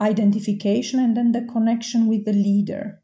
identification 0.00 1.00
and 1.00 1.16
then 1.16 1.32
the 1.32 1.50
connection 1.50 2.06
with 2.06 2.26
the 2.26 2.32
leader. 2.32 2.97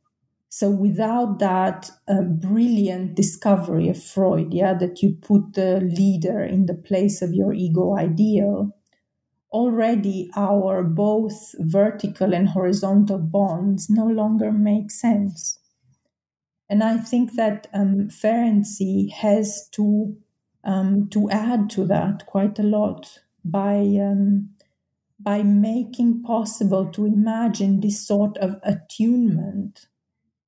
So 0.57 0.71
without 0.71 1.41
that 1.41 1.91
uh, 2.07 2.23
brilliant 2.23 3.17
discovery 3.17 3.89
of 3.89 4.01
Freud, 4.01 4.55
yeah, 4.55 4.73
that 4.75 5.03
you 5.03 5.17
put 5.21 5.55
the 5.55 5.81
leader 5.81 6.45
in 6.45 6.67
the 6.67 6.77
place 6.77 7.23
of 7.23 7.35
your 7.35 7.53
ego 7.53 7.97
ideal, 7.97 8.71
already 9.51 10.31
our 10.37 10.85
both 10.85 11.57
vertical 11.59 12.33
and 12.33 12.51
horizontal 12.51 13.19
bonds 13.19 13.91
no 13.91 14.07
longer 14.07 14.53
make 14.53 14.93
sense. 14.93 15.59
And 16.71 16.85
I 16.85 16.99
think 16.99 17.33
that 17.33 17.67
um, 17.75 18.09
Ferenczi 18.09 19.11
has 19.11 19.69
to 19.71 20.17
um, 20.63 21.09
to 21.11 21.29
add 21.31 21.69
to 21.71 21.85
that 21.87 22.27
quite 22.27 22.61
a 22.61 22.63
lot 22.63 23.19
by 23.45 23.79
um, 24.01 24.51
by 25.19 25.43
making 25.43 26.23
possible 26.23 26.87
to 26.93 27.07
imagine 27.07 27.81
this 27.81 28.07
sort 28.07 28.37
of 28.39 28.61
attunement, 28.63 29.89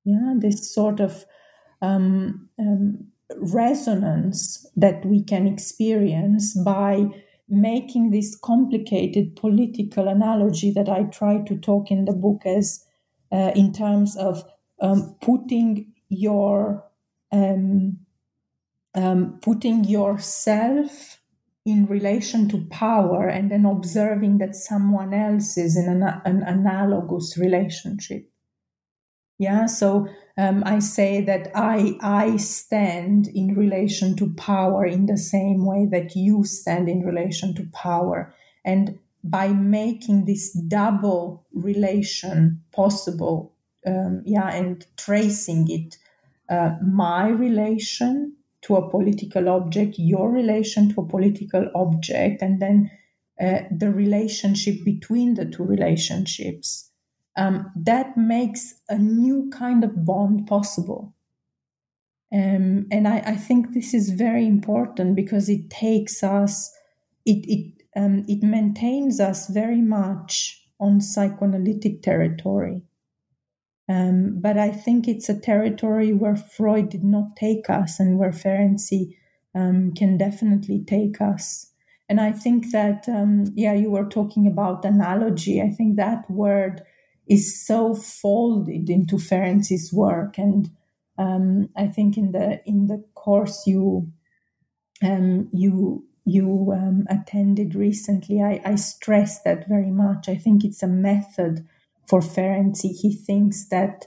yeah, 0.07 0.33
this 0.37 0.73
sort 0.73 1.01
of 1.01 1.25
um, 1.81 2.49
um, 2.57 3.07
resonance 3.35 4.65
that 4.77 5.05
we 5.05 5.21
can 5.21 5.47
experience 5.47 6.57
by 6.63 7.07
making 7.49 8.11
this 8.11 8.37
complicated 8.41 9.35
political 9.35 10.07
analogy 10.07 10.71
that 10.71 10.87
I 10.87 11.03
try 11.03 11.39
to 11.39 11.57
talk 11.57 11.91
in 11.91 12.05
the 12.05 12.13
book 12.13 12.43
as 12.45 12.85
uh, 13.31 13.51
in 13.53 13.73
terms 13.73 14.15
of 14.15 14.45
um, 14.81 15.17
putting 15.21 15.91
your 16.07 16.85
um, 17.33 17.97
um, 18.95 19.39
putting 19.41 19.83
yourself 19.83 21.19
in 21.65 21.85
relation 21.85 22.47
to 22.47 22.65
power 22.67 23.27
and 23.27 23.51
then 23.51 23.65
observing 23.65 24.37
that 24.37 24.55
someone 24.55 25.13
else 25.13 25.57
is 25.57 25.75
in 25.75 25.89
an, 25.89 26.01
an 26.23 26.43
analogous 26.43 27.37
relationship. 27.37 28.31
Yeah, 29.39 29.67
so 29.67 30.07
um, 30.37 30.63
I 30.65 30.79
say 30.79 31.21
that 31.21 31.51
I 31.55 31.97
I 32.01 32.37
stand 32.37 33.27
in 33.27 33.55
relation 33.55 34.15
to 34.17 34.33
power 34.33 34.85
in 34.85 35.05
the 35.05 35.17
same 35.17 35.65
way 35.65 35.85
that 35.91 36.15
you 36.15 36.43
stand 36.43 36.89
in 36.89 37.01
relation 37.03 37.53
to 37.55 37.67
power, 37.71 38.33
and 38.65 38.97
by 39.23 39.49
making 39.49 40.25
this 40.25 40.51
double 40.53 41.45
relation 41.53 42.63
possible, 42.71 43.53
um, 43.85 44.23
yeah, 44.25 44.49
and 44.55 44.85
tracing 44.97 45.69
it, 45.69 45.97
uh, 46.49 46.75
my 46.83 47.27
relation 47.27 48.33
to 48.61 48.75
a 48.75 48.89
political 48.89 49.49
object, 49.49 49.99
your 49.99 50.31
relation 50.31 50.89
to 50.93 51.01
a 51.01 51.07
political 51.07 51.69
object, 51.75 52.41
and 52.41 52.59
then 52.59 52.89
uh, 53.39 53.59
the 53.69 53.91
relationship 53.91 54.83
between 54.83 55.35
the 55.35 55.45
two 55.45 55.63
relationships. 55.63 56.86
Um, 57.37 57.71
that 57.75 58.17
makes 58.17 58.81
a 58.89 58.97
new 58.97 59.49
kind 59.51 59.83
of 59.83 60.03
bond 60.03 60.47
possible. 60.47 61.13
Um, 62.33 62.87
and 62.91 63.07
I, 63.07 63.19
I, 63.19 63.35
think 63.35 63.73
this 63.73 63.93
is 63.93 64.09
very 64.09 64.45
important 64.45 65.15
because 65.15 65.47
it 65.47 65.69
takes 65.69 66.23
us, 66.23 66.75
it, 67.25 67.45
it, 67.47 67.83
um, 67.95 68.25
it 68.27 68.43
maintains 68.43 69.21
us 69.21 69.47
very 69.47 69.81
much 69.81 70.61
on 70.79 70.99
psychoanalytic 70.99 72.01
territory. 72.01 72.81
Um, 73.87 74.39
but 74.41 74.57
I 74.57 74.71
think 74.71 75.07
it's 75.07 75.29
a 75.29 75.39
territory 75.39 76.11
where 76.11 76.35
Freud 76.35 76.89
did 76.89 77.03
not 77.03 77.37
take 77.37 77.69
us 77.69 77.99
and 77.99 78.17
where 78.17 78.31
Ferenczi 78.31 79.15
um, 79.55 79.93
can 79.93 80.17
definitely 80.17 80.83
take 80.85 81.21
us. 81.21 81.71
And 82.09 82.19
I 82.19 82.31
think 82.31 82.71
that, 82.71 83.07
um, 83.07 83.45
yeah, 83.55 83.73
you 83.73 83.91
were 83.91 84.05
talking 84.05 84.47
about 84.47 84.83
analogy. 84.85 85.61
I 85.61 85.69
think 85.69 85.95
that 85.95 86.29
word 86.29 86.81
is 87.27 87.65
so 87.65 87.93
folded 87.93 88.89
into 88.89 89.17
Ferenczi's 89.17 89.91
work. 89.93 90.37
And 90.37 90.69
um, 91.17 91.69
I 91.75 91.87
think 91.87 92.17
in 92.17 92.31
the 92.31 92.61
in 92.65 92.87
the 92.87 93.03
course 93.15 93.65
you 93.67 94.11
um, 95.03 95.49
you 95.51 96.05
you 96.25 96.73
um, 96.73 97.05
attended 97.09 97.73
recently, 97.73 98.41
I, 98.41 98.61
I 98.65 98.75
stress 98.75 99.41
that 99.43 99.67
very 99.67 99.91
much. 99.91 100.27
I 100.27 100.35
think 100.35 100.65
it's 100.65 100.83
a 100.83 100.87
method 100.87 101.65
for 102.07 102.21
Ferenczi, 102.21 102.95
he 102.95 103.13
thinks 103.13 103.67
that 103.67 104.05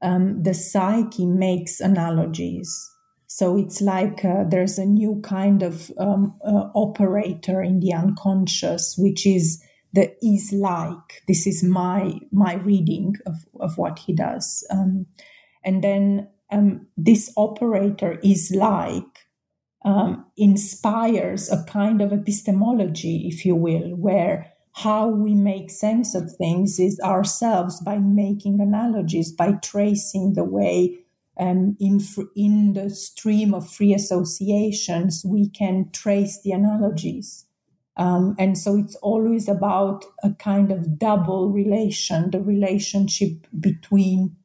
um, 0.00 0.42
the 0.42 0.54
psyche 0.54 1.26
makes 1.26 1.80
analogies. 1.80 2.90
So 3.26 3.56
it's 3.56 3.80
like 3.80 4.24
uh, 4.24 4.44
there's 4.48 4.78
a 4.78 4.86
new 4.86 5.20
kind 5.22 5.62
of 5.62 5.90
um, 5.98 6.34
uh, 6.44 6.68
operator 6.74 7.62
in 7.62 7.80
the 7.80 7.94
unconscious, 7.94 8.96
which 8.98 9.26
is 9.26 9.62
the 9.92 10.14
is 10.22 10.52
like. 10.52 11.22
This 11.28 11.46
is 11.46 11.62
my 11.62 12.20
my 12.30 12.54
reading 12.54 13.16
of, 13.26 13.44
of 13.60 13.78
what 13.78 13.98
he 13.98 14.12
does. 14.12 14.66
Um, 14.70 15.06
and 15.64 15.82
then 15.82 16.28
um, 16.50 16.86
this 16.96 17.32
operator 17.36 18.18
is 18.22 18.52
like 18.54 19.26
um, 19.84 20.26
inspires 20.36 21.50
a 21.50 21.64
kind 21.64 22.00
of 22.00 22.12
epistemology, 22.12 23.28
if 23.28 23.44
you 23.44 23.56
will, 23.56 23.96
where 23.96 24.52
how 24.74 25.08
we 25.08 25.34
make 25.34 25.70
sense 25.70 26.14
of 26.14 26.34
things 26.36 26.78
is 26.78 26.98
ourselves 27.00 27.80
by 27.82 27.98
making 27.98 28.60
analogies, 28.60 29.30
by 29.30 29.52
tracing 29.52 30.32
the 30.34 30.44
way 30.44 30.98
um, 31.38 31.76
in, 31.80 32.00
in 32.36 32.72
the 32.74 32.90
stream 32.90 33.54
of 33.54 33.68
free 33.68 33.92
associations 33.94 35.24
we 35.26 35.48
can 35.48 35.90
trace 35.92 36.40
the 36.42 36.52
analogies. 36.52 37.46
Um, 37.96 38.34
and 38.38 38.56
so 38.56 38.76
it's 38.76 38.96
always 38.96 39.48
about 39.48 40.04
a 40.22 40.32
kind 40.32 40.72
of 40.72 40.98
double 40.98 41.50
relation, 41.50 42.30
the 42.30 42.40
relationship 42.40 43.46
between 43.60 44.36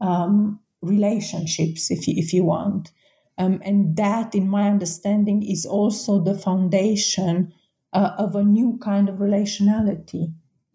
um, 0.00 0.60
relationships, 0.82 1.90
if 1.90 2.06
you, 2.06 2.14
if 2.16 2.32
you 2.32 2.44
want. 2.44 2.90
Um, 3.38 3.60
and 3.64 3.96
that, 3.96 4.34
in 4.34 4.48
my 4.48 4.68
understanding, 4.68 5.42
is 5.42 5.64
also 5.64 6.20
the 6.22 6.36
foundation 6.36 7.54
uh, 7.92 8.12
of 8.18 8.36
a 8.36 8.44
new 8.44 8.78
kind 8.82 9.08
of 9.08 9.16
relationality 9.16 10.32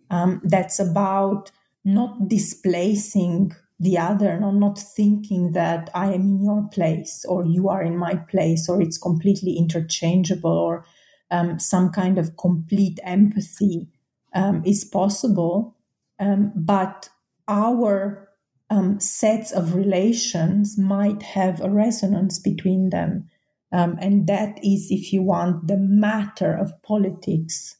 um, 0.10 0.42
that's 0.44 0.80
about 0.80 1.52
not 1.84 2.28
displacing 2.28 3.54
the 3.80 3.98
other, 3.98 4.40
not, 4.40 4.56
not 4.56 4.80
thinking 4.80 5.52
that 5.52 5.90
I 5.94 6.08
am 6.08 6.22
in 6.22 6.42
your 6.42 6.68
place 6.70 7.26
or 7.28 7.46
you 7.46 7.70
are 7.70 7.84
in 7.84 7.98
my 7.98 8.16
place 8.16 8.70
or 8.70 8.82
it's 8.82 8.98
completely 8.98 9.58
interchangeable 9.58 10.50
or 10.50 10.86
um, 11.32 11.60
some 11.60 11.90
kind 11.90 12.18
of 12.18 12.38
complete 12.38 13.00
empathy 13.04 13.88
um, 14.34 14.64
is 14.66 14.84
possible. 14.84 15.76
Um, 16.20 16.52
but 16.56 17.10
our 17.48 18.30
um, 18.70 19.00
sets 19.00 19.52
of 19.52 19.76
relations 19.76 20.78
might 20.78 21.22
have 21.24 21.62
a 21.62 21.70
resonance 21.70 22.40
between 22.40 22.90
them. 22.90 23.30
Um, 23.72 23.98
and 24.00 24.28
that 24.28 24.58
is, 24.64 24.88
if 24.90 25.12
you 25.12 25.22
want, 25.22 25.68
the 25.68 25.78
matter 25.78 26.54
of 26.54 26.82
politics. 26.82 27.78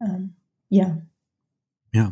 Um, 0.00 0.34
yeah. 0.70 0.94
Yeah. 1.92 2.10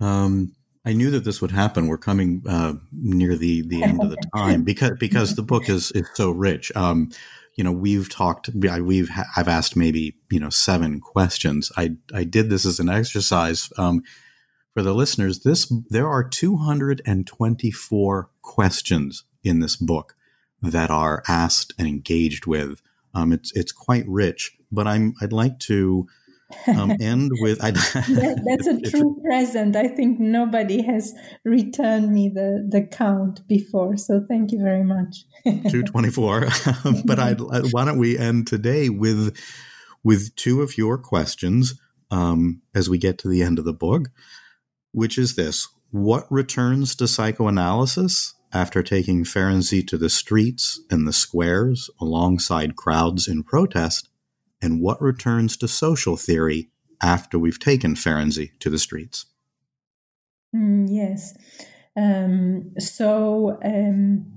Um, 0.00 0.54
I 0.84 0.92
knew 0.92 1.10
that 1.10 1.24
this 1.24 1.42
would 1.42 1.50
happen. 1.50 1.88
We're 1.88 1.98
coming 1.98 2.42
uh, 2.48 2.74
near 2.92 3.36
the 3.36 3.62
the 3.62 3.82
end 3.82 4.02
of 4.02 4.10
the 4.10 4.16
time 4.36 4.62
because 4.62 4.92
because 4.98 5.34
the 5.34 5.42
book 5.42 5.68
is 5.68 5.90
is 5.92 6.08
so 6.14 6.30
rich. 6.30 6.70
Um, 6.74 7.10
you 7.58 7.64
know, 7.64 7.72
we've 7.72 8.08
talked. 8.08 8.48
We've 8.54 9.10
I've 9.36 9.48
asked 9.48 9.76
maybe 9.76 10.14
you 10.30 10.38
know 10.38 10.48
seven 10.48 11.00
questions. 11.00 11.72
I 11.76 11.96
I 12.14 12.22
did 12.22 12.50
this 12.50 12.64
as 12.64 12.78
an 12.78 12.88
exercise 12.88 13.72
um, 13.76 14.04
for 14.72 14.82
the 14.84 14.94
listeners. 14.94 15.40
This 15.40 15.70
there 15.90 16.08
are 16.08 16.22
two 16.22 16.56
hundred 16.56 17.02
and 17.04 17.26
twenty 17.26 17.72
four 17.72 18.30
questions 18.42 19.24
in 19.42 19.58
this 19.58 19.74
book 19.74 20.14
that 20.62 20.88
are 20.88 21.24
asked 21.26 21.74
and 21.76 21.88
engaged 21.88 22.46
with. 22.46 22.80
Um, 23.12 23.32
it's 23.32 23.50
it's 23.56 23.72
quite 23.72 24.06
rich, 24.06 24.56
but 24.70 24.86
I'm 24.86 25.14
I'd 25.20 25.32
like 25.32 25.58
to 25.60 26.06
um, 26.66 26.92
end 27.00 27.30
with 27.40 27.62
I, 27.62 27.72
that, 27.72 28.42
that's 28.46 28.66
a 28.66 28.80
true 28.90 29.20
present. 29.22 29.76
I 29.76 29.88
think 29.88 30.18
nobody 30.18 30.82
has 30.82 31.14
returned 31.44 32.12
me 32.12 32.28
the 32.28 32.66
the 32.68 32.82
count 32.86 33.46
before, 33.46 33.96
so 33.96 34.24
thank 34.28 34.52
you 34.52 34.62
very 34.62 34.84
much. 34.84 35.24
Two 35.70 35.82
twenty 35.86 36.10
four, 36.10 36.48
but 37.04 37.18
I 37.18 37.34
why 37.34 37.84
don't 37.84 37.98
we 37.98 38.18
end 38.18 38.46
today 38.46 38.88
with 38.88 39.36
with 40.02 40.34
two 40.36 40.62
of 40.62 40.78
your 40.78 40.98
questions 40.98 41.78
um, 42.10 42.62
as 42.74 42.88
we 42.88 42.98
get 42.98 43.18
to 43.18 43.28
the 43.28 43.42
end 43.42 43.58
of 43.58 43.64
the 43.64 43.72
book, 43.72 44.08
which 44.92 45.18
is 45.18 45.34
this: 45.34 45.68
What 45.90 46.30
returns 46.30 46.94
to 46.96 47.08
psychoanalysis? 47.08 48.34
after 48.50 48.82
taking 48.82 49.24
Ferenczi 49.24 49.86
to 49.86 49.98
the 49.98 50.08
streets 50.08 50.80
and 50.88 51.06
the 51.06 51.12
squares 51.12 51.90
alongside 52.00 52.76
crowds 52.76 53.28
in 53.28 53.42
protest, 53.42 54.08
and 54.60 54.80
what 54.80 55.00
returns 55.00 55.56
to 55.58 55.68
social 55.68 56.16
theory 56.16 56.70
after 57.02 57.38
we've 57.38 57.60
taken 57.60 57.94
Ferenczi 57.94 58.58
to 58.58 58.70
the 58.70 58.78
streets. 58.78 59.26
Mm, 60.54 60.86
yes. 60.90 61.36
Um, 61.96 62.72
so, 62.78 63.58
um, 63.64 64.32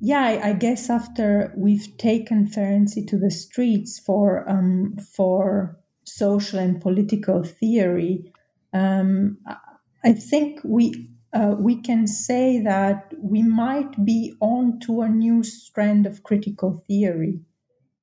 yeah, 0.00 0.20
I, 0.20 0.50
I, 0.50 0.52
guess 0.52 0.90
after 0.90 1.52
we've 1.56 1.96
taken 1.96 2.46
Ferenczi 2.46 3.06
to 3.08 3.18
the 3.18 3.30
streets 3.30 3.98
for 3.98 4.48
um, 4.48 4.96
for 5.16 5.78
social 6.04 6.58
and 6.58 6.80
political 6.80 7.42
theory, 7.42 8.30
um, 8.74 9.38
I 10.04 10.12
think 10.12 10.60
we 10.64 11.08
uh, 11.32 11.54
we 11.58 11.80
can 11.80 12.06
say 12.06 12.60
that 12.62 13.12
we 13.18 13.42
might 13.42 14.04
be 14.04 14.34
on 14.40 14.78
to 14.80 15.00
a 15.00 15.08
new 15.08 15.42
strand 15.42 16.06
of 16.06 16.22
critical 16.22 16.84
theory 16.86 17.40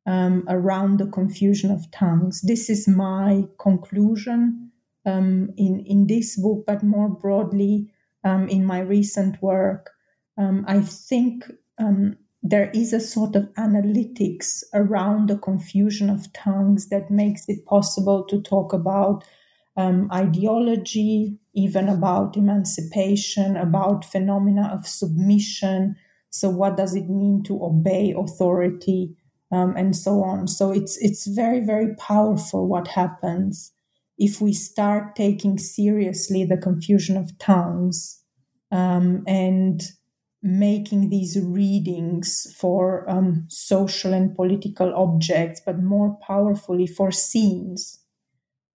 um, 0.06 0.44
around 0.48 1.00
the 1.00 1.08
confusion 1.08 1.72
of 1.72 1.90
tongues. 1.92 2.42
This 2.42 2.70
is 2.70 2.88
my 2.88 3.44
conclusion 3.60 4.72
um, 5.06 5.50
in, 5.58 5.84
in 5.86 6.08
this 6.08 6.36
book, 6.36 6.66
but 6.66 6.84
more 6.84 7.10
broadly 7.10 7.92
um, 8.24 8.48
in 8.50 8.66
my 8.66 8.80
recent 8.80 9.42
work. 9.42 9.92
Um, 10.38 10.66
I 10.68 10.82
think 10.82 11.46
um, 11.78 12.18
there 12.42 12.70
is 12.74 12.92
a 12.92 13.00
sort 13.00 13.36
of 13.36 13.44
analytics 13.54 14.64
around 14.74 15.30
the 15.30 15.38
confusion 15.38 16.10
of 16.10 16.32
tongues 16.34 16.90
that 16.90 17.10
makes 17.10 17.48
it 17.48 17.66
possible 17.66 18.24
to 18.26 18.42
talk 18.42 18.74
about 18.74 19.24
um, 19.78 20.10
ideology, 20.12 21.40
even 21.54 21.90
about 21.90 22.36
emancipation, 22.38 23.56
about 23.56 24.06
phenomena 24.06 24.70
of 24.74 24.86
submission. 24.86 25.96
So, 26.30 26.50
what 26.50 26.78
does 26.78 26.96
it 26.96 27.10
mean 27.10 27.44
to 27.44 27.64
obey 27.64 28.14
authority, 28.16 29.16
um, 29.54 29.76
and 29.78 29.96
so 29.96 30.24
on? 30.24 30.48
So, 30.48 30.72
it's 30.72 30.98
it's 30.98 31.28
very 31.28 31.60
very 31.62 31.96
powerful 31.96 32.68
what 32.68 32.88
happens 32.90 33.72
if 34.18 34.42
we 34.42 34.54
start 34.54 35.16
taking 35.16 35.58
seriously 35.58 36.46
the 36.46 36.58
confusion 36.58 37.18
of 37.18 37.38
tongues 37.40 38.22
um, 38.72 39.24
and 39.28 39.82
making 40.42 41.10
these 41.10 41.40
readings 41.42 42.54
for 42.60 43.10
um, 43.10 43.46
social 43.48 44.14
and 44.14 44.36
political 44.36 44.94
objects, 44.94 45.62
but 45.66 45.82
more 45.82 46.18
powerfully 46.28 46.86
for 46.86 47.12
scenes. 47.12 48.00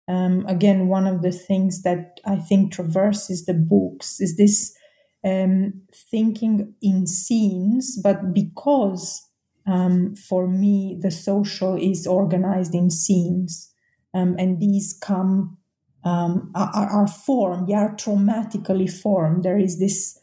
Um, 0.08 0.46
again, 0.46 0.88
one 0.88 1.06
of 1.06 1.20
the 1.20 1.30
things 1.32 1.82
that 1.82 2.20
I 2.24 2.36
think 2.36 2.72
traverses 2.72 3.44
the 3.44 3.52
books 3.52 4.18
is 4.18 4.36
this 4.38 4.74
um, 5.22 5.82
thinking 6.10 6.72
in 6.80 7.06
scenes, 7.06 8.00
but 8.02 8.32
because 8.32 9.27
um, 9.68 10.16
for 10.16 10.48
me 10.48 10.98
the 11.00 11.10
social 11.10 11.76
is 11.76 12.06
organized 12.06 12.74
in 12.74 12.90
scenes, 12.90 13.72
um, 14.14 14.36
and 14.38 14.60
these 14.60 14.98
come 15.00 15.58
um, 16.04 16.50
are, 16.54 16.88
are 16.88 17.06
formed, 17.08 17.68
they 17.68 17.74
are 17.74 17.94
traumatically 17.94 18.90
formed. 18.90 19.44
There 19.44 19.58
is 19.58 19.78
this 19.78 20.18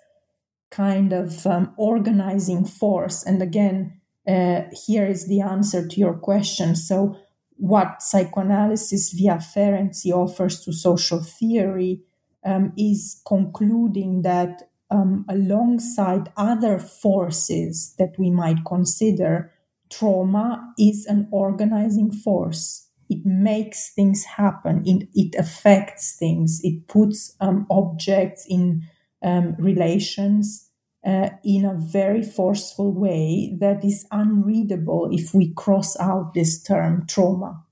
kind 0.72 1.14
of 1.14 1.46
um, 1.46 1.74
organizing 1.78 2.66
force. 2.66 3.24
And 3.24 3.42
again, 3.42 4.02
uh, 4.28 4.62
here 4.86 5.06
is 5.06 5.28
the 5.28 5.42
answer 5.42 5.88
to 5.88 6.00
your 6.00 6.16
question. 6.16 6.76
So, 6.76 7.18
what 7.58 8.02
psychoanalysis 8.02 9.14
via 9.14 9.36
Ferenczi 9.38 10.12
offers 10.12 10.60
to 10.62 10.74
social 10.74 11.24
theory 11.24 12.02
um, 12.44 12.74
is 12.78 13.22
concluding 13.26 14.24
that 14.24 14.64
um, 14.96 15.26
alongside 15.28 16.32
other 16.38 16.80
forces 16.80 17.94
that 18.00 18.14
we 18.18 18.30
might 18.30 18.64
consider, 18.66 19.52
trauma 19.90 20.74
is 20.80 21.06
an 21.06 21.28
organizing 21.32 22.12
force. 22.12 22.88
It 23.10 23.26
makes 23.26 23.94
things 23.94 24.24
happen, 24.24 24.84
it, 24.86 25.10
it 25.14 25.36
affects 25.38 26.16
things, 26.18 26.60
it 26.64 26.88
puts 26.88 27.36
um, 27.40 27.68
objects 27.70 28.46
in 28.50 28.84
um, 29.24 29.56
relations 29.60 30.70
uh, 31.06 31.30
in 31.44 31.66
a 31.66 31.76
very 31.76 32.24
forceful 32.24 32.92
way 32.92 33.56
that 33.60 33.84
is 33.84 34.08
unreadable 34.12 35.10
if 35.12 35.34
we 35.34 35.54
cross 35.54 35.96
out 36.00 36.34
this 36.34 36.62
term 36.64 37.06
trauma. 37.08 37.64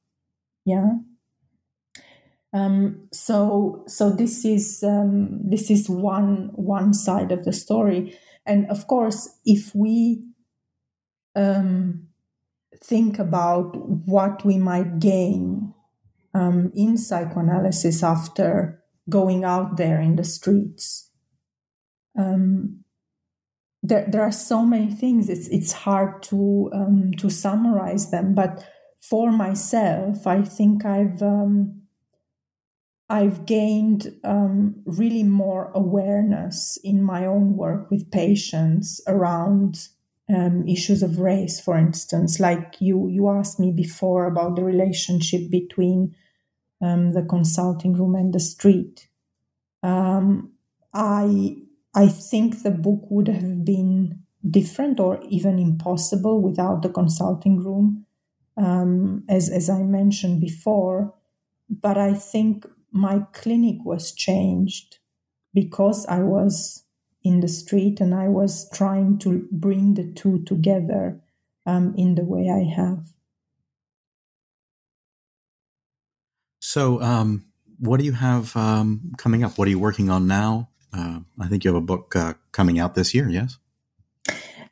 Yeah. 0.65 0.97
Um, 2.53 3.07
so 3.11 3.83
so 3.87 4.11
this 4.11 4.45
is 4.45 4.83
um, 4.83 5.41
this 5.43 5.71
is 5.71 5.89
one 5.89 6.51
one 6.53 6.93
side 6.93 7.31
of 7.31 7.45
the 7.45 7.53
story, 7.53 8.17
and 8.45 8.69
of 8.69 8.85
course, 8.87 9.39
if 9.43 9.73
we 9.73 10.23
um, 11.35 12.07
think 12.83 13.17
about 13.17 13.75
what 14.07 14.45
we 14.45 14.59
might 14.59 14.99
gain 14.99 15.73
um, 16.35 16.71
in 16.75 16.97
psychoanalysis 16.97 18.03
after 18.03 18.83
going 19.09 19.43
out 19.43 19.77
there 19.77 19.99
in 19.99 20.15
the 20.15 20.23
streets, 20.23 21.09
um, 22.17 22.83
there 23.81 24.05
there 24.07 24.21
are 24.21 24.31
so 24.31 24.63
many 24.63 24.91
things. 24.91 25.27
It's 25.27 25.47
it's 25.47 25.71
hard 25.71 26.21
to 26.23 26.69
um, 26.71 27.13
to 27.17 27.31
summarize 27.31 28.11
them. 28.11 28.35
But 28.35 28.63
for 29.01 29.31
myself, 29.31 30.27
I 30.27 30.43
think 30.43 30.85
I've 30.85 31.21
I've 33.13 33.45
gained 33.45 34.11
um, 34.23 34.81
really 34.85 35.21
more 35.21 35.71
awareness 35.75 36.79
in 36.83 37.03
my 37.03 37.27
own 37.27 37.55
work 37.55 37.91
with 37.91 38.09
patients 38.09 39.01
around 39.05 39.87
um, 40.35 40.67
issues 40.67 41.03
of 41.03 41.19
race, 41.19 41.59
for 41.59 41.77
instance. 41.77 42.39
Like 42.39 42.73
you 42.79 43.07
you 43.09 43.29
asked 43.29 43.59
me 43.59 43.71
before 43.71 44.25
about 44.25 44.55
the 44.55 44.63
relationship 44.63 45.51
between 45.51 46.15
um, 46.81 47.11
the 47.11 47.21
consulting 47.21 47.93
room 47.93 48.15
and 48.15 48.33
the 48.33 48.39
street. 48.39 49.07
Um, 49.83 50.53
I 50.91 51.57
I 51.93 52.07
think 52.07 52.63
the 52.63 52.71
book 52.71 53.11
would 53.11 53.27
have 53.27 53.63
been 53.63 54.23
different 54.59 54.99
or 54.99 55.21
even 55.29 55.59
impossible 55.59 56.41
without 56.41 56.81
the 56.81 56.89
consulting 56.89 57.59
room, 57.59 58.07
um, 58.57 59.23
as, 59.29 59.49
as 59.49 59.69
I 59.69 59.83
mentioned 59.83 60.41
before. 60.41 61.13
But 61.69 61.99
I 61.99 62.15
think 62.15 62.65
my 62.93 63.25
clinic 63.33 63.77
was 63.83 64.13
changed 64.13 64.99
because 65.53 66.05
I 66.05 66.19
was 66.19 66.83
in 67.23 67.39
the 67.39 67.47
street 67.47 67.99
and 67.99 68.13
I 68.13 68.27
was 68.27 68.69
trying 68.69 69.17
to 69.19 69.47
bring 69.51 69.95
the 69.95 70.11
two 70.11 70.43
together 70.43 71.19
um, 71.65 71.95
in 71.97 72.15
the 72.15 72.23
way 72.23 72.49
I 72.49 72.63
have. 72.75 73.13
So, 76.59 77.01
um, 77.01 77.45
what 77.79 77.99
do 77.99 78.05
you 78.05 78.13
have 78.13 78.55
um, 78.55 79.11
coming 79.17 79.43
up? 79.43 79.57
What 79.57 79.67
are 79.67 79.71
you 79.71 79.79
working 79.79 80.09
on 80.09 80.27
now? 80.27 80.69
Uh, 80.93 81.19
I 81.39 81.47
think 81.47 81.63
you 81.63 81.73
have 81.73 81.81
a 81.81 81.85
book 81.85 82.15
uh, 82.15 82.35
coming 82.51 82.79
out 82.79 82.95
this 82.95 83.13
year, 83.13 83.27
yes? 83.27 83.57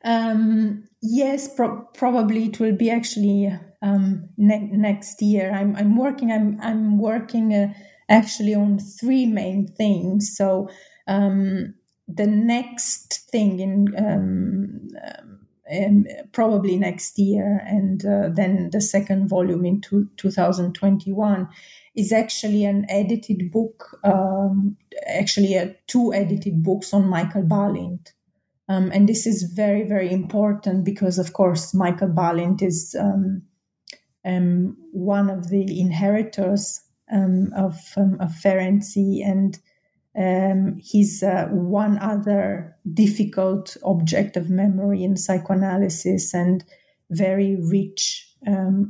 Um, 0.03 0.87
yes, 1.01 1.53
pro- 1.53 1.87
probably 1.93 2.45
it 2.45 2.59
will 2.59 2.75
be 2.75 2.89
actually 2.89 3.51
um, 3.81 4.29
ne- 4.37 4.71
next 4.71 5.21
year. 5.21 5.51
I'm, 5.51 5.75
I'm 5.75 5.97
working. 5.97 6.31
I'm 6.31 6.59
I'm 6.61 6.97
working 6.97 7.53
uh, 7.53 7.73
actually 8.11 8.53
on 8.53 8.77
three 8.77 9.25
main 9.25 9.67
things. 9.67 10.35
So 10.35 10.69
um, 11.07 11.73
the 12.07 12.27
next 12.27 13.29
thing 13.31 13.59
in 13.59 13.95
um, 13.97 14.89
um, 15.73 16.05
probably 16.33 16.77
next 16.77 17.17
year, 17.17 17.61
and 17.65 18.05
uh, 18.05 18.29
then 18.29 18.69
the 18.71 18.81
second 18.81 19.29
volume 19.29 19.65
in 19.65 19.79
two, 19.79 20.09
2021 20.17 21.47
is 21.95 22.11
actually 22.11 22.65
an 22.65 22.85
edited 22.89 23.51
book, 23.51 23.97
um, 24.03 24.75
actually 25.07 25.57
uh, 25.57 25.67
two 25.87 26.13
edited 26.13 26.61
books 26.61 26.93
on 26.93 27.07
Michael 27.07 27.43
Balint. 27.43 28.11
Um, 28.67 28.91
and 28.93 29.07
this 29.07 29.25
is 29.25 29.43
very, 29.43 29.83
very 29.83 30.11
important 30.11 30.83
because, 30.83 31.17
of 31.17 31.33
course, 31.33 31.73
Michael 31.73 32.09
Balint 32.09 32.61
is 32.61 32.95
um, 32.99 33.43
um 34.23 34.77
one 34.91 35.31
of 35.31 35.49
the 35.49 35.79
inheritors 35.79 36.81
um, 37.11 37.51
of, 37.55 37.79
um, 37.97 38.17
of 38.19 38.31
Ferenczi, 38.31 39.21
and 39.25 39.59
he's 40.81 41.23
uh, 41.23 41.47
one 41.51 41.97
other 41.99 42.75
difficult 42.93 43.77
object 43.83 44.35
of 44.35 44.49
memory 44.49 45.03
in 45.03 45.15
psychoanalysis 45.15 46.33
and 46.33 46.63
very 47.09 47.55
rich 47.55 48.27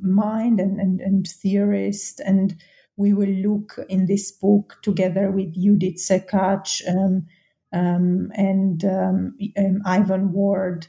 mind 0.01 0.59
and, 0.59 0.79
and, 0.79 1.01
and 1.01 1.27
theorist 1.27 2.21
and 2.21 2.55
we 3.01 3.13
will 3.13 3.29
look 3.29 3.79
in 3.89 4.05
this 4.05 4.31
book 4.31 4.77
together 4.83 5.31
with 5.31 5.55
Judith 5.55 5.95
Szekacs 5.95 6.81
um, 6.87 7.25
um, 7.73 8.31
and 8.35 8.83
um, 8.85 9.37
um 9.57 9.81
Ivan 9.85 10.33
Ward. 10.33 10.87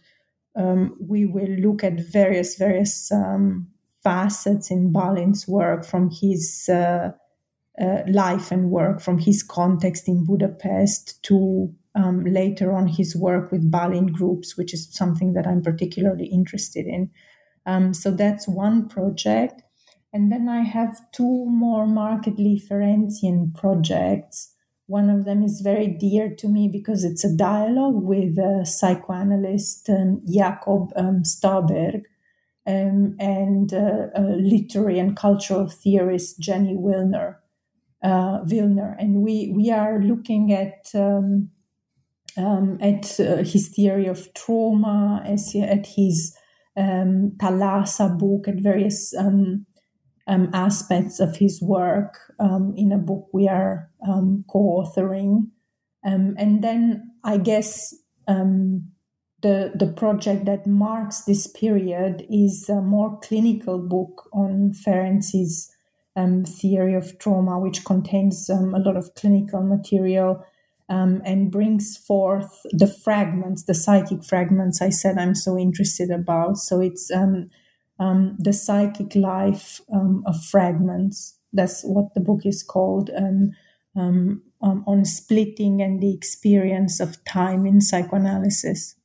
Um, 0.54 0.96
we 1.00 1.24
will 1.24 1.48
look 1.48 1.82
at 1.82 1.98
various 2.12 2.56
various 2.56 3.10
um, 3.10 3.68
facets 4.02 4.70
in 4.70 4.92
Balint's 4.92 5.48
work 5.48 5.84
from 5.84 6.10
his 6.10 6.68
uh, 6.68 7.12
uh, 7.80 8.02
life 8.08 8.50
and 8.50 8.70
work, 8.70 9.00
from 9.00 9.18
his 9.18 9.42
context 9.42 10.08
in 10.08 10.24
Budapest 10.24 11.22
to 11.24 11.74
later 12.24 12.72
on 12.72 12.86
his 12.86 13.14
work 13.14 13.52
with 13.52 13.70
Balint 13.70 14.12
groups, 14.12 14.56
which 14.56 14.72
is 14.72 14.88
something 14.94 15.34
that 15.34 15.46
I'm 15.46 15.62
particularly 15.62 16.26
interested 16.26 16.86
in. 16.86 17.10
so 17.92 18.10
that's 18.10 18.48
one 18.48 18.88
project. 18.88 19.62
And 20.12 20.30
then 20.30 20.48
I 20.48 20.60
have 20.60 21.00
two 21.12 21.46
more 21.46 21.86
markedly 21.86 22.62
Ferenczian 22.70 23.54
projects. 23.54 24.54
One 24.86 25.08
of 25.08 25.24
them 25.24 25.42
is 25.42 25.62
very 25.62 25.86
dear 25.88 26.34
to 26.36 26.48
me 26.48 26.68
because 26.70 27.02
it's 27.02 27.24
a 27.24 27.34
dialogue 27.34 28.02
with 28.02 28.36
a 28.38 28.66
psychoanalyst, 28.66 29.88
um, 29.88 30.20
Jakob 30.30 30.92
um, 30.96 31.22
Staberg, 31.22 32.02
um, 32.66 33.16
and 33.18 33.72
uh, 33.72 34.08
literary 34.18 34.98
and 34.98 35.16
cultural 35.16 35.66
theorist, 35.66 36.38
Jenny 36.38 36.74
Willner. 36.74 37.36
Uh, 38.02 38.42
Willner. 38.44 38.96
And 38.98 39.22
we, 39.22 39.52
we 39.54 39.70
are 39.70 40.00
looking 40.02 40.52
at 40.52 40.90
um, 40.92 41.50
um, 42.36 42.78
at 42.80 43.20
uh, 43.20 43.44
his 43.44 43.68
theory 43.68 44.06
of 44.06 44.32
trauma, 44.34 45.22
as, 45.24 45.54
at 45.54 45.86
his 45.86 46.36
um, 46.76 47.32
Thalassa 47.36 48.18
book, 48.18 48.48
at 48.48 48.56
various 48.56 49.14
um, 49.16 49.66
um, 50.26 50.50
aspects 50.52 51.20
of 51.20 51.36
his 51.36 51.60
work 51.60 52.18
um, 52.40 52.72
in 52.76 52.92
a 52.92 52.98
book 52.98 53.28
we 53.32 53.48
are 53.48 53.90
um, 54.08 54.44
co-authoring, 54.50 55.48
um, 56.04 56.34
and 56.38 56.62
then 56.62 57.10
I 57.24 57.36
guess 57.36 57.94
um, 58.28 58.90
the 59.42 59.72
the 59.74 59.92
project 59.92 60.44
that 60.46 60.66
marks 60.66 61.22
this 61.22 61.46
period 61.46 62.24
is 62.30 62.68
a 62.68 62.80
more 62.80 63.18
clinical 63.20 63.78
book 63.78 64.28
on 64.32 64.72
Ferenczi's 64.72 65.71
um, 66.16 66.44
theory 66.44 66.94
of 66.94 67.18
trauma, 67.18 67.58
which 67.58 67.84
contains 67.84 68.48
a 68.48 68.54
lot 68.54 68.96
of 68.96 69.14
clinical 69.14 69.62
material. 69.62 70.44
and 70.88 71.50
brings 71.50 71.96
forth 71.96 72.66
the 72.70 72.86
fragments, 72.86 73.64
the 73.64 73.74
psychic 73.74 74.22
fragments 74.24 74.82
I 74.82 74.90
said 74.90 75.16
I'm 75.16 75.34
so 75.34 75.56
interested 75.56 76.10
about. 76.10 76.58
So 76.58 76.80
it's 76.80 77.10
um, 77.10 78.36
the 78.38 78.52
psychic 78.52 79.14
life 79.14 79.80
um, 79.92 80.22
of 80.26 80.44
fragments. 80.44 81.38
That's 81.52 81.82
what 81.82 82.14
the 82.14 82.20
book 82.20 82.44
is 82.44 82.62
called. 82.62 83.10
Um, 83.16 83.52
um, 83.96 84.42
um, 84.62 84.84
on 84.86 85.04
splitting 85.04 85.82
and 85.82 86.00
the 86.00 86.14
experience 86.14 87.00
of 87.00 87.22
time 87.24 87.66
in 87.66 87.80
psychoanalysis. 87.80 88.96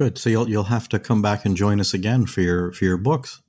Good. 0.00 0.16
So 0.16 0.30
you'll 0.30 0.48
you'll 0.48 0.64
have 0.64 0.88
to 0.90 0.98
come 0.98 1.22
back 1.22 1.44
and 1.44 1.56
join 1.56 1.80
us 1.80 1.92
again 1.92 2.26
for 2.26 2.40
your 2.40 2.72
for 2.72 2.84
your 2.84 2.96
books. 2.96 3.42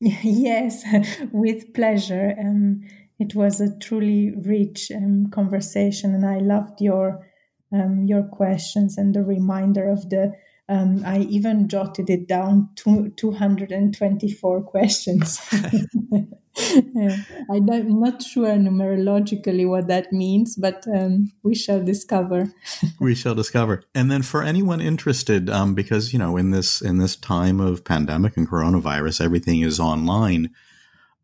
Yes, 0.22 0.84
with 1.32 1.74
pleasure. 1.74 2.34
Um, 2.38 2.82
it 3.18 3.34
was 3.34 3.60
a 3.60 3.76
truly 3.78 4.32
rich 4.34 4.90
um, 4.94 5.28
conversation, 5.30 6.14
and 6.14 6.24
I 6.24 6.38
loved 6.38 6.80
your 6.80 7.26
um, 7.72 8.04
your 8.06 8.24
questions 8.24 8.96
and 8.98 9.14
the 9.14 9.22
reminder 9.22 9.88
of 9.88 10.08
the. 10.10 10.32
Um, 10.70 11.02
I 11.04 11.18
even 11.18 11.68
jotted 11.68 12.08
it 12.08 12.28
down 12.28 12.70
to 12.76 13.10
224 13.16 14.62
questions. 14.62 15.40
I'm 17.50 18.00
not 18.00 18.22
sure 18.22 18.48
numerologically 18.56 19.68
what 19.68 19.88
that 19.88 20.12
means, 20.12 20.56
but 20.56 20.84
um, 20.94 21.32
we 21.42 21.54
shall 21.54 21.82
discover. 21.82 22.52
we 23.00 23.14
shall 23.14 23.34
discover. 23.34 23.82
And 23.94 24.10
then, 24.10 24.22
for 24.22 24.42
anyone 24.42 24.80
interested, 24.80 25.48
um, 25.48 25.74
because 25.74 26.12
you 26.12 26.18
know, 26.18 26.36
in 26.36 26.50
this 26.50 26.80
in 26.80 26.98
this 26.98 27.16
time 27.16 27.60
of 27.60 27.84
pandemic 27.84 28.36
and 28.36 28.48
coronavirus, 28.48 29.24
everything 29.24 29.60
is 29.60 29.78
online. 29.78 30.50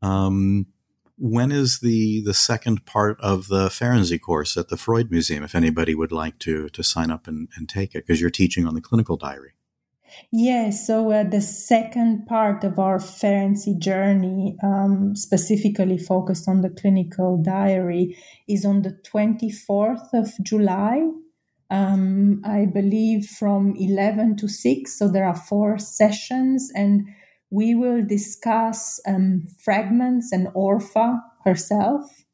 Um, 0.03 0.67
when 1.19 1.51
is 1.51 1.81
the 1.81 2.23
the 2.23 2.35
second 2.35 2.85
part 2.87 3.21
of 3.21 3.49
the 3.49 3.69
Ferenczi 3.69 4.21
course 4.21 4.57
at 4.57 4.69
the 4.69 4.77
Freud 4.77 5.11
Museum? 5.11 5.43
If 5.43 5.55
anybody 5.55 5.95
would 5.95 6.13
like 6.13 6.39
to 6.41 6.69
to 6.71 6.83
sign 6.83 7.11
up 7.11 7.27
and, 7.27 7.49
and 7.57 7.69
take 7.69 7.95
it, 7.95 8.07
because 8.07 8.21
you're 8.21 8.31
teaching 8.31 8.67
on 8.67 8.75
the 8.75 8.81
clinical 8.81 9.17
diary. 9.17 9.53
Yes, 10.33 10.87
so 10.87 11.11
uh, 11.11 11.25
the 11.25 11.41
second 11.41 12.27
part 12.27 12.65
of 12.65 12.79
our 12.79 12.99
Ferenczi 12.99 13.79
journey, 13.79 14.57
um, 14.63 15.15
specifically 15.15 15.99
focused 15.99 16.49
on 16.49 16.63
the 16.63 16.71
clinical 16.71 17.43
diary, 17.43 18.17
is 18.49 18.65
on 18.65 18.83
the 18.83 18.99
24th 19.13 20.09
of 20.15 20.31
July. 20.43 21.03
Um, 21.69 22.41
I 22.45 22.67
believe 22.67 23.27
from 23.27 23.75
11 23.77 24.37
to 24.37 24.49
6. 24.49 24.99
So 24.99 25.09
there 25.09 25.27
are 25.27 25.35
four 25.35 25.79
sessions, 25.79 26.71
and 26.75 27.09
we 27.51 27.75
will 27.75 28.05
discuss 28.05 29.01
um, 29.07 29.45
fragments 29.59 30.33
and 30.33 30.49
Orpha 30.49 31.21
herself 31.45 32.25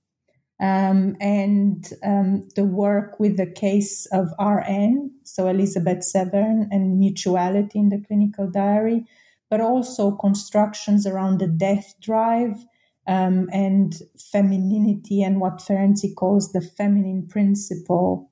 um, 0.63 1.17
and 1.21 1.93
um, 2.05 2.49
the 2.55 2.65
work 2.65 3.19
with 3.19 3.37
the 3.37 3.51
case 3.51 4.07
of 4.13 4.33
RN, 4.39 5.11
so 5.25 5.49
Elizabeth 5.49 6.05
Severn 6.05 6.69
and 6.71 6.99
mutuality 6.99 7.81
in 7.81 7.89
the 7.89 8.03
clinical 8.07 8.49
diary, 8.49 9.05
but 9.51 9.61
also 9.61 10.13
constructions 10.13 11.07
around 11.07 11.41
the 11.41 11.49
death 11.49 11.95
drive 12.01 12.65
um, 13.09 13.49
and 13.53 14.01
femininity 14.17 15.23
and 15.23 15.41
what 15.41 15.59
Ferenczi 15.59 16.15
calls 16.15 16.53
the 16.53 16.61
feminine 16.61 17.27
principle. 17.27 18.31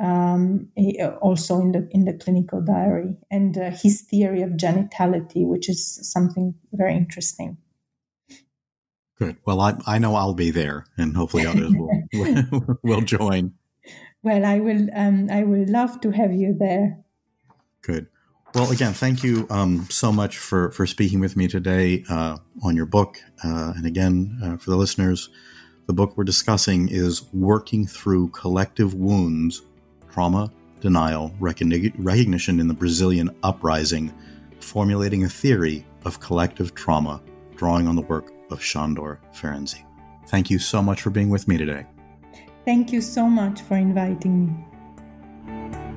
Um, 0.00 0.68
also 1.20 1.60
in 1.60 1.72
the 1.72 1.88
in 1.90 2.04
the 2.04 2.12
clinical 2.12 2.60
diary 2.60 3.16
and 3.32 3.58
uh, 3.58 3.70
his 3.70 4.02
theory 4.02 4.42
of 4.42 4.50
genitality, 4.50 5.44
which 5.44 5.68
is 5.68 5.98
something 6.08 6.54
very 6.72 6.94
interesting. 6.94 7.58
Good. 9.18 9.36
Well, 9.44 9.60
I, 9.60 9.74
I 9.86 9.98
know 9.98 10.14
I'll 10.14 10.34
be 10.34 10.52
there, 10.52 10.86
and 10.96 11.16
hopefully 11.16 11.46
others 11.46 11.72
will 11.74 12.78
will 12.82 13.00
join. 13.00 13.54
Well, 14.22 14.44
I 14.44 14.60
will. 14.60 14.88
Um, 14.94 15.28
I 15.30 15.42
will 15.42 15.64
love 15.68 16.00
to 16.02 16.12
have 16.12 16.32
you 16.32 16.54
there. 16.56 16.98
Good. 17.82 18.06
Well, 18.54 18.70
again, 18.70 18.94
thank 18.94 19.22
you 19.22 19.46
um, 19.50 19.86
so 19.90 20.12
much 20.12 20.38
for 20.38 20.70
for 20.70 20.86
speaking 20.86 21.20
with 21.20 21.36
me 21.36 21.48
today 21.48 22.04
uh, 22.08 22.38
on 22.62 22.76
your 22.76 22.86
book, 22.86 23.18
uh, 23.44 23.72
and 23.76 23.86
again 23.86 24.38
uh, 24.42 24.56
for 24.56 24.70
the 24.70 24.76
listeners, 24.76 25.28
the 25.86 25.92
book 25.92 26.16
we're 26.16 26.24
discussing 26.24 26.88
is 26.88 27.24
"Working 27.32 27.86
Through 27.86 28.28
Collective 28.28 28.94
Wounds: 28.94 29.62
Trauma, 30.10 30.50
Denial, 30.80 31.32
Recognition 31.40 32.60
in 32.60 32.68
the 32.68 32.74
Brazilian 32.74 33.30
Uprising, 33.42 34.12
Formulating 34.60 35.24
a 35.24 35.28
Theory 35.28 35.84
of 36.04 36.20
Collective 36.20 36.74
Trauma." 36.74 37.20
Drawing 37.56 37.88
on 37.88 37.96
the 37.96 38.02
work 38.02 38.32
of 38.50 38.62
Sandor 38.62 39.18
Ferenczi. 39.34 39.82
Thank 40.28 40.48
you 40.50 40.58
so 40.58 40.80
much 40.80 41.02
for 41.02 41.10
being 41.10 41.28
with 41.28 41.48
me 41.48 41.56
today. 41.58 41.86
Thank 42.64 42.92
you 42.92 43.00
so 43.00 43.28
much 43.28 43.62
for 43.62 43.76
inviting 43.76 44.46
me. 44.46 45.87